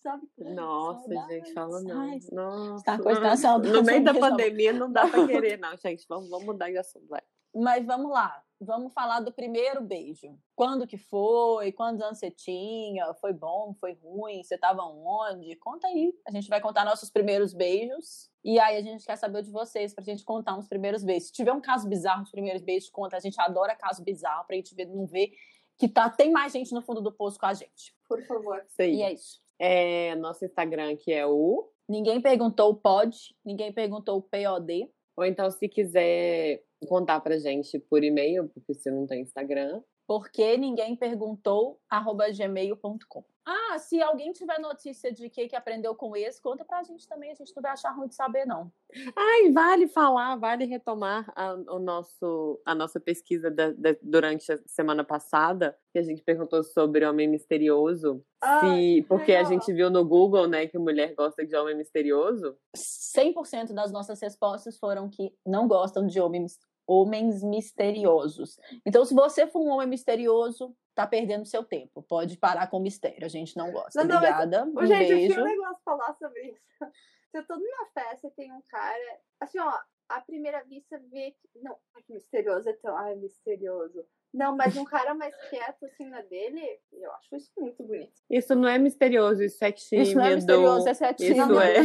sabe? 0.00 0.28
Nossa, 0.36 1.26
gente, 1.26 1.54
fala 1.54 1.80
não. 1.80 2.00
Ai, 2.02 2.18
Nossa. 2.30 2.84
tá 2.84 3.02
com 3.02 3.08
essa 3.08 3.20
não. 3.20 3.36
saudade 3.38 3.72
No 3.72 3.82
meio 3.82 4.04
da 4.04 4.12
pandemia 4.12 4.74
não 4.74 4.92
dá 4.92 5.08
pra 5.08 5.26
querer, 5.26 5.58
não, 5.58 5.74
gente. 5.78 6.04
Vamos, 6.06 6.28
vamos 6.28 6.44
mudar 6.44 6.70
de 6.70 6.76
assunto, 6.76 7.06
vai. 7.08 7.22
Mas 7.58 7.86
vamos 7.86 8.10
lá, 8.10 8.42
vamos 8.60 8.92
falar 8.92 9.20
do 9.20 9.32
primeiro 9.32 9.80
beijo. 9.80 10.38
Quando 10.54 10.86
que 10.86 10.98
foi? 10.98 11.72
Quantos 11.72 12.02
anos 12.02 12.18
você 12.18 12.30
tinha? 12.30 13.14
Foi 13.14 13.32
bom? 13.32 13.74
Foi 13.80 13.94
ruim? 13.94 14.42
Você 14.42 14.56
estava 14.56 14.82
onde? 14.82 15.56
Conta 15.56 15.86
aí. 15.86 16.12
A 16.26 16.30
gente 16.30 16.48
vai 16.48 16.60
contar 16.60 16.84
nossos 16.84 17.10
primeiros 17.10 17.54
beijos. 17.54 18.30
E 18.44 18.58
aí 18.58 18.76
a 18.76 18.82
gente 18.82 19.06
quer 19.06 19.16
saber 19.16 19.42
de 19.42 19.50
vocês 19.50 19.94
pra 19.94 20.04
gente 20.04 20.22
contar 20.22 20.56
uns 20.56 20.68
primeiros 20.68 21.02
beijos. 21.02 21.28
Se 21.28 21.32
tiver 21.32 21.52
um 21.52 21.60
caso 21.60 21.88
bizarro 21.88 22.22
dos 22.22 22.30
primeiros 22.30 22.62
beijos, 22.62 22.90
conta. 22.90 23.16
A 23.16 23.20
gente 23.20 23.40
adora 23.40 23.74
caso 23.74 24.04
bizarro 24.04 24.46
pra 24.46 24.56
gente 24.56 24.74
ver, 24.74 24.86
não 24.86 25.06
ver 25.06 25.32
que 25.78 25.88
tá, 25.88 26.08
tem 26.10 26.30
mais 26.30 26.52
gente 26.52 26.74
no 26.74 26.82
fundo 26.82 27.00
do 27.00 27.12
poço 27.12 27.38
com 27.38 27.46
a 27.46 27.54
gente. 27.54 27.94
Por 28.08 28.22
favor. 28.26 28.62
Isso 28.66 28.82
aí. 28.82 28.96
E 28.96 29.02
é 29.02 29.12
isso. 29.12 29.40
É, 29.58 30.14
nosso 30.16 30.44
Instagram 30.44 30.94
que 30.96 31.10
é 31.10 31.26
o. 31.26 31.70
Ninguém 31.88 32.20
perguntou 32.20 32.70
o 32.70 32.74
pod, 32.74 33.16
ninguém 33.42 33.72
perguntou 33.72 34.18
o 34.18 34.22
POD. 34.22 34.90
Ou 35.16 35.24
então, 35.24 35.50
se 35.50 35.66
quiser 35.66 36.65
contar 36.86 37.20
pra 37.20 37.38
gente 37.38 37.78
por 37.78 38.02
e-mail, 38.04 38.48
porque 38.48 38.74
você 38.74 38.90
não 38.90 39.06
tem 39.06 39.22
Instagram. 39.22 39.82
Porque 40.06 40.56
ninguém 40.56 40.96
perguntou 40.96 41.80
arroba 41.88 42.30
gmail.com. 42.30 43.24
Ah, 43.46 43.78
se 43.78 44.02
alguém 44.02 44.32
tiver 44.32 44.58
notícia 44.58 45.12
de 45.12 45.30
que, 45.30 45.46
que 45.46 45.54
aprendeu 45.54 45.94
com 45.94 46.16
esse, 46.16 46.42
conta 46.42 46.64
pra 46.64 46.82
gente 46.82 47.06
também. 47.08 47.30
A 47.30 47.34
gente 47.34 47.54
não 47.54 47.62
vai 47.62 47.70
achar 47.70 47.90
ruim 47.92 48.08
de 48.08 48.14
saber, 48.16 48.44
não. 48.44 48.72
Ai, 49.14 49.52
vale 49.52 49.86
falar, 49.86 50.34
vale 50.36 50.64
retomar 50.64 51.32
a, 51.36 51.54
o 51.54 51.78
nosso, 51.78 52.60
a 52.66 52.74
nossa 52.74 52.98
pesquisa 52.98 53.48
da- 53.50 53.70
da- 53.70 53.96
durante 54.02 54.50
a 54.52 54.58
semana 54.66 55.04
passada, 55.04 55.78
que 55.92 55.98
a 55.98 56.02
gente 56.02 56.22
perguntou 56.24 56.64
sobre 56.64 57.06
homem 57.06 57.28
misterioso. 57.28 58.20
Ah, 58.42 58.60
se, 58.60 59.04
porque 59.08 59.32
a 59.32 59.44
gente 59.44 59.72
viu 59.72 59.90
no 59.90 60.04
Google, 60.04 60.48
né, 60.48 60.66
que 60.66 60.76
mulher 60.78 61.14
gosta 61.14 61.46
de 61.46 61.54
homem 61.56 61.76
misterioso. 61.76 62.56
100% 62.76 63.72
das 63.72 63.92
nossas 63.92 64.20
respostas 64.20 64.76
foram 64.76 65.08
que 65.08 65.32
não 65.46 65.68
gostam 65.68 66.04
de 66.06 66.20
homens, 66.20 66.58
homens 66.86 67.42
misteriosos. 67.42 68.58
Então, 68.84 69.04
se 69.04 69.14
você 69.14 69.46
for 69.46 69.60
um 69.60 69.68
homem 69.70 69.88
misterioso, 69.88 70.74
tá 70.94 71.06
perdendo 71.06 71.44
seu 71.44 71.62
tempo. 71.64 72.02
Pode 72.02 72.36
parar 72.38 72.68
com 72.68 72.78
mistério. 72.80 73.24
A 73.24 73.28
gente 73.28 73.56
não 73.56 73.70
gosta. 73.72 74.02
Não, 74.02 74.08
não, 74.08 74.20
mas- 74.20 74.30
Obrigada. 74.30 74.64
Ô, 74.64 74.82
um 74.82 74.86
gente, 74.86 75.10
eu 75.10 75.16
beijo. 75.16 75.32
tinha 75.34 75.44
um 75.44 75.48
negócio 75.48 75.80
pra 75.84 75.96
falar 75.96 76.14
sobre 76.14 76.42
isso. 76.42 76.92
Se 77.30 77.38
eu 77.38 77.46
tô 77.46 77.56
numa 77.56 77.86
festa 77.92 78.28
e 78.28 78.30
tem 78.30 78.52
um 78.52 78.62
cara, 78.68 79.20
assim, 79.40 79.58
ó, 79.58 79.72
à 80.08 80.20
primeira 80.20 80.62
vista 80.64 80.98
vê 81.10 81.32
que. 81.32 81.60
Não, 81.62 81.76
ai, 81.94 82.02
que 82.02 82.12
misterioso, 82.14 82.68
é 82.68 82.72
tão. 82.74 82.96
Ai, 82.96 83.14
misterioso. 83.16 84.04
Não, 84.32 84.54
mas 84.54 84.76
um 84.76 84.84
cara 84.84 85.14
mais 85.14 85.34
quieto, 85.48 85.86
assim, 85.86 86.04
na 86.10 86.20
dele, 86.20 86.60
eu 86.92 87.10
acho 87.12 87.36
isso 87.36 87.50
muito 87.58 87.82
bonito. 87.82 88.12
Isso 88.28 88.54
não 88.54 88.68
é 88.68 88.76
misterioso, 88.78 89.42
isso 89.42 89.64
é 89.64 89.72
tímido. 89.72 90.08
Isso 90.08 90.18
não 90.18 90.24
é 90.26 90.34
misterioso, 90.34 90.88
esse 90.88 91.04
é 91.04 91.14
tímido, 91.14 91.42
Isso 91.42 91.60
é. 91.60 91.76
é. 91.76 91.80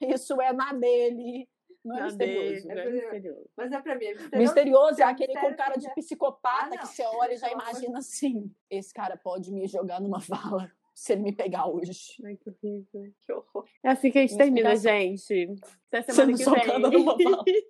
Isso 0.14 0.40
é 0.40 0.52
na 0.52 0.72
dele. 0.72 1.48
Não 1.84 1.96
é 1.98 2.02
misterioso. 2.04 2.68
não 2.68 2.74
é 2.78 2.90
misterioso. 2.90 3.50
Mas 3.56 3.72
é 3.72 3.80
pra 3.80 3.94
mim, 3.96 4.04
é 4.04 4.10
misterioso. 4.14 4.36
Misterioso 4.42 5.00
é 5.00 5.04
aquele 5.04 5.34
com 5.34 5.54
cara 5.54 5.76
de 5.76 5.86
é- 5.86 5.94
psicopata 5.94 6.74
Ah, 6.74 6.78
que 6.78 6.86
você 6.88 7.02
olha 7.04 7.32
e 7.34 7.36
já 7.38 7.50
imagina 7.50 7.98
assim: 7.98 8.50
esse 8.68 8.92
cara 8.92 9.16
pode 9.16 9.50
me 9.52 9.66
jogar 9.66 10.00
numa 10.00 10.18
vala 10.28 10.70
se 10.94 11.12
ele 11.14 11.22
me 11.22 11.32
pegar 11.32 11.66
hoje. 11.66 11.92
Ai, 12.24 12.36
que 12.36 12.50
horrível. 12.50 13.12
Que 13.22 13.32
horror. 13.32 13.64
É 13.82 13.88
assim 13.90 14.10
que 14.10 14.18
a 14.18 14.20
gente 14.20 14.36
termina, 14.36 14.76
gente. 14.76 15.54
Até 15.90 16.02
semana 16.12 16.36
que 16.36 16.44
vem. 16.44 17.60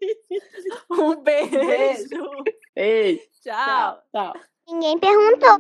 Um 0.90 1.22
beijo. 1.22 1.50
Beijo. 1.50 2.30
Beijo. 2.74 3.22
Tchau. 3.42 4.02
Tchau. 4.12 4.32
Ninguém 4.68 4.98
perguntou. 4.98 5.58